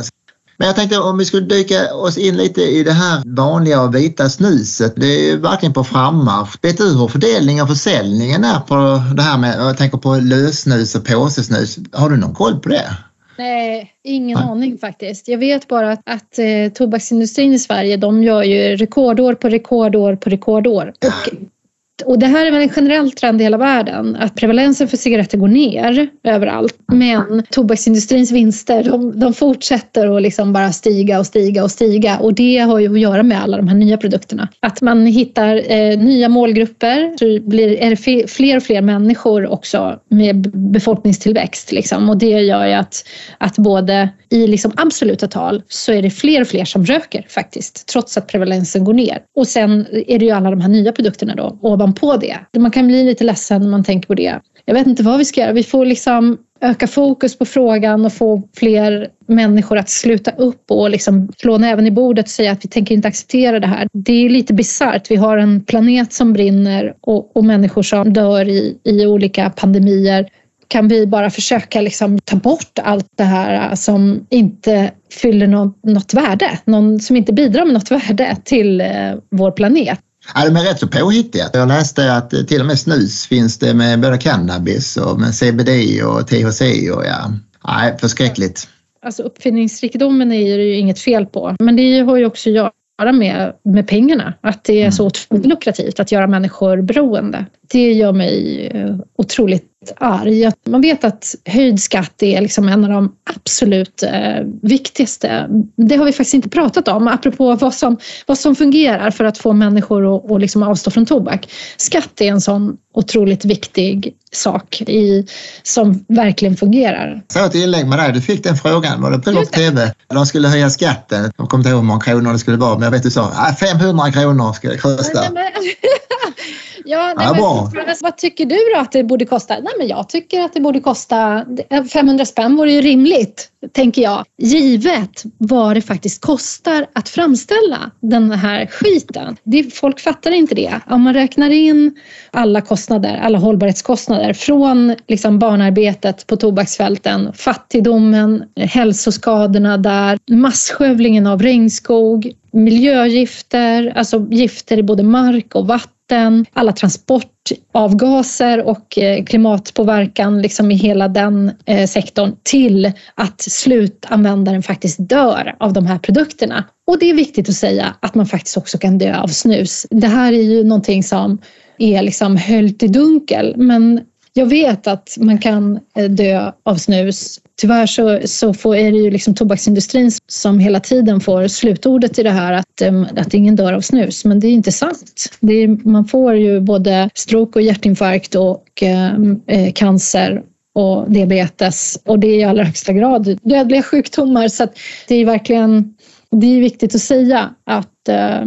Men 0.57 0.67
jag 0.67 0.75
tänkte 0.75 0.99
om 0.99 1.17
vi 1.17 1.25
skulle 1.25 1.45
dyka 1.45 1.93
oss 1.93 2.17
in 2.17 2.37
lite 2.37 2.61
i 2.61 2.83
det 2.83 2.93
här 2.93 3.21
vanliga 3.25 3.81
och 3.81 3.95
vita 3.95 4.29
snuset. 4.29 4.93
Det 4.95 5.07
är 5.07 5.31
ju 5.31 5.37
verkligen 5.37 5.73
på 5.73 5.83
frammarsch. 5.83 6.55
Vet 6.61 6.77
du 6.77 6.97
hur 6.97 7.07
fördelningen 7.07 7.63
och 7.63 7.69
försäljningen 7.69 8.43
är 8.43 8.59
på 8.59 9.03
det 9.15 9.21
här 9.21 9.37
med, 9.37 9.59
jag 9.59 9.77
tänker 9.77 9.97
på 9.97 10.15
lössnus 10.15 10.95
och 10.95 11.05
påsesnus. 11.05 11.77
Har 11.93 12.09
du 12.09 12.17
någon 12.17 12.35
koll 12.35 12.59
på 12.59 12.69
det? 12.69 12.97
Nej, 13.39 13.93
ingen 14.03 14.39
Nej. 14.39 14.49
aning 14.49 14.77
faktiskt. 14.77 15.27
Jag 15.27 15.37
vet 15.37 15.67
bara 15.67 15.91
att, 15.91 16.01
att 16.05 16.39
eh, 16.39 16.73
tobaksindustrin 16.73 17.53
i 17.53 17.59
Sverige 17.59 17.97
de 17.97 18.23
gör 18.23 18.43
ju 18.43 18.75
rekordår 18.75 19.33
på 19.33 19.49
rekordår 19.49 20.15
på 20.15 20.29
rekordår. 20.29 20.93
Och 21.01 21.33
och 22.01 22.19
det 22.19 22.25
här 22.25 22.45
är 22.45 22.51
väl 22.51 22.61
en 22.61 22.69
generell 22.69 23.11
trend 23.11 23.41
i 23.41 23.43
hela 23.43 23.57
världen, 23.57 24.15
att 24.15 24.35
prevalensen 24.35 24.87
för 24.87 24.97
cigaretter 24.97 25.37
går 25.37 25.47
ner 25.47 26.09
överallt. 26.23 26.75
Men 26.87 27.43
tobaksindustrins 27.49 28.31
vinster, 28.31 28.83
de, 28.83 29.19
de 29.19 29.33
fortsätter 29.33 30.15
att 30.15 30.21
liksom 30.21 30.53
bara 30.53 30.71
stiga 30.71 31.19
och 31.19 31.25
stiga 31.25 31.63
och 31.63 31.71
stiga. 31.71 32.19
Och 32.19 32.33
det 32.33 32.57
har 32.57 32.79
ju 32.79 32.93
att 32.93 32.99
göra 32.99 33.23
med 33.23 33.43
alla 33.43 33.57
de 33.57 33.67
här 33.67 33.75
nya 33.75 33.97
produkterna. 33.97 34.47
Att 34.59 34.81
man 34.81 35.05
hittar 35.05 35.71
eh, 35.71 35.97
nya 35.97 36.29
målgrupper, 36.29 37.17
så 37.17 37.49
blir, 37.49 37.67
är 37.67 37.89
det 37.89 38.27
fler 38.31 38.57
och 38.57 38.63
fler 38.63 38.81
människor 38.81 39.47
också 39.47 39.99
med 40.09 40.35
befolkningstillväxt. 40.71 41.71
Liksom. 41.71 42.09
Och 42.09 42.17
det 42.17 42.25
gör 42.25 42.65
ju 42.65 42.73
att, 42.73 43.05
att 43.37 43.57
både 43.57 44.09
i 44.29 44.47
liksom 44.47 44.71
absoluta 44.77 45.27
tal 45.27 45.61
så 45.67 45.93
är 45.93 46.01
det 46.01 46.09
fler 46.09 46.41
och 46.41 46.47
fler 46.47 46.65
som 46.65 46.85
röker 46.85 47.25
faktiskt, 47.29 47.87
trots 47.87 48.17
att 48.17 48.27
prevalensen 48.27 48.83
går 48.83 48.93
ner. 48.93 49.19
Och 49.35 49.47
sen 49.47 49.85
är 50.07 50.19
det 50.19 50.25
ju 50.25 50.31
alla 50.31 50.49
de 50.49 50.61
här 50.61 50.69
nya 50.69 50.91
produkterna 50.91 51.35
då, 51.35 51.59
Liksom 51.89 52.09
ovanpå 52.09 52.17
det. 52.51 52.59
Man 52.59 52.71
kan 52.71 52.87
bli 52.87 53.03
lite 53.03 53.23
ledsen 53.23 53.61
när 53.61 53.69
man 53.69 53.83
tänker 53.83 54.07
på 54.07 54.15
det. 54.15 54.39
Jag 54.65 54.73
vet 54.73 54.87
inte 54.87 55.03
vad 55.03 55.17
vi 55.17 55.25
ska 55.25 55.41
göra. 55.41 55.53
Vi 55.53 55.63
får 55.63 55.85
liksom 55.85 56.37
öka 56.61 56.87
fokus 56.87 57.37
på 57.37 57.45
frågan 57.45 58.05
och 58.05 58.13
få 58.13 58.41
fler 58.57 59.09
människor 59.27 59.77
att 59.77 59.89
sluta 59.89 60.31
upp 60.31 60.71
och 60.71 60.89
liksom 60.89 61.31
slå 61.37 61.57
näven 61.57 61.87
i 61.87 61.91
bordet 61.91 62.25
och 62.25 62.29
säga 62.29 62.51
att 62.51 62.65
vi 62.65 62.69
tänker 62.69 62.95
inte 62.95 63.07
acceptera 63.07 63.59
det 63.59 63.67
här. 63.67 63.87
Det 63.93 64.25
är 64.25 64.29
lite 64.29 64.53
bisarrt. 64.53 65.11
Vi 65.11 65.15
har 65.15 65.37
en 65.37 65.61
planet 65.65 66.13
som 66.13 66.33
brinner 66.33 66.93
och, 67.01 67.37
och 67.37 67.45
människor 67.45 67.83
som 67.83 68.13
dör 68.13 68.47
i, 68.47 68.77
i 68.83 69.05
olika 69.05 69.49
pandemier 69.49 70.29
kan 70.69 70.87
vi 70.87 71.07
bara 71.07 71.29
försöka 71.29 71.81
liksom 71.81 72.19
ta 72.19 72.35
bort 72.35 72.79
allt 72.83 73.07
det 73.17 73.23
här 73.23 73.75
som 73.75 74.27
inte 74.29 74.91
fyller 75.21 75.47
något, 75.47 75.83
något 75.83 76.13
värde, 76.13 76.59
någon 76.65 76.99
som 76.99 77.15
inte 77.15 77.33
bidrar 77.33 77.65
med 77.65 77.73
något 77.73 77.91
värde 77.91 78.37
till 78.43 78.81
eh, 78.81 79.15
vår 79.31 79.51
planet. 79.51 79.99
Ja, 80.35 80.45
de 80.45 80.55
är 80.55 80.63
rätt 80.63 80.79
så 80.79 80.87
påhittiga. 80.87 81.49
Jag 81.53 81.67
läste 81.67 82.13
att 82.13 82.29
till 82.47 82.61
och 82.61 82.67
med 82.67 82.79
snus 82.79 83.25
finns 83.25 83.59
det 83.59 83.73
med 83.73 83.99
både 83.99 84.17
cannabis 84.17 84.97
och 84.97 85.19
med 85.19 85.35
CBD 85.35 85.69
och 86.03 86.27
THC 86.27 86.61
och 86.95 87.05
ja, 87.05 87.33
nej, 87.67 87.97
förskräckligt. 87.99 88.67
Alltså 89.01 89.23
uppfinningsrikedomen 89.23 90.31
är 90.31 90.57
det 90.57 90.63
ju 90.63 90.75
inget 90.75 90.99
fel 90.99 91.25
på, 91.25 91.55
men 91.59 91.75
det 91.75 91.99
har 91.99 92.17
ju 92.17 92.25
också 92.25 92.49
att 92.49 92.73
göra 92.99 93.11
med, 93.11 93.53
med 93.63 93.87
pengarna. 93.87 94.33
Att 94.41 94.63
det 94.63 94.83
är 94.83 94.91
så 94.91 95.03
mm. 95.03 95.07
otroligt 95.07 95.45
lukrativt 95.45 95.99
att 95.99 96.11
göra 96.11 96.27
människor 96.27 96.81
beroende. 96.81 97.45
Det 97.71 97.91
gör 97.91 98.13
mig 98.13 98.65
eh, 98.73 98.95
otroligt 99.17 99.68
arg. 99.97 100.51
Man 100.67 100.81
vet 100.81 101.03
att 101.03 101.35
höjd 101.45 101.81
skatt 101.81 102.23
är 102.23 102.41
liksom 102.41 102.69
en 102.69 102.83
av 102.83 102.89
de 102.89 103.15
absolut 103.35 104.03
eh, 104.03 104.45
viktigaste. 104.61 105.47
Det 105.75 105.95
har 105.95 106.05
vi 106.05 106.11
faktiskt 106.11 106.33
inte 106.33 106.49
pratat 106.49 106.87
om, 106.87 107.07
apropå 107.07 107.55
vad 107.55 107.73
som, 107.73 107.97
vad 108.25 108.37
som 108.37 108.55
fungerar 108.55 109.11
för 109.11 109.23
att 109.23 109.37
få 109.37 109.53
människor 109.53 110.15
att, 110.15 110.31
att 110.31 110.41
liksom 110.41 110.63
avstå 110.63 110.91
från 110.91 111.05
tobak. 111.05 111.49
Skatt 111.77 112.21
är 112.21 112.25
en 112.25 112.41
sån 112.41 112.77
otroligt 112.93 113.45
viktig 113.45 114.13
sak 114.31 114.81
i, 114.81 115.27
som 115.63 116.05
verkligen 116.07 116.57
fungerar. 116.57 117.21
Så 117.27 117.45
ett 117.45 117.55
inlägg 117.55 117.87
med 117.87 117.99
dig, 117.99 118.13
du 118.13 118.21
fick 118.21 118.43
den 118.43 118.57
frågan, 118.57 119.01
var 119.01 119.11
det 119.11 119.19
på 119.19 119.45
TV? 119.45 119.93
De 120.07 120.25
skulle 120.25 120.47
höja 120.47 120.69
skatten, 120.69 121.31
jag 121.37 121.49
kommer 121.49 121.61
inte 121.61 121.69
ihåg 121.69 121.79
hur 121.79 121.87
många 121.87 122.01
kronor 122.01 122.33
det 122.33 122.39
skulle 122.39 122.57
vara, 122.57 122.73
men 122.73 122.83
jag 122.83 122.91
vet 122.91 123.03
du 123.03 123.11
sa 123.11 123.55
500 123.59 124.11
kronor 124.11 124.53
ska 124.53 124.69
det 124.69 124.77
kosta. 124.77 125.23
Ja, 126.85 127.13
nej, 127.17 127.27
ja, 127.37 127.71
men, 127.73 127.95
vad 128.01 128.17
tycker 128.17 128.45
du 128.45 128.57
då 128.75 128.79
att 128.79 128.91
det 128.91 129.03
borde 129.03 129.25
kosta? 129.25 129.53
Nej, 129.53 129.73
men 129.77 129.87
jag 129.87 130.09
tycker 130.09 130.41
att 130.41 130.53
det 130.53 130.61
borde 130.61 130.79
kosta 130.79 131.45
500 131.93 132.25
spänn 132.25 132.55
vore 132.55 132.71
ju 132.71 132.81
rimligt, 132.81 133.49
tänker 133.73 134.01
jag. 134.01 134.25
Givet 134.37 135.23
vad 135.37 135.75
det 135.75 135.81
faktiskt 135.81 136.21
kostar 136.21 136.87
att 136.93 137.09
framställa 137.09 137.91
den 137.99 138.31
här 138.31 138.65
skiten. 138.65 139.37
Det, 139.43 139.75
folk 139.75 139.99
fattar 139.99 140.31
inte 140.31 140.55
det. 140.55 140.79
Om 140.89 141.01
man 141.01 141.13
räknar 141.13 141.49
in 141.49 141.95
alla 142.31 142.61
kostnader, 142.61 143.17
alla 143.17 143.37
hållbarhetskostnader 143.37 144.33
från 144.33 144.95
liksom 145.07 145.39
barnarbetet 145.39 146.27
på 146.27 146.35
tobaksfälten, 146.35 147.33
fattigdomen, 147.33 148.43
hälsoskadorna 148.55 149.77
där, 149.77 150.19
masskövlingen 150.31 151.27
av 151.27 151.41
regnskog, 151.41 152.33
miljögifter, 152.51 153.93
alltså 153.95 154.27
gifter 154.31 154.77
i 154.77 154.83
både 154.83 155.03
mark 155.03 155.55
och 155.55 155.67
vatten 155.67 155.98
vatten, 156.09 156.45
alla 156.53 156.71
transportavgaser 156.71 158.63
och 158.63 158.97
eh, 158.97 159.23
klimatpåverkan 159.23 160.41
liksom 160.41 160.71
i 160.71 160.75
hela 160.75 161.07
den 161.07 161.51
eh, 161.65 161.87
sektorn 161.87 162.35
till 162.43 162.91
att 163.15 163.41
slutanvändaren 163.41 164.63
faktiskt 164.63 165.09
dör 165.09 165.55
av 165.59 165.73
de 165.73 165.85
här 165.85 165.99
produkterna. 165.99 166.63
Och 166.87 166.99
det 166.99 167.09
är 167.09 167.13
viktigt 167.13 167.49
att 167.49 167.55
säga 167.55 167.95
att 167.99 168.15
man 168.15 168.25
faktiskt 168.25 168.57
också 168.57 168.77
kan 168.77 168.97
dö 168.97 169.17
av 169.17 169.27
snus. 169.27 169.87
Det 169.89 170.07
här 170.07 170.33
är 170.33 170.43
ju 170.43 170.63
någonting 170.63 171.03
som 171.03 171.37
är 171.77 172.01
liksom 172.01 172.37
höljt 172.37 172.83
i 172.83 172.87
dunkel 172.87 173.53
men 173.57 174.01
jag 174.33 174.45
vet 174.45 174.87
att 174.87 175.17
man 175.19 175.37
kan 175.37 175.79
eh, 175.95 176.09
dö 176.09 176.51
av 176.63 176.75
snus. 176.75 177.39
Tyvärr 177.59 177.85
så, 177.85 178.19
så 178.25 178.53
får, 178.53 178.75
är 178.75 178.91
det 178.91 178.97
ju 178.97 179.11
liksom 179.11 179.35
tobaksindustrin 179.35 180.11
som 180.27 180.59
hela 180.59 180.79
tiden 180.79 181.19
får 181.19 181.47
slutordet 181.47 182.19
i 182.19 182.23
det 182.23 182.31
här 182.31 182.53
att, 182.53 182.81
att 183.17 183.33
ingen 183.33 183.55
dör 183.55 183.73
av 183.73 183.81
snus. 183.81 184.25
Men 184.25 184.39
det 184.39 184.47
är 184.47 184.51
inte 184.51 184.71
sant. 184.71 185.29
Är, 185.41 185.87
man 185.87 186.05
får 186.05 186.35
ju 186.35 186.59
både 186.59 187.09
stroke 187.13 187.59
och 187.59 187.63
hjärtinfarkt 187.63 188.35
och 188.35 188.83
eh, 188.83 189.13
eh, 189.47 189.73
cancer 189.73 190.41
och 190.73 191.11
diabetes 191.11 192.01
och 192.05 192.19
det 192.19 192.27
är 192.27 192.39
i 192.39 192.43
allra 192.43 192.63
högsta 192.63 192.93
grad 192.93 193.39
dödliga 193.43 193.83
sjukdomar. 193.83 194.47
Så 194.47 194.67
det 195.07 195.15
är 195.15 195.25
verkligen 195.25 195.93
det 196.31 196.47
är 196.47 196.59
viktigt 196.59 196.95
att 196.95 197.01
säga 197.01 197.49
att 197.63 198.09
eh, 198.09 198.45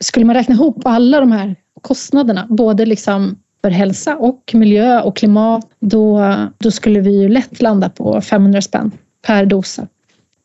skulle 0.00 0.26
man 0.26 0.36
räkna 0.36 0.54
ihop 0.54 0.82
alla 0.84 1.20
de 1.20 1.32
här 1.32 1.56
kostnaderna, 1.82 2.46
både 2.50 2.86
liksom 2.86 3.36
för 3.62 3.70
hälsa 3.70 4.16
och 4.16 4.50
miljö 4.54 5.00
och 5.00 5.16
klimat, 5.16 5.64
då, 5.80 6.34
då 6.58 6.70
skulle 6.70 7.00
vi 7.00 7.22
ju 7.22 7.28
lätt 7.28 7.62
landa 7.62 7.88
på 7.88 8.20
500 8.20 8.62
spänn 8.62 8.90
per 9.26 9.46
dosa. 9.46 9.86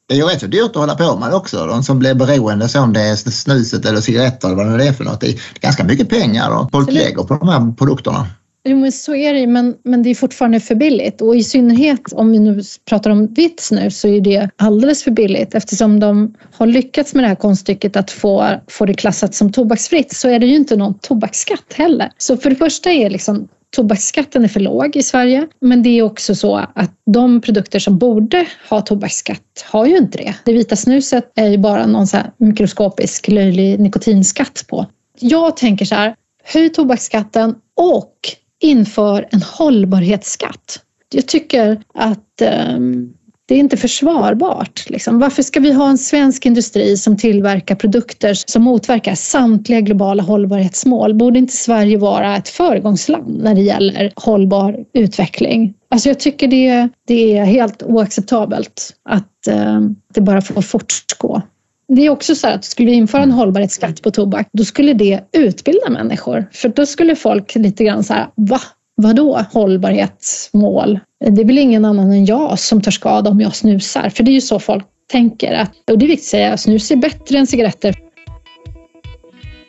Det 0.08 0.14
är 0.14 0.18
ju 0.18 0.24
rätt 0.24 0.40
så 0.40 0.48
dyrt 0.48 0.70
att 0.70 0.76
hålla 0.76 0.96
på 0.96 1.20
med 1.20 1.34
också. 1.34 1.66
De 1.66 1.84
som 1.84 2.00
blir 2.00 2.14
beroende, 2.14 2.70
så 2.70 2.82
om 2.82 2.94
det 2.94 3.02
är 3.02 3.16
snuset 3.16 3.86
eller 3.86 4.02
cigaretter 4.02 4.48
eller 4.48 4.70
vad 4.70 4.80
det 4.80 4.88
är 4.88 4.94
för 4.94 5.04
något. 5.04 5.22
Det 5.22 5.28
är 5.28 5.40
ganska 5.60 5.84
mycket 5.84 6.10
pengar 6.10 6.60
och 6.60 6.72
folk 6.72 6.92
lägger 6.92 7.24
på 7.24 7.36
de 7.36 7.48
här 7.50 7.74
produkterna. 7.78 8.28
Jo, 8.66 8.78
men 8.78 8.92
så 8.92 9.16
är 9.16 9.34
det 9.34 9.48
men, 9.48 9.76
men 9.84 10.04
det 10.04 10.10
är 10.10 10.16
fortfarande 10.16 10.60
för 10.60 10.76
billigt 10.76 11.22
och 11.22 11.36
i 11.36 11.44
synnerhet 11.44 12.14
om 12.14 12.32
vi 12.32 12.40
nu 12.40 12.62
pratar 12.86 13.10
om 13.10 13.28
vitt 13.28 13.60
snus 13.60 14.00
så 14.00 14.08
är 14.08 14.22
det 14.22 14.50
alldeles 14.56 15.04
för 15.04 15.12
billigt 15.12 15.56
eftersom 15.56 16.00
de 16.00 16.36
har 16.54 16.68
lyckats 16.68 17.14
med 17.14 17.24
det 17.24 17.28
här 17.28 17.36
konststycket 17.36 17.96
att 17.96 18.12
få, 18.12 18.50
få 18.68 18.86
det 18.86 18.94
klassat 18.94 19.36
som 19.36 19.52
tobaksfritt 19.52 20.14
så 20.14 20.30
är 20.30 20.40
det 20.40 20.46
ju 20.46 20.56
inte 20.56 20.76
någon 20.76 21.00
tobaksskatt 21.00 21.74
heller. 21.74 22.12
Så 22.18 22.38
för 22.38 22.50
det 22.50 22.56
första 22.56 22.92
är 22.92 23.10
liksom 23.10 23.48
tobaksskatten 23.76 24.44
är 24.44 24.48
för 24.48 24.60
låg 24.60 24.96
i 24.96 25.04
Sverige, 25.04 25.48
men 25.62 25.84
det 25.84 25.90
är 25.90 26.04
också 26.04 26.36
så 26.36 26.56
att 26.76 26.92
de 27.06 27.42
produkter 27.42 27.80
som 27.80 27.98
borde 27.98 28.46
ha 28.70 28.82
tobaksskatt 28.82 29.66
har 29.66 29.86
ju 29.86 29.98
inte 29.98 30.18
det. 30.18 30.36
Det 30.46 30.54
vita 30.54 30.76
snuset 30.76 31.32
är 31.36 31.48
ju 31.48 31.58
bara 31.58 31.86
någon 31.86 32.08
så 32.08 32.18
mikroskopisk 32.38 33.28
löjlig 33.28 33.80
nikotinskatt 33.80 34.66
på. 34.68 34.86
Jag 35.20 35.58
tänker 35.58 35.86
så 35.86 35.96
här, 35.96 36.16
höj 36.44 36.70
tobaksskatten 36.70 37.56
och 37.76 38.16
inför 38.64 39.28
en 39.32 39.42
hållbarhetsskatt. 39.42 40.80
Jag 41.14 41.28
tycker 41.28 41.82
att 41.94 42.42
um, 42.76 43.14
det 43.46 43.56
är 43.56 43.60
inte 43.60 43.78
försvarbart. 43.78 44.90
Liksom. 44.90 45.20
Varför 45.20 45.44
ska 45.44 45.60
vi 45.60 45.74
ha 45.74 45.90
en 45.90 45.98
svensk 45.98 46.46
industri 46.46 46.98
som 46.98 47.18
tillverkar 47.18 47.76
produkter 47.76 48.34
som 48.34 48.64
motverkar 48.64 49.16
samtliga 49.16 49.82
globala 49.82 50.24
hållbarhetsmål? 50.24 51.14
Borde 51.14 51.40
inte 51.40 51.54
Sverige 51.54 51.98
vara 51.98 52.38
ett 52.38 52.50
föregångsland 52.50 53.44
när 53.44 53.56
det 53.56 53.62
gäller 53.62 54.14
hållbar 54.16 54.80
utveckling? 54.94 55.74
Alltså 55.90 56.10
jag 56.10 56.20
tycker 56.20 56.48
det, 56.48 56.90
det 57.08 57.38
är 57.38 57.46
helt 57.46 57.84
oacceptabelt 57.84 58.92
att 59.10 59.48
eh, 59.48 59.82
det 60.14 60.22
bara 60.22 60.42
får 60.42 60.62
fortgå. 60.62 61.42
Det 61.88 62.06
är 62.06 62.10
också 62.10 62.36
så 62.36 62.48
att 62.48 62.66
skulle 62.66 62.90
vi 62.90 62.96
införa 62.96 63.24
en 63.24 63.32
hållbarhetsskatt 63.32 64.02
på 64.02 64.12
tobak, 64.12 64.48
då 64.54 64.66
skulle 64.66 64.94
det 64.94 65.24
utbilda 65.32 65.90
människor. 65.90 66.50
För 66.52 66.70
då 66.70 66.86
skulle 66.86 67.16
folk 67.16 67.56
lite 67.56 67.84
grann 67.84 68.04
så 68.04 68.14
här, 68.14 68.28
va? 68.36 68.62
Vadå 68.96 69.46
hållbarhetsmål? 69.52 71.00
Det 71.20 71.42
är 71.42 71.46
väl 71.46 71.58
ingen 71.58 71.86
annan 71.86 72.12
än 72.12 72.26
jag 72.26 72.60
som 72.60 72.82
tar 72.82 72.92
skada 72.92 73.30
om 73.30 73.42
jag 73.42 73.56
snusar. 73.56 74.10
För 74.10 74.24
det 74.24 74.32
är 74.32 74.34
ju 74.34 74.42
så 74.42 74.60
folk 74.60 74.86
tänker. 75.12 75.54
Att, 75.54 75.72
och 75.92 75.98
det 75.98 76.06
är 76.06 76.08
viktigt 76.08 76.26
att 76.26 76.30
säga, 76.30 76.58
snus 76.58 76.92
är 76.92 76.96
bättre 76.96 77.38
än 77.38 77.48
cigaretter. 77.48 77.96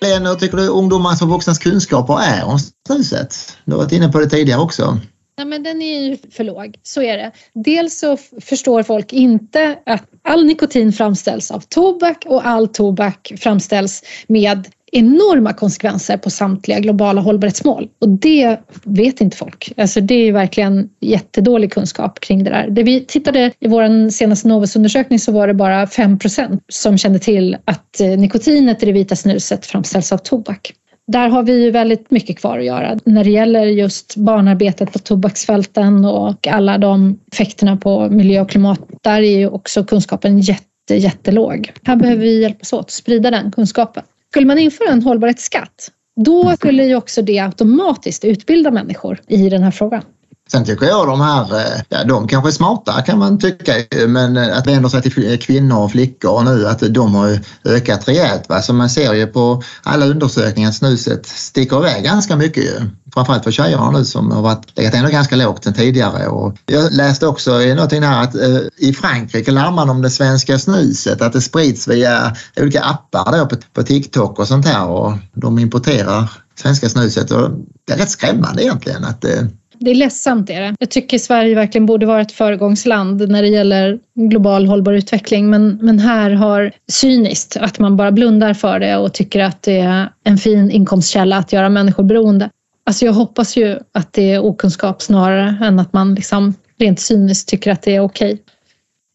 Lena, 0.00 0.28
hur 0.28 0.36
tycker 0.36 0.56
du 0.56 0.68
ungdomars 0.68 1.22
och 1.22 1.28
vuxnas 1.28 1.58
kunskaper 1.58 2.18
är 2.20 2.44
om 2.44 2.58
snuset? 2.86 3.36
Du 3.64 3.72
har 3.72 3.78
varit 3.78 3.92
inne 3.92 4.08
på 4.08 4.18
det 4.18 4.26
tidigare 4.26 4.60
också. 4.60 4.98
Nej, 5.38 5.46
men 5.46 5.62
den 5.62 5.82
är 5.82 6.00
ju 6.00 6.16
för 6.30 6.44
låg, 6.44 6.76
så 6.82 7.02
är 7.02 7.16
det. 7.16 7.30
Dels 7.52 7.98
så 7.98 8.16
förstår 8.40 8.82
folk 8.82 9.12
inte 9.12 9.78
att 9.86 10.04
all 10.22 10.46
nikotin 10.46 10.92
framställs 10.92 11.50
av 11.50 11.60
tobak 11.60 12.24
och 12.26 12.46
all 12.46 12.68
tobak 12.68 13.32
framställs 13.36 14.02
med 14.26 14.68
enorma 14.94 15.52
konsekvenser 15.52 16.16
på 16.16 16.30
samtliga 16.30 16.80
globala 16.80 17.20
hållbarhetsmål. 17.20 17.88
Och 17.98 18.08
det 18.08 18.60
vet 18.84 19.20
inte 19.20 19.36
folk. 19.36 19.72
Alltså 19.76 20.00
det 20.00 20.14
är 20.14 20.32
verkligen 20.32 20.90
jättedålig 21.00 21.72
kunskap 21.72 22.20
kring 22.20 22.44
det 22.44 22.50
där. 22.50 22.70
Det 22.70 22.82
vi 22.82 23.04
tittade 23.04 23.52
i 23.60 23.68
vår 23.68 24.10
senaste 24.10 24.48
Novusundersökning 24.48 25.18
så 25.18 25.32
var 25.32 25.46
det 25.48 25.54
bara 25.54 25.84
5% 25.84 26.60
som 26.68 26.98
kände 26.98 27.18
till 27.18 27.56
att 27.64 28.00
eh, 28.00 28.08
nikotinet 28.08 28.82
i 28.82 28.86
det 28.86 28.92
vita 28.92 29.16
snuset 29.16 29.66
framställs 29.66 30.12
av 30.12 30.18
tobak. 30.18 30.72
Där 31.06 31.28
har 31.28 31.42
vi 31.42 31.62
ju 31.62 31.70
väldigt 31.70 32.10
mycket 32.10 32.38
kvar 32.38 32.58
att 32.58 32.64
göra 32.64 32.98
när 33.04 33.24
det 33.24 33.30
gäller 33.30 33.66
just 33.66 34.16
barnarbetet 34.16 34.92
på 34.92 34.98
tobaksfälten 34.98 36.04
och 36.04 36.46
alla 36.46 36.78
de 36.78 37.18
effekterna 37.32 37.76
på 37.76 38.08
miljö 38.08 38.40
och 38.40 38.50
klimat. 38.50 38.80
Där 39.02 39.22
är 39.22 39.38
ju 39.38 39.48
också 39.48 39.84
kunskapen 39.84 40.40
jätte, 40.40 40.94
jättelåg. 40.94 41.72
Här 41.82 41.96
behöver 41.96 42.22
vi 42.22 42.42
hjälpas 42.42 42.72
åt 42.72 42.80
att 42.80 42.90
sprida 42.90 43.30
den 43.30 43.52
kunskapen. 43.52 44.02
Skulle 44.30 44.46
man 44.46 44.58
införa 44.58 44.88
en 44.88 45.02
hållbarhetsskatt, 45.02 45.90
då 46.16 46.52
skulle 46.56 46.84
ju 46.84 46.96
också 46.96 47.22
det 47.22 47.38
automatiskt 47.38 48.24
utbilda 48.24 48.70
människor 48.70 49.20
i 49.28 49.48
den 49.48 49.62
här 49.62 49.70
frågan. 49.70 50.02
Sen 50.50 50.64
tycker 50.64 50.86
jag 50.86 51.06
de 51.06 51.20
här, 51.20 51.56
eh, 51.56 51.80
ja, 51.88 52.04
de 52.04 52.28
kanske 52.28 52.50
är 52.50 52.52
smarta 52.52 53.02
kan 53.02 53.18
man 53.18 53.38
tycka, 53.38 53.72
men 54.06 54.36
eh, 54.36 54.58
att 54.58 54.66
vända 54.66 54.88
sig 54.88 55.02
till 55.02 55.38
kvinnor 55.40 55.78
och 55.78 55.92
flickor 55.92 56.42
nu, 56.42 56.66
att 56.66 56.80
de 56.80 57.14
har 57.14 57.40
ökat 57.64 58.08
rejält. 58.08 58.48
Va? 58.48 58.62
Så 58.62 58.72
man 58.72 58.90
ser 58.90 59.14
ju 59.14 59.26
på 59.26 59.62
alla 59.82 60.06
undersökningar 60.06 60.68
att 60.68 60.74
snuset 60.74 61.26
sticker 61.26 61.78
iväg 61.78 62.04
ganska 62.04 62.36
mycket 62.36 62.64
ju. 62.64 62.90
Framförallt 63.14 63.44
för 63.44 63.50
tjejerna 63.50 63.90
nu 63.90 64.04
som 64.04 64.30
har 64.30 64.42
varit, 64.42 64.78
legat 64.78 64.94
ändå 64.94 65.10
ganska 65.10 65.36
lågt 65.36 65.64
sen 65.64 65.74
tidigare. 65.74 66.26
Och 66.28 66.56
jag 66.66 66.92
läste 66.92 67.26
också 67.26 67.58
någonting 67.58 68.02
här 68.02 68.22
att 68.22 68.34
eh, 68.34 68.58
i 68.78 68.92
Frankrike 68.92 69.50
larmar 69.50 69.86
man 69.86 69.90
om 69.90 70.02
det 70.02 70.10
svenska 70.10 70.58
snuset, 70.58 71.22
att 71.22 71.32
det 71.32 71.40
sprids 71.40 71.88
via 71.88 72.36
olika 72.56 72.80
appar 72.80 73.38
då 73.38 73.46
på, 73.46 73.56
på 73.72 73.82
TikTok 73.82 74.38
och 74.38 74.48
sånt 74.48 74.66
här 74.66 74.88
och 74.88 75.12
de 75.34 75.58
importerar 75.58 76.30
svenska 76.54 76.88
snuset. 76.88 77.30
Och 77.30 77.50
det 77.86 77.92
är 77.92 77.96
rätt 77.96 78.10
skrämmande 78.10 78.62
egentligen 78.64 79.04
att 79.04 79.24
eh, 79.24 79.42
det 79.78 79.90
är 79.90 79.94
ledsamt 79.94 80.50
är 80.50 80.60
det. 80.60 80.74
Jag 80.78 80.90
tycker 80.90 81.18
Sverige 81.18 81.54
verkligen 81.54 81.86
borde 81.86 82.06
vara 82.06 82.20
ett 82.20 82.32
föregångsland 82.32 83.28
när 83.28 83.42
det 83.42 83.48
gäller 83.48 83.98
global 84.14 84.66
hållbar 84.66 84.92
utveckling. 84.92 85.50
Men, 85.50 85.78
men 85.82 85.98
här 85.98 86.30
har 86.30 86.72
cyniskt 86.92 87.56
att 87.56 87.78
man 87.78 87.96
bara 87.96 88.12
blundar 88.12 88.54
för 88.54 88.78
det 88.78 88.96
och 88.96 89.14
tycker 89.14 89.40
att 89.40 89.62
det 89.62 89.78
är 89.78 90.08
en 90.24 90.38
fin 90.38 90.70
inkomstkälla 90.70 91.36
att 91.36 91.52
göra 91.52 91.68
människor 91.68 92.02
beroende. 92.02 92.50
Alltså 92.86 93.04
jag 93.04 93.12
hoppas 93.12 93.56
ju 93.56 93.78
att 93.92 94.12
det 94.12 94.32
är 94.32 94.44
okunskap 94.44 95.02
snarare 95.02 95.56
än 95.62 95.78
att 95.78 95.92
man 95.92 96.14
liksom 96.14 96.54
rent 96.78 97.00
cyniskt 97.00 97.48
tycker 97.48 97.72
att 97.72 97.82
det 97.82 97.96
är 97.96 98.00
okej. 98.00 98.32
Okay. 98.32 98.44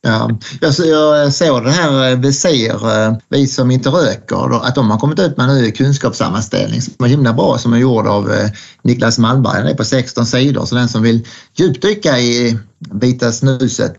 Ja, 0.01 0.29
jag, 0.61 1.33
såg 1.33 1.63
det 1.63 1.71
här 1.71 2.11
eh, 2.11 2.19
Visir, 2.19 2.89
eh, 2.91 3.13
vi 3.29 3.47
som 3.47 3.71
inte 3.71 3.89
röker, 3.89 4.65
att 4.65 4.75
de 4.75 4.91
har 4.91 4.97
kommit 4.97 5.19
ut 5.19 5.37
med 5.37 5.49
en 5.49 5.57
ny 5.57 5.71
kunskapssammanställning 5.71 6.81
som 6.81 7.05
är 7.05 7.09
himla 7.09 7.33
bra 7.33 7.57
som 7.57 7.73
är 7.73 7.77
gjord 7.77 8.07
av 8.07 8.31
eh, 8.31 8.49
Niklas 8.81 9.19
Malmberg. 9.19 9.57
Den 9.57 9.67
är 9.67 9.73
på 9.73 9.83
16 9.83 10.25
sidor 10.25 10.65
så 10.65 10.75
den 10.75 10.89
som 10.89 11.01
vill 11.01 11.27
djupdyka 11.55 12.19
i 12.19 12.59
vita 12.93 13.31
snuset, 13.31 13.93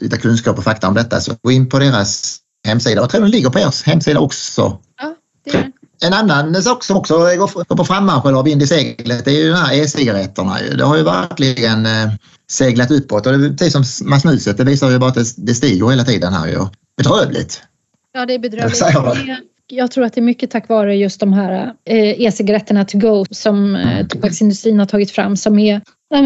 hitta 0.00 0.16
kunskap 0.16 0.58
och 0.58 0.64
fakta 0.64 0.88
om 0.88 0.94
detta, 0.94 1.20
så 1.20 1.32
gå 1.42 1.50
in 1.52 1.68
på 1.68 1.78
deras 1.78 2.38
hemsida. 2.66 3.00
Jag 3.00 3.10
tror 3.10 3.20
den 3.20 3.30
ligger 3.30 3.50
på 3.50 3.58
er 3.58 3.86
hemsida 3.86 4.20
också. 4.20 4.78
Ja, 5.00 5.14
det 5.44 5.50
är 5.50 5.73
en 6.00 6.12
annan 6.12 6.62
sak 6.62 6.84
som 6.84 6.96
också 6.96 7.18
går 7.18 7.74
på 7.76 7.84
frammarsch 7.84 8.26
eller 8.26 8.36
har 8.36 8.44
vind 8.44 8.62
i 8.62 8.66
seglet 8.66 9.26
är 9.26 9.30
ju 9.30 9.50
de 9.50 9.56
här 9.56 9.74
e-cigaretterna. 9.74 10.58
Det 10.78 10.84
har 10.84 10.96
ju 10.96 11.02
verkligen 11.02 11.88
seglat 12.50 12.90
uppåt 12.90 13.26
och 13.26 13.38
det 13.38 13.46
är 13.46 13.50
precis 13.50 13.72
som 13.72 14.08
med 14.08 14.20
snuset, 14.20 14.56
det 14.56 14.64
visar 14.64 14.90
ju 14.90 14.98
bara 14.98 15.10
att 15.10 15.36
det 15.36 15.54
stiger 15.54 15.88
hela 15.88 16.04
tiden 16.04 16.32
här 16.32 16.46
ju. 16.46 16.66
Bedrövligt. 16.96 17.62
Ja, 18.12 18.26
det 18.26 18.34
är 18.34 18.38
bedrövligt. 18.38 18.82
Jag 19.66 19.90
tror 19.90 20.04
att 20.04 20.12
det 20.12 20.20
är 20.20 20.22
mycket 20.22 20.50
tack 20.50 20.68
vare 20.68 20.96
just 20.96 21.20
de 21.20 21.32
här 21.32 21.72
eh, 21.84 22.22
e-cigaretterna 22.22 22.84
to 22.84 22.98
go 22.98 23.24
som 23.30 23.76
eh, 23.76 23.92
mm. 23.92 24.08
tobaksindustrin 24.08 24.78
har 24.78 24.86
tagit 24.86 25.10
fram 25.10 25.36
som 25.36 25.58
är 25.58 25.80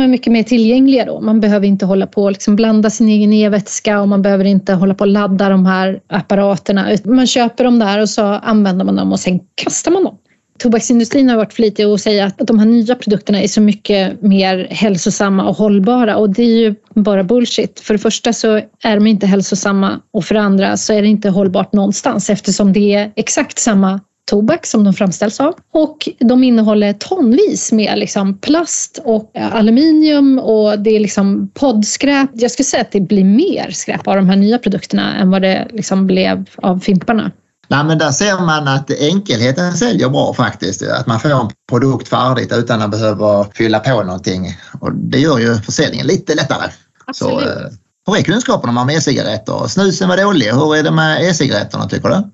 mycket 0.08 0.32
mer 0.32 0.42
tillgängliga 0.42 1.04
då. 1.04 1.20
Man 1.20 1.40
behöver 1.40 1.66
inte 1.66 1.86
hålla 1.86 2.06
på 2.06 2.22
och 2.22 2.32
liksom 2.32 2.56
blanda 2.56 2.90
sin 2.90 3.08
egen 3.08 3.32
e-vätska 3.32 4.00
och 4.00 4.08
man 4.08 4.22
behöver 4.22 4.44
inte 4.44 4.74
hålla 4.74 4.94
på 4.94 5.04
och 5.04 5.08
ladda 5.08 5.48
de 5.48 5.66
här 5.66 6.00
apparaterna. 6.06 6.96
Man 7.04 7.26
köper 7.26 7.64
dem 7.64 7.78
där 7.78 8.02
och 8.02 8.08
så 8.08 8.22
använder 8.22 8.84
man 8.84 8.96
dem 8.96 9.12
och 9.12 9.20
sen 9.20 9.40
kastar 9.54 9.90
man 9.90 10.04
dem 10.04 10.18
tobaksindustrin 10.58 11.28
har 11.28 11.36
varit 11.36 11.52
flitig 11.52 11.88
och 11.88 12.00
säga 12.00 12.26
att 12.26 12.38
de 12.38 12.58
här 12.58 12.66
nya 12.66 12.94
produkterna 12.94 13.42
är 13.42 13.48
så 13.48 13.60
mycket 13.60 14.22
mer 14.22 14.68
hälsosamma 14.70 15.48
och 15.48 15.56
hållbara 15.56 16.16
och 16.16 16.30
det 16.30 16.42
är 16.42 16.58
ju 16.58 16.74
bara 16.94 17.24
bullshit. 17.24 17.80
För 17.80 17.94
det 17.94 17.98
första 17.98 18.32
så 18.32 18.60
är 18.82 18.94
de 18.94 19.06
inte 19.06 19.26
hälsosamma 19.26 20.00
och 20.10 20.24
för 20.24 20.34
det 20.34 20.40
andra 20.40 20.76
så 20.76 20.92
är 20.92 21.02
det 21.02 21.08
inte 21.08 21.30
hållbart 21.30 21.72
någonstans 21.72 22.30
eftersom 22.30 22.72
det 22.72 22.94
är 22.94 23.12
exakt 23.16 23.58
samma 23.58 24.00
tobak 24.28 24.66
som 24.66 24.84
de 24.84 24.92
framställs 24.92 25.40
av 25.40 25.54
och 25.72 26.08
de 26.18 26.44
innehåller 26.44 26.92
tonvis 26.92 27.72
med 27.72 27.98
liksom 27.98 28.38
plast 28.38 29.00
och 29.04 29.30
aluminium 29.34 30.38
och 30.38 30.78
det 30.78 30.96
är 30.96 31.00
liksom 31.00 31.50
poddskräp. 31.54 32.30
Jag 32.32 32.50
skulle 32.50 32.64
säga 32.64 32.80
att 32.80 32.92
det 32.92 33.00
blir 33.00 33.24
mer 33.24 33.70
skräp 33.70 34.08
av 34.08 34.16
de 34.16 34.28
här 34.28 34.36
nya 34.36 34.58
produkterna 34.58 35.16
än 35.16 35.30
vad 35.30 35.42
det 35.42 35.68
liksom 35.72 36.06
blev 36.06 36.44
av 36.56 36.78
fimparna. 36.78 37.30
Nej, 37.70 37.84
men 37.84 37.98
där 37.98 38.10
ser 38.10 38.38
man 38.38 38.68
att 38.68 38.90
enkelheten 38.90 39.76
säljer 39.76 40.08
bra 40.08 40.34
faktiskt. 40.34 40.82
Att 40.82 41.06
man 41.06 41.20
får 41.20 41.30
en 41.30 41.50
produkt 41.68 42.08
färdigt 42.08 42.52
utan 42.52 42.82
att 42.82 42.90
behöva 42.90 43.46
fylla 43.54 43.80
på 43.80 44.02
någonting. 44.02 44.56
Och 44.80 44.92
det 44.92 45.18
gör 45.18 45.38
ju 45.38 45.54
försäljningen 45.56 46.06
lite 46.06 46.34
lättare. 46.34 46.70
Absolut. 47.06 47.44
Så, 47.44 47.48
eh, 47.48 47.70
hur 48.06 48.16
är 48.16 48.22
kunskaperna 48.22 48.80
om 48.80 48.90
e-cigaretter? 48.90 49.66
Snusen 49.68 50.08
var 50.08 50.16
dålig. 50.16 50.46
Hur 50.46 50.76
är 50.76 50.82
det 50.82 50.90
med 50.90 51.22
e-cigaretterna 51.22 51.88
tycker 51.88 52.08
du? 52.08 52.30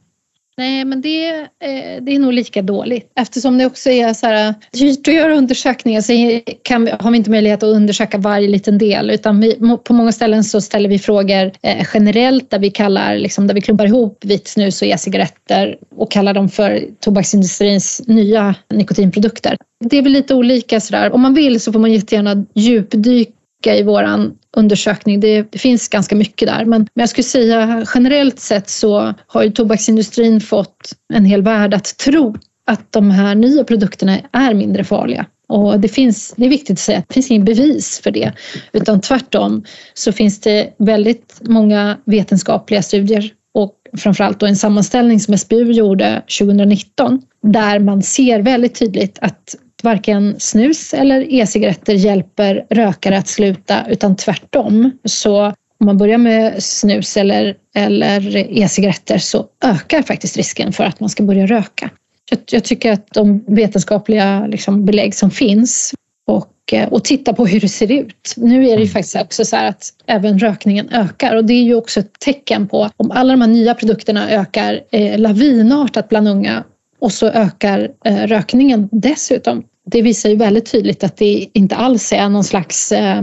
Nej, 0.56 0.84
men 0.84 1.00
det, 1.00 1.28
eh, 1.40 2.02
det 2.02 2.14
är 2.14 2.18
nog 2.18 2.32
lika 2.32 2.62
dåligt. 2.62 3.12
Eftersom 3.20 3.58
det 3.58 3.66
också 3.66 3.90
är 3.90 4.14
så 4.14 4.26
här 4.26 4.54
dyrt 4.72 5.08
att 5.08 5.14
göra 5.14 5.36
undersökningar 5.36 6.00
så 6.00 6.40
kan 6.62 6.84
vi, 6.84 6.90
har 7.00 7.10
vi 7.10 7.16
inte 7.16 7.30
möjlighet 7.30 7.62
att 7.62 7.76
undersöka 7.76 8.18
varje 8.18 8.48
liten 8.48 8.78
del 8.78 9.10
utan 9.10 9.40
vi, 9.40 9.58
på 9.84 9.92
många 9.92 10.12
ställen 10.12 10.44
så 10.44 10.60
ställer 10.60 10.88
vi 10.88 10.98
frågor 10.98 11.52
eh, 11.62 11.86
generellt 11.94 12.50
där 12.50 12.58
vi 12.58 12.70
kallar, 12.70 13.16
liksom, 13.16 13.46
där 13.46 13.54
vi 13.54 13.60
klumpar 13.60 13.86
ihop 13.86 14.24
vitt 14.24 14.48
snus 14.48 14.82
och 14.82 14.88
e-cigaretter 14.88 15.76
och 15.96 16.10
kallar 16.10 16.34
dem 16.34 16.48
för 16.48 16.84
tobaksindustrins 17.00 18.02
nya 18.06 18.54
nikotinprodukter. 18.70 19.56
Det 19.84 19.98
är 19.98 20.02
väl 20.02 20.12
lite 20.12 20.34
olika 20.34 20.80
sådär. 20.80 21.12
Om 21.12 21.20
man 21.20 21.34
vill 21.34 21.60
så 21.60 21.72
får 21.72 21.80
man 21.80 21.92
jättegärna 21.92 22.46
djupdyka 22.54 23.32
i 23.66 23.82
vår 23.82 24.30
undersökning. 24.56 25.20
Det, 25.20 25.42
det, 25.42 25.58
finns 25.58 25.88
ganska 25.88 26.16
mycket 26.16 26.48
där. 26.48 26.64
Men, 26.64 26.80
men 26.94 27.02
jag 27.02 27.08
skulle 27.08 27.24
säga 27.24 27.86
generellt 27.94 28.40
sett 28.40 28.70
så 28.70 29.14
har 29.26 29.42
ju 29.42 29.50
tobaksindustrin 29.50 30.40
fått 30.40 30.92
en 31.14 31.24
hel 31.24 31.42
värld 31.42 31.74
att 31.74 31.98
tro 31.98 32.36
att 32.66 32.92
de 32.92 33.10
här 33.10 33.34
nya 33.34 33.64
produkterna 33.64 34.18
är 34.32 34.54
mindre 34.54 34.84
farliga. 34.84 35.26
Och 35.48 35.80
det, 35.80 35.88
finns, 35.88 36.34
det 36.36 36.44
är 36.44 36.48
viktigt 36.48 36.72
att 36.72 36.78
säga 36.78 36.98
att 36.98 37.08
det 37.08 37.14
finns 37.14 37.30
inget 37.30 37.46
bevis 37.46 38.00
för 38.04 38.10
det. 38.10 38.32
Utan 38.72 39.00
tvärtom 39.00 39.64
så 39.94 40.12
finns 40.12 40.40
det 40.40 40.74
väldigt 40.78 41.40
många 41.42 41.98
vetenskapliga 42.04 42.82
studier 42.82 43.30
och 43.54 43.74
framförallt 43.96 44.40
då 44.40 44.46
en 44.46 44.56
sammanställning 44.56 45.20
som 45.20 45.38
SBU 45.38 45.72
gjorde 45.72 46.22
2019 46.38 47.22
där 47.42 47.78
man 47.78 48.02
ser 48.02 48.40
väldigt 48.40 48.78
tydligt 48.78 49.18
att 49.20 49.56
varken 49.84 50.34
snus 50.38 50.94
eller 50.94 51.32
e-cigaretter 51.34 51.94
hjälper 51.94 52.66
rökare 52.70 53.18
att 53.18 53.28
sluta 53.28 53.86
utan 53.88 54.16
tvärtom. 54.16 54.90
Så 55.04 55.46
om 55.80 55.86
man 55.86 55.98
börjar 55.98 56.18
med 56.18 56.62
snus 56.62 57.16
eller, 57.16 57.56
eller 57.74 58.36
e-cigaretter 58.36 59.18
så 59.18 59.46
ökar 59.64 60.02
faktiskt 60.02 60.36
risken 60.36 60.72
för 60.72 60.84
att 60.84 61.00
man 61.00 61.08
ska 61.08 61.22
börja 61.22 61.46
röka. 61.46 61.90
Jag, 62.30 62.38
jag 62.50 62.64
tycker 62.64 62.92
att 62.92 63.06
de 63.12 63.44
vetenskapliga 63.46 64.46
liksom, 64.46 64.84
belägg 64.84 65.14
som 65.14 65.30
finns 65.30 65.94
och, 66.26 66.74
och 66.90 67.04
titta 67.04 67.32
på 67.32 67.46
hur 67.46 67.60
det 67.60 67.68
ser 67.68 67.92
ut. 67.92 68.34
Nu 68.36 68.56
är 68.56 68.60
det 68.60 68.66
ju 68.66 68.74
mm. 68.74 68.88
faktiskt 68.88 69.16
också 69.16 69.44
så 69.44 69.56
att 69.56 69.90
även 70.06 70.38
rökningen 70.38 70.88
ökar 70.88 71.36
och 71.36 71.44
det 71.44 71.54
är 71.54 71.62
ju 71.62 71.74
också 71.74 72.00
ett 72.00 72.18
tecken 72.18 72.68
på 72.68 72.90
om 72.96 73.10
alla 73.10 73.32
de 73.32 73.40
här 73.40 73.48
nya 73.48 73.74
produkterna 73.74 74.30
ökar 74.30 74.80
eh, 74.90 75.18
lavinartat 75.18 76.08
bland 76.08 76.28
unga 76.28 76.64
och 77.00 77.12
så 77.12 77.26
ökar 77.26 77.90
eh, 78.04 78.26
rökningen 78.26 78.88
dessutom 78.92 79.64
det 79.90 80.02
visar 80.02 80.28
ju 80.28 80.36
väldigt 80.36 80.72
tydligt 80.72 81.04
att 81.04 81.16
det 81.16 81.48
inte 81.52 81.76
alls 81.76 82.12
är 82.12 82.28
någon 82.28 82.44
slags 82.44 82.92
eh, 82.92 83.22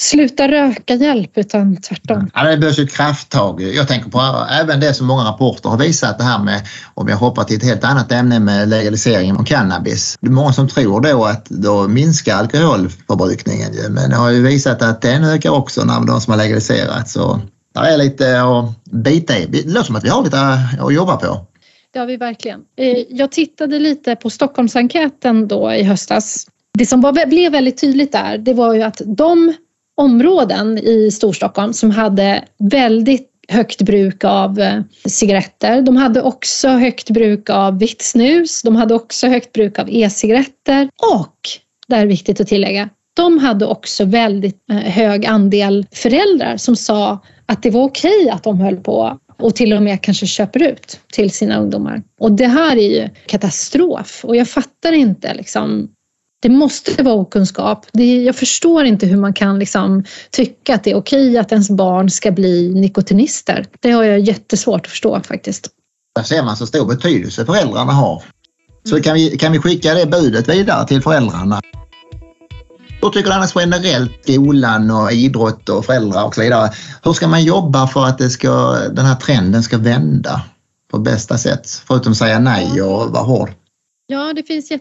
sluta 0.00 0.48
röka-hjälp 0.48 1.38
utan 1.38 1.76
tvärtom. 1.76 2.30
Ja, 2.34 2.44
det 2.44 2.56
behövs 2.56 2.78
ju 2.78 2.86
krafttag. 2.86 3.62
Jag 3.62 3.88
tänker 3.88 4.10
på 4.10 4.46
även 4.50 4.80
det 4.80 4.94
som 4.94 5.06
många 5.06 5.24
rapporter 5.24 5.68
har 5.68 5.78
visat 5.78 6.18
det 6.18 6.24
här 6.24 6.38
med, 6.38 6.66
om 6.94 7.08
jag 7.08 7.16
hoppar 7.16 7.44
till 7.44 7.56
ett 7.56 7.64
helt 7.64 7.84
annat 7.84 8.12
ämne 8.12 8.40
med 8.40 8.68
legaliseringen 8.68 9.36
av 9.36 9.44
cannabis. 9.44 10.18
Det 10.20 10.26
är 10.26 10.30
många 10.30 10.52
som 10.52 10.68
tror 10.68 11.00
då 11.00 11.24
att 11.24 11.44
då 11.44 11.88
minskar 11.88 12.36
alkoholförbrukningen 12.36 13.72
men 13.90 14.10
det 14.10 14.16
har 14.16 14.30
ju 14.30 14.42
visat 14.42 14.82
att 14.82 15.02
den 15.02 15.24
ökar 15.24 15.50
också 15.50 15.84
när 15.84 16.06
de 16.06 16.20
som 16.20 16.30
har 16.30 16.38
legaliserat 16.38 17.08
så 17.08 17.40
det 17.74 17.80
är 17.80 17.96
lite 17.96 18.42
att 18.42 18.84
bita 18.92 19.38
i. 19.38 19.46
Det 19.46 19.66
låter 19.66 19.86
som 19.86 19.96
att 19.96 20.04
vi 20.04 20.08
har 20.08 20.24
lite 20.24 20.60
att 20.80 20.94
jobba 20.94 21.16
på. 21.16 21.46
Det 21.92 21.98
har 21.98 22.06
vi 22.06 22.16
verkligen. 22.16 22.64
Eh, 22.76 22.98
jag 23.08 23.32
tittade 23.32 23.78
lite 23.78 24.16
på 24.16 24.30
Stockholmsenkäten 24.30 25.48
då 25.48 25.72
i 25.72 25.82
höstas 25.82 26.46
Det 26.78 26.86
som 26.86 27.00
var, 27.00 27.26
blev 27.26 27.52
väldigt 27.52 27.80
tydligt 27.80 28.12
där, 28.12 28.38
det 28.38 28.54
var 28.54 28.74
ju 28.74 28.82
att 28.82 29.02
de 29.06 29.54
områden 29.96 30.78
i 30.78 31.10
Storstockholm 31.10 31.72
som 31.72 31.90
hade 31.90 32.44
väldigt 32.58 33.30
högt 33.48 33.82
bruk 33.82 34.24
av 34.24 34.60
eh, 34.60 34.80
cigaretter. 35.04 35.82
De 35.82 35.96
hade 35.96 36.22
också 36.22 36.68
högt 36.68 37.10
bruk 37.10 37.50
av 37.50 37.78
vitt 37.78 38.02
snus. 38.02 38.62
De 38.62 38.76
hade 38.76 38.94
också 38.94 39.26
högt 39.26 39.52
bruk 39.52 39.78
av 39.78 39.88
e-cigaretter 39.90 40.88
och, 41.14 41.36
det 41.86 41.94
här 41.94 42.02
är 42.02 42.06
viktigt 42.06 42.40
att 42.40 42.46
tillägga, 42.46 42.88
de 43.14 43.38
hade 43.38 43.66
också 43.66 44.04
väldigt 44.04 44.70
eh, 44.70 44.76
hög 44.76 45.26
andel 45.26 45.86
föräldrar 45.92 46.56
som 46.56 46.76
sa 46.76 47.18
att 47.46 47.62
det 47.62 47.70
var 47.70 47.82
okej 47.82 48.30
att 48.30 48.42
de 48.42 48.60
höll 48.60 48.76
på 48.76 49.18
och 49.40 49.54
till 49.54 49.72
och 49.72 49.82
med 49.82 50.02
kanske 50.02 50.26
köper 50.26 50.62
ut 50.62 51.00
till 51.12 51.30
sina 51.30 51.58
ungdomar. 51.58 52.02
Och 52.20 52.32
det 52.32 52.46
här 52.46 52.76
är 52.76 53.00
ju 53.00 53.08
katastrof 53.26 54.20
och 54.24 54.36
jag 54.36 54.48
fattar 54.48 54.92
inte 54.92 55.34
liksom 55.34 55.88
det 56.42 56.48
måste 56.48 57.02
vara 57.02 57.14
okunskap. 57.14 57.86
Det, 57.92 58.22
jag 58.22 58.36
förstår 58.36 58.84
inte 58.84 59.06
hur 59.06 59.16
man 59.16 59.34
kan 59.34 59.58
liksom 59.58 60.04
tycka 60.30 60.74
att 60.74 60.84
det 60.84 60.90
är 60.90 60.94
okej 60.94 61.38
att 61.38 61.52
ens 61.52 61.70
barn 61.70 62.10
ska 62.10 62.32
bli 62.32 62.74
nikotinister. 62.74 63.66
Det 63.80 63.90
har 63.90 64.04
jag 64.04 64.20
jättesvårt 64.20 64.80
att 64.80 64.90
förstå 64.90 65.20
faktiskt. 65.20 65.68
Där 66.14 66.22
ser 66.22 66.42
man 66.42 66.56
så 66.56 66.66
stor 66.66 66.86
betydelse 66.86 67.46
föräldrarna 67.46 67.92
har. 67.92 68.22
Så 68.84 69.02
kan 69.02 69.14
vi, 69.14 69.38
kan 69.38 69.52
vi 69.52 69.58
skicka 69.58 69.94
det 69.94 70.06
budet 70.06 70.48
vidare 70.48 70.86
till 70.86 71.02
föräldrarna. 71.02 71.60
Hur 73.02 73.10
tycker 73.10 73.30
du 73.30 73.36
annars 73.36 73.52
generellt 73.56 74.12
skolan 74.22 74.90
och 74.90 75.12
idrott 75.12 75.68
och 75.68 75.84
föräldrar 75.84 76.24
och 76.24 76.34
så 76.34 76.40
vidare? 76.40 76.70
Hur 77.02 77.12
ska 77.12 77.28
man 77.28 77.44
jobba 77.44 77.86
för 77.86 78.06
att 78.06 78.18
det 78.18 78.30
ska, 78.30 78.76
den 78.92 79.06
här 79.06 79.14
trenden 79.14 79.62
ska 79.62 79.78
vända 79.78 80.42
på 80.90 80.98
bästa 80.98 81.38
sätt? 81.38 81.82
Förutom 81.86 82.12
att 82.12 82.18
säga 82.18 82.38
nej 82.38 82.82
och 82.82 83.10
vara 83.10 83.22
hård. 83.22 83.50
Ja, 84.10 84.32
det 84.32 84.42
finns 84.42 84.72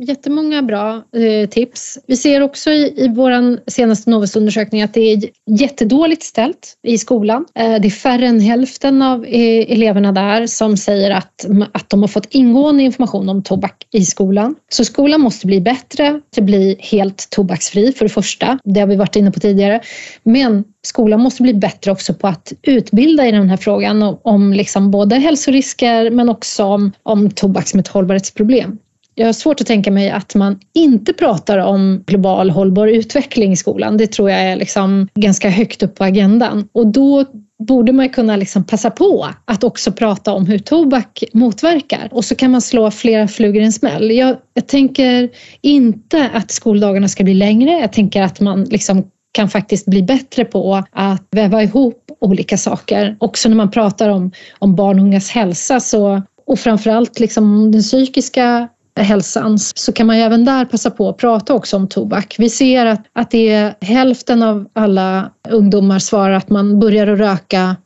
jättemånga 0.00 0.62
bra 0.62 1.02
eh, 1.16 1.48
tips. 1.48 1.98
Vi 2.06 2.16
ser 2.16 2.40
också 2.40 2.70
i, 2.70 2.94
i 2.96 3.08
vår 3.08 3.70
senaste 3.70 4.10
Novusundersökning 4.10 4.82
att 4.82 4.94
det 4.94 5.12
är 5.12 5.20
jättedåligt 5.60 6.22
ställt 6.22 6.74
i 6.82 6.98
skolan. 6.98 7.46
Eh, 7.54 7.80
det 7.80 7.88
är 7.88 7.90
färre 7.90 8.26
än 8.26 8.40
hälften 8.40 9.02
av 9.02 9.24
eh, 9.24 9.72
eleverna 9.72 10.12
där 10.12 10.46
som 10.46 10.76
säger 10.76 11.10
att, 11.10 11.46
att 11.72 11.90
de 11.90 12.00
har 12.00 12.08
fått 12.08 12.26
ingående 12.30 12.82
information 12.82 13.28
om 13.28 13.42
tobak 13.42 13.86
i 13.92 14.04
skolan. 14.04 14.54
Så 14.68 14.84
skolan 14.84 15.20
måste 15.20 15.46
bli 15.46 15.60
bättre 15.60 16.20
till 16.32 16.42
att 16.42 16.46
bli 16.46 16.76
helt 16.80 17.30
tobaksfri 17.30 17.92
för 17.92 18.04
det 18.04 18.12
första. 18.12 18.58
Det 18.64 18.80
har 18.80 18.86
vi 18.86 18.96
varit 18.96 19.16
inne 19.16 19.30
på 19.30 19.40
tidigare. 19.40 19.80
Men 20.22 20.64
skolan 20.86 21.20
måste 21.20 21.42
bli 21.42 21.54
bättre 21.54 21.90
också 21.90 22.14
på 22.14 22.28
att 22.28 22.52
utbilda 22.62 23.26
i 23.26 23.32
den 23.32 23.50
här 23.50 23.56
frågan 23.56 24.16
om 24.22 24.52
liksom 24.52 24.90
både 24.90 25.16
hälsorisker 25.16 26.10
men 26.10 26.28
också 26.28 26.64
om, 26.64 26.92
om 27.02 27.30
tobak 27.30 27.68
som 27.68 27.80
ett 27.80 27.88
hållbarhetsproblem. 27.88 28.78
Jag 29.14 29.26
har 29.26 29.32
svårt 29.32 29.60
att 29.60 29.66
tänka 29.66 29.90
mig 29.90 30.10
att 30.10 30.34
man 30.34 30.60
inte 30.74 31.12
pratar 31.12 31.58
om 31.58 32.04
global 32.06 32.50
hållbar 32.50 32.86
utveckling 32.86 33.52
i 33.52 33.56
skolan. 33.56 33.96
Det 33.96 34.06
tror 34.06 34.30
jag 34.30 34.40
är 34.40 34.56
liksom 34.56 35.08
ganska 35.14 35.50
högt 35.50 35.82
upp 35.82 35.94
på 35.94 36.04
agendan. 36.04 36.68
Och 36.72 36.86
då 36.86 37.24
borde 37.58 37.92
man 37.92 38.08
kunna 38.08 38.36
liksom 38.36 38.64
passa 38.64 38.90
på 38.90 39.28
att 39.44 39.64
också 39.64 39.92
prata 39.92 40.32
om 40.32 40.46
hur 40.46 40.58
tobak 40.58 41.24
motverkar. 41.32 42.08
Och 42.10 42.24
så 42.24 42.34
kan 42.34 42.50
man 42.50 42.60
slå 42.60 42.90
flera 42.90 43.28
flugor 43.28 43.62
i 43.62 43.64
en 43.64 43.72
smäll. 43.72 44.10
Jag, 44.10 44.36
jag 44.54 44.66
tänker 44.66 45.28
inte 45.60 46.30
att 46.34 46.50
skoldagarna 46.50 47.08
ska 47.08 47.24
bli 47.24 47.34
längre. 47.34 47.70
Jag 47.70 47.92
tänker 47.92 48.22
att 48.22 48.40
man 48.40 48.64
liksom 48.64 49.10
kan 49.32 49.48
faktiskt 49.48 49.86
bli 49.86 50.02
bättre 50.02 50.44
på 50.44 50.82
att 50.92 51.26
väva 51.30 51.62
ihop 51.62 52.10
olika 52.20 52.58
saker. 52.58 53.16
Också 53.20 53.48
när 53.48 53.56
man 53.56 53.70
pratar 53.70 54.08
om, 54.08 54.30
om 54.58 54.76
barn 54.76 54.98
och 54.98 55.04
ungas 55.04 55.30
hälsa 55.30 55.80
så, 55.80 56.22
och 56.46 56.58
framförallt 56.58 57.20
liksom 57.20 57.72
den 57.72 57.82
psykiska 57.82 58.68
hälsan 59.00 59.58
så 59.58 59.92
kan 59.92 60.06
man 60.06 60.16
ju 60.16 60.22
även 60.22 60.44
där 60.44 60.64
passa 60.64 60.90
på 60.90 61.08
att 61.08 61.16
prata 61.16 61.54
också 61.54 61.76
om 61.76 61.88
tobak. 61.88 62.36
Vi 62.38 62.50
ser 62.50 62.86
att, 62.86 63.06
att 63.12 63.30
det 63.30 63.48
är 63.48 63.74
hälften 63.80 64.42
av 64.42 64.68
alla 64.72 65.30
ungdomar 65.48 65.98
svarar 65.98 66.34
att 66.34 66.50
man 66.50 66.80
börjar 66.80 67.06
att 67.06 67.18
röka 67.18 67.76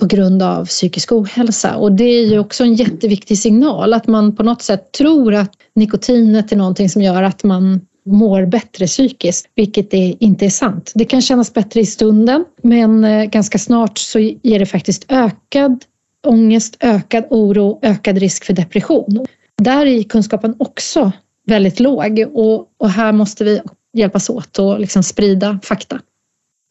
på 0.00 0.06
grund 0.06 0.42
av 0.42 0.66
psykisk 0.66 1.12
ohälsa 1.12 1.76
och 1.76 1.92
det 1.92 2.04
är 2.04 2.26
ju 2.26 2.38
också 2.38 2.64
en 2.64 2.74
jätteviktig 2.74 3.38
signal 3.38 3.94
att 3.94 4.06
man 4.06 4.36
på 4.36 4.42
något 4.42 4.62
sätt 4.62 4.92
tror 4.92 5.34
att 5.34 5.52
nikotinet 5.74 6.52
är 6.52 6.56
någonting 6.56 6.88
som 6.88 7.02
gör 7.02 7.22
att 7.22 7.44
man 7.44 7.80
mår 8.06 8.46
bättre 8.46 8.86
psykiskt, 8.86 9.46
vilket 9.54 9.90
det 9.90 10.16
inte 10.20 10.46
är 10.46 10.50
sant. 10.50 10.92
Det 10.94 11.04
kan 11.04 11.22
kännas 11.22 11.54
bättre 11.54 11.80
i 11.80 11.86
stunden, 11.86 12.44
men 12.62 13.04
eh, 13.04 13.24
ganska 13.24 13.58
snart 13.58 13.98
så 13.98 14.18
ger 14.18 14.58
det 14.58 14.66
faktiskt 14.66 15.04
ökad 15.08 15.84
ångest, 16.26 16.76
ökad 16.80 17.24
oro, 17.30 17.78
ökad 17.82 18.18
risk 18.18 18.44
för 18.44 18.52
depression. 18.52 19.26
Där 19.62 19.86
är 19.86 20.02
kunskapen 20.02 20.54
också 20.58 21.12
väldigt 21.46 21.80
låg 21.80 22.24
och, 22.32 22.66
och 22.78 22.90
här 22.90 23.12
måste 23.12 23.44
vi 23.44 23.60
hjälpas 23.92 24.30
åt 24.30 24.58
och 24.58 24.80
liksom 24.80 25.02
sprida 25.02 25.58
fakta. 25.62 26.00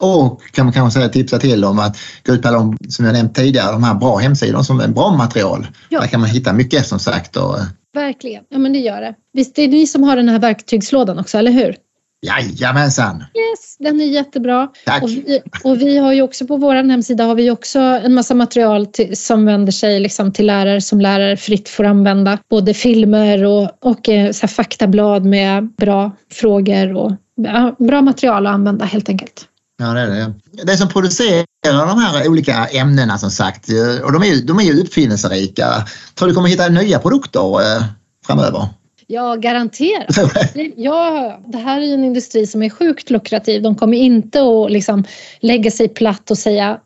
Och 0.03 0.41
kan 0.51 0.65
man 0.65 0.73
kanske 0.73 0.99
säga 0.99 1.09
tipsa 1.09 1.39
till 1.39 1.65
om 1.65 1.79
att 1.79 1.97
gå 2.25 2.33
ut 2.33 2.41
på 2.41 2.51
de, 2.51 2.77
som 2.89 3.05
jag 3.05 3.13
nämnt 3.13 3.35
tidigare, 3.35 3.71
de 3.71 3.83
här 3.83 3.93
bra 3.93 4.17
hemsidorna 4.17 4.63
som 4.63 4.79
är 4.79 4.87
bra 4.87 5.11
material. 5.17 5.67
Ja. 5.89 5.99
Där 5.99 6.07
kan 6.07 6.19
man 6.19 6.29
hitta 6.29 6.53
mycket 6.53 6.87
som 6.87 6.99
sagt. 6.99 7.37
Och... 7.37 7.55
Verkligen, 7.93 8.43
ja 8.49 8.57
men 8.57 8.73
det 8.73 8.79
gör 8.79 9.01
det. 9.01 9.15
Visst 9.33 9.59
är 9.59 9.61
det 9.61 9.67
ni 9.67 9.87
som 9.87 10.03
har 10.03 10.15
den 10.15 10.29
här 10.29 10.39
verktygslådan 10.39 11.19
också, 11.19 11.37
eller 11.37 11.51
hur? 11.51 11.75
Jajamensan! 12.23 13.15
Yes, 13.17 13.77
den 13.79 14.01
är 14.01 14.05
jättebra. 14.05 14.69
Tack. 14.85 15.03
Och 15.03 15.09
vi, 15.09 15.41
och 15.63 15.81
vi 15.81 15.97
har 15.97 16.13
ju 16.13 16.21
också 16.21 16.47
på 16.47 16.57
vår 16.57 16.75
hemsida 16.75 17.23
har 17.23 17.35
vi 17.35 17.51
också 17.51 17.79
en 17.79 18.13
massa 18.13 18.35
material 18.35 18.85
till, 18.85 19.17
som 19.17 19.45
vänder 19.45 19.71
sig 19.71 19.99
liksom 19.99 20.31
till 20.31 20.45
lärare 20.45 20.81
som 20.81 21.01
lärare 21.01 21.37
fritt 21.37 21.69
får 21.69 21.83
använda. 21.83 22.37
Både 22.49 22.73
filmer 22.73 23.45
och, 23.45 23.69
och 23.79 24.09
eh, 24.09 24.31
så 24.31 24.47
faktablad 24.47 25.25
med 25.25 25.69
bra 25.77 26.11
frågor 26.31 26.95
och 26.95 27.11
ja, 27.35 27.75
bra 27.79 28.01
material 28.01 28.47
att 28.47 28.53
använda 28.53 28.85
helt 28.85 29.09
enkelt. 29.09 29.47
Ja, 29.77 29.85
det 29.85 29.99
är 29.99 30.07
det. 30.07 30.33
Det 30.63 30.77
som 30.77 30.89
producerar 30.89 31.87
de 31.87 31.99
här 31.99 32.29
olika 32.29 32.65
ämnena 32.65 33.17
som 33.17 33.31
sagt, 33.31 33.69
och 34.03 34.11
de 34.11 34.21
är 34.21 34.25
ju, 34.25 34.41
de 34.41 34.59
är 34.59 34.63
ju 34.63 34.81
uppfinningsrika. 34.81 35.85
Tror 36.15 36.27
du 36.27 36.33
kommer 36.33 36.49
hitta 36.49 36.69
nya 36.69 36.99
produkter 36.99 37.61
eh, 37.61 37.83
framöver? 38.25 38.67
Ja, 39.07 39.35
garanterat. 39.35 40.33
Ja, 40.75 41.39
det 41.47 41.57
här 41.57 41.81
är 41.81 41.93
en 41.93 42.03
industri 42.03 42.47
som 42.47 42.63
är 42.63 42.69
sjukt 42.69 43.09
lukrativ. 43.09 43.61
De 43.61 43.75
kommer 43.75 43.97
inte 43.97 44.41
att 44.41 44.71
liksom 44.71 45.03
lägga 45.39 45.71
sig 45.71 45.89
platt 45.89 46.31
och 46.31 46.37
säga 46.37 46.79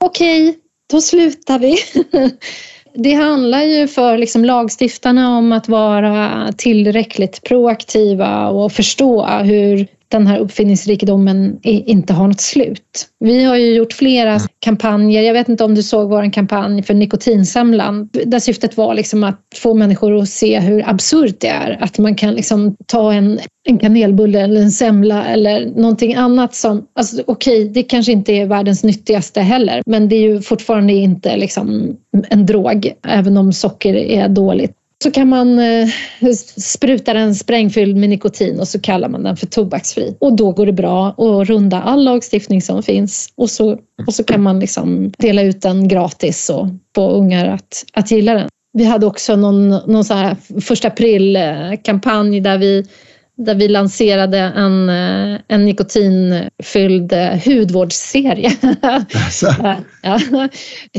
okej, 0.00 0.48
okay, 0.48 0.60
då 0.90 1.00
slutar 1.00 1.58
vi. 1.58 1.78
Det 2.94 3.12
handlar 3.12 3.62
ju 3.62 3.88
för 3.88 4.18
liksom 4.18 4.44
lagstiftarna 4.44 5.38
om 5.38 5.52
att 5.52 5.68
vara 5.68 6.52
tillräckligt 6.56 7.42
proaktiva 7.42 8.48
och 8.48 8.72
förstå 8.72 9.26
hur 9.26 9.86
den 10.10 10.26
här 10.26 10.38
uppfinningsrikedomen 10.38 11.58
inte 11.62 12.12
har 12.12 12.28
något 12.28 12.40
slut. 12.40 13.08
Vi 13.20 13.44
har 13.44 13.56
ju 13.56 13.74
gjort 13.74 13.92
flera 13.92 14.30
mm. 14.30 14.46
kampanjer. 14.60 15.22
Jag 15.22 15.32
vet 15.32 15.48
inte 15.48 15.64
om 15.64 15.74
du 15.74 15.82
såg 15.82 16.10
vår 16.10 16.32
kampanj 16.32 16.82
för 16.82 16.94
nikotinsamlan 16.94 18.08
där 18.26 18.38
syftet 18.38 18.76
var 18.76 18.94
liksom 18.94 19.24
att 19.24 19.40
få 19.56 19.74
människor 19.74 20.16
att 20.16 20.28
se 20.28 20.60
hur 20.60 20.88
absurt 20.88 21.40
det 21.40 21.48
är. 21.48 21.78
Att 21.80 21.98
man 21.98 22.14
kan 22.14 22.34
liksom 22.34 22.76
ta 22.86 23.12
en, 23.12 23.38
en 23.68 23.78
kanelbulle 23.78 24.40
eller 24.40 24.60
en 24.60 24.70
semla 24.70 25.26
eller 25.26 25.66
någonting 25.66 26.14
annat 26.14 26.54
som... 26.54 26.86
Alltså, 26.94 27.22
Okej, 27.26 27.60
okay, 27.60 27.72
det 27.72 27.82
kanske 27.82 28.12
inte 28.12 28.32
är 28.32 28.46
världens 28.46 28.84
nyttigaste 28.84 29.40
heller 29.40 29.82
men 29.86 30.08
det 30.08 30.16
är 30.16 30.20
ju 30.20 30.42
fortfarande 30.42 30.92
inte 30.92 31.36
liksom 31.36 31.96
en 32.28 32.46
drog 32.46 32.92
även 33.06 33.36
om 33.36 33.52
socker 33.52 33.94
är 33.94 34.28
dåligt 34.28 34.77
så 35.02 35.10
kan 35.10 35.28
man 35.28 35.58
eh, 35.58 35.88
spruta 36.56 37.14
den 37.14 37.34
sprängfylld 37.34 37.96
med 37.96 38.08
nikotin 38.08 38.60
och 38.60 38.68
så 38.68 38.80
kallar 38.80 39.08
man 39.08 39.22
den 39.22 39.36
för 39.36 39.46
tobaksfri. 39.46 40.16
Och 40.20 40.36
då 40.36 40.52
går 40.52 40.66
det 40.66 40.72
bra 40.72 41.08
att 41.08 41.48
runda 41.48 41.82
all 41.82 42.04
lagstiftning 42.04 42.62
som 42.62 42.82
finns 42.82 43.32
och 43.36 43.50
så, 43.50 43.78
och 44.06 44.14
så 44.14 44.24
kan 44.24 44.42
man 44.42 44.60
liksom 44.60 45.12
dela 45.18 45.42
ut 45.42 45.62
den 45.62 45.88
gratis 45.88 46.50
och 46.50 46.66
få 46.94 47.10
ungar 47.10 47.48
att, 47.48 47.84
att 47.92 48.10
gilla 48.10 48.34
den. 48.34 48.48
Vi 48.72 48.84
hade 48.84 49.06
också 49.06 49.36
någon, 49.36 49.68
någon 49.68 50.04
så 50.04 50.14
här 50.14 50.36
första 50.60 50.88
april-kampanj 50.88 52.36
eh, 52.36 52.42
där 52.42 52.58
vi 52.58 52.84
där 53.38 53.54
vi 53.54 53.68
lanserade 53.68 54.38
en, 54.38 54.88
eh, 54.88 55.40
en 55.48 55.64
nikotinfylld 55.64 57.12
eh, 57.12 57.44
hudvårdsserie. 57.44 58.52
Alltså. 58.82 59.54
ja. 60.02 60.48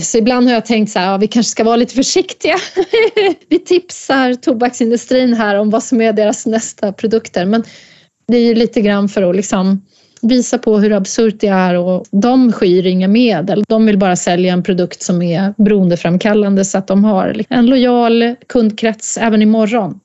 Så 0.01 0.17
ibland 0.17 0.47
har 0.47 0.53
jag 0.53 0.65
tänkt 0.65 0.91
så 0.91 0.99
här, 0.99 1.11
ja, 1.11 1.17
vi 1.17 1.27
kanske 1.27 1.51
ska 1.51 1.63
vara 1.63 1.75
lite 1.75 1.95
försiktiga. 1.95 2.55
vi 3.49 3.59
tipsar 3.59 4.33
tobaksindustrin 4.33 5.33
här 5.33 5.55
om 5.55 5.69
vad 5.69 5.83
som 5.83 6.01
är 6.01 6.13
deras 6.13 6.45
nästa 6.45 6.93
produkter. 6.93 7.45
Men 7.45 7.63
det 8.27 8.37
är 8.37 8.45
ju 8.45 8.55
lite 8.55 8.81
grann 8.81 9.09
för 9.09 9.29
att 9.29 9.35
liksom 9.35 9.85
visa 10.21 10.57
på 10.57 10.79
hur 10.79 10.93
absurt 10.93 11.35
det 11.39 11.47
är 11.47 11.75
och 11.75 12.05
de 12.11 12.51
skyr 12.51 12.85
inga 12.85 13.07
medel. 13.07 13.63
De 13.67 13.85
vill 13.85 13.97
bara 13.97 14.15
sälja 14.15 14.53
en 14.53 14.63
produkt 14.63 15.01
som 15.01 15.21
är 15.21 15.53
beroendeframkallande 15.57 16.65
så 16.65 16.77
att 16.77 16.87
de 16.87 17.03
har 17.03 17.43
en 17.49 17.65
lojal 17.65 18.35
kundkrets 18.47 19.17
även 19.17 19.41
imorgon. 19.41 19.99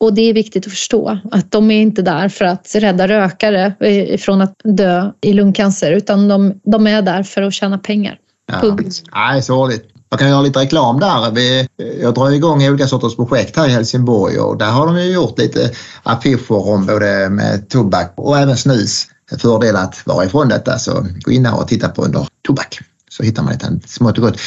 Och 0.00 0.14
det 0.14 0.20
är 0.20 0.34
viktigt 0.34 0.66
att 0.66 0.72
förstå 0.72 1.18
att 1.30 1.50
de 1.50 1.70
är 1.70 1.80
inte 1.80 2.02
där 2.02 2.28
för 2.28 2.44
att 2.44 2.74
rädda 2.74 3.08
rökare 3.08 3.74
från 4.18 4.40
att 4.40 4.54
dö 4.64 5.12
i 5.20 5.32
lungcancer 5.32 5.92
utan 5.92 6.28
de, 6.28 6.60
de 6.64 6.86
är 6.86 7.02
där 7.02 7.22
för 7.22 7.42
att 7.42 7.54
tjäna 7.54 7.78
pengar. 7.78 8.18
Ja, 8.52 8.76
nej, 9.14 9.42
sorgligt. 9.42 9.86
Jag 10.10 10.18
kan 10.18 10.28
göra 10.28 10.40
lite 10.40 10.58
reklam 10.58 11.00
där. 11.00 11.30
Vi, 11.30 11.68
jag 12.02 12.14
drar 12.14 12.30
igång 12.30 12.68
olika 12.68 12.86
sorters 12.86 13.16
projekt 13.16 13.56
här 13.56 13.68
i 13.68 13.70
Helsingborg 13.70 14.38
och 14.38 14.58
där 14.58 14.70
har 14.70 14.86
de 14.86 15.00
ju 15.00 15.12
gjort 15.12 15.38
lite 15.38 15.70
affischer 16.02 16.68
om 16.68 16.86
både 16.86 17.28
med 17.30 17.68
tobak 17.68 18.12
och 18.16 18.38
även 18.38 18.56
snus. 18.56 19.06
Fördel 19.38 19.76
att 19.76 20.06
vara 20.06 20.24
ifrån 20.24 20.48
detta 20.48 20.78
så 20.78 21.06
gå 21.24 21.32
in 21.32 21.46
och 21.46 21.68
titta 21.68 21.88
på 21.88 22.04
under 22.04 22.26
tobak 22.46 22.78
så 23.10 23.22
hittar 23.22 23.42
man 23.42 23.52
lite 23.52 23.88
smått 23.88 24.18
och 24.18 24.24
gott. 24.24 24.38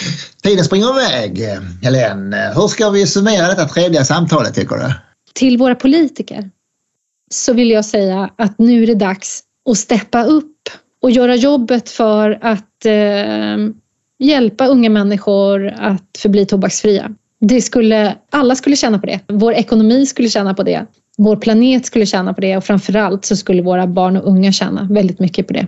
Tiden 0.44 0.66
springer 0.66 1.02
iväg. 1.02 1.60
Helene, 1.84 2.54
hur 2.56 2.68
ska 2.68 2.90
vi 2.90 3.08
summera 3.08 3.48
detta 3.48 3.66
trevliga 3.66 4.06
samtalet 4.06 4.56
tycker 4.56 4.76
du? 4.76 4.94
Till 5.34 5.58
våra 5.58 5.76
politiker 5.76 6.50
så 7.32 7.54
vill 7.54 7.72
jag 7.72 7.86
säga 7.86 8.30
att 8.36 8.60
nu 8.60 8.84
är 8.84 8.88
det 8.88 8.96
dags 8.96 9.44
att 9.70 9.78
steppa 9.78 10.24
upp 10.24 10.70
och 11.02 11.12
göra 11.12 11.36
jobbet 11.36 11.90
för 11.90 12.40
att 12.42 12.86
eh, 12.86 13.58
hjälpa 14.20 14.68
unga 14.68 14.90
människor 14.90 15.68
att 15.68 16.18
förbli 16.18 16.46
tobaksfria. 16.46 17.16
Det 17.40 17.62
skulle, 17.62 18.16
alla 18.30 18.56
skulle 18.56 18.76
tjäna 18.76 19.00
på 19.00 19.06
det. 19.06 19.20
Vår 19.28 19.54
ekonomi 19.54 20.06
skulle 20.06 20.30
tjäna 20.30 20.54
på 20.54 20.64
det. 20.64 20.86
Vår 21.18 21.36
planet 21.36 21.86
skulle 21.86 22.06
tjäna 22.06 22.34
på 22.34 22.42
det 22.42 22.58
och 22.58 22.64
framförallt 22.64 23.26
så 23.26 23.36
skulle 23.36 23.62
våra 23.62 23.88
barn 23.88 24.18
och 24.18 24.28
unga 24.28 24.52
tjäna 24.52 24.88
väldigt 24.92 25.20
mycket 25.20 25.48
på 25.48 25.54
det. 25.54 25.68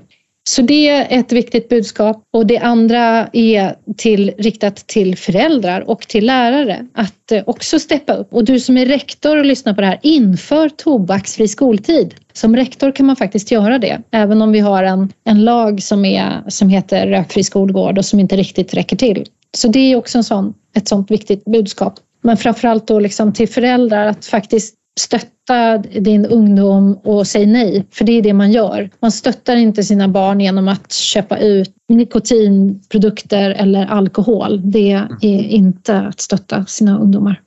Så 0.49 0.61
det 0.61 0.87
är 0.89 1.19
ett 1.19 1.31
viktigt 1.31 1.69
budskap 1.69 2.23
och 2.33 2.47
det 2.47 2.57
andra 2.57 3.29
är 3.33 3.75
till, 3.97 4.33
riktat 4.37 4.75
till 4.75 5.17
föräldrar 5.17 5.89
och 5.89 6.01
till 6.01 6.25
lärare 6.25 6.87
att 6.93 7.31
eh, 7.31 7.43
också 7.45 7.79
steppa 7.79 8.13
upp. 8.13 8.33
Och 8.33 8.45
du 8.45 8.59
som 8.59 8.77
är 8.77 8.85
rektor 8.85 9.37
och 9.37 9.45
lyssnar 9.45 9.73
på 9.73 9.81
det 9.81 9.87
här, 9.87 9.99
inför 10.03 10.69
tobaksfri 10.69 11.47
skoltid. 11.47 12.15
Som 12.33 12.55
rektor 12.55 12.91
kan 12.91 13.05
man 13.05 13.15
faktiskt 13.15 13.51
göra 13.51 13.79
det, 13.79 14.01
även 14.11 14.41
om 14.41 14.51
vi 14.51 14.59
har 14.59 14.83
en, 14.83 15.13
en 15.23 15.43
lag 15.43 15.83
som, 15.83 16.05
är, 16.05 16.43
som 16.47 16.69
heter 16.69 17.07
rökfri 17.07 17.43
skolgård 17.43 17.97
och 17.97 18.05
som 18.05 18.19
inte 18.19 18.35
riktigt 18.35 18.73
räcker 18.73 18.97
till. 18.97 19.25
Så 19.57 19.67
det 19.67 19.79
är 19.79 19.95
också 19.95 20.17
en 20.17 20.23
sån, 20.23 20.53
ett 20.75 20.87
sånt 20.87 21.11
viktigt 21.11 21.45
budskap. 21.45 21.99
Men 22.23 22.37
framförallt 22.37 22.87
då 22.87 22.99
liksom 22.99 23.33
till 23.33 23.49
föräldrar 23.49 24.05
att 24.05 24.25
faktiskt 24.25 24.75
stötta 24.99 25.77
din 25.77 26.25
ungdom 26.25 26.99
och 27.03 27.27
säg 27.27 27.45
nej, 27.45 27.87
för 27.91 28.05
det 28.05 28.11
är 28.11 28.21
det 28.21 28.33
man 28.33 28.51
gör. 28.51 28.89
Man 28.99 29.11
stöttar 29.11 29.55
inte 29.55 29.83
sina 29.83 30.07
barn 30.07 30.41
genom 30.41 30.67
att 30.67 30.93
köpa 30.93 31.37
ut 31.37 31.71
nikotinprodukter 31.89 33.51
eller 33.51 33.85
alkohol. 33.85 34.71
Det 34.71 34.91
är 35.21 35.43
inte 35.43 35.97
att 35.97 36.21
stötta 36.21 36.65
sina 36.65 36.99
ungdomar. 36.99 37.41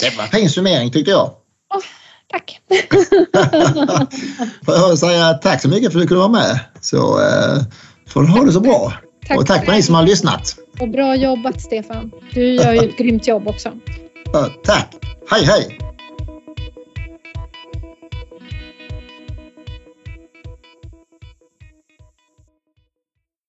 Det 0.00 0.16
var 0.16 0.24
en 0.24 0.30
fin 0.30 0.50
summering 0.50 0.90
tyckte 0.90 1.10
jag. 1.10 1.30
Oh, 1.74 1.82
tack! 2.28 2.60
får 4.64 4.74
jag 4.74 4.98
säga 4.98 5.34
tack 5.34 5.62
så 5.62 5.68
mycket 5.68 5.92
för 5.92 5.98
att 5.98 6.04
du 6.04 6.08
kunde 6.08 6.28
vara 6.28 6.32
med. 6.32 6.60
Så 6.80 7.20
eh, 7.20 7.62
får 8.08 8.22
du 8.22 8.28
ha 8.28 8.44
det 8.44 8.52
så 8.52 8.60
bra. 8.60 8.92
Tack 9.28 9.38
och 9.38 9.46
tack 9.46 9.64
för 9.64 9.72
ni 9.72 9.82
som 9.82 9.94
har 9.94 10.02
lyssnat. 10.02 10.56
Och 10.80 10.88
bra 10.88 11.16
jobbat 11.16 11.60
Stefan. 11.60 12.10
Du 12.34 12.54
gör 12.54 12.72
ju 12.72 12.78
ett 12.78 12.96
grymt 12.98 13.26
jobb 13.26 13.48
också. 13.48 13.72
Tack. 14.64 14.94
Hej 15.30 15.44
hej! 15.44 15.78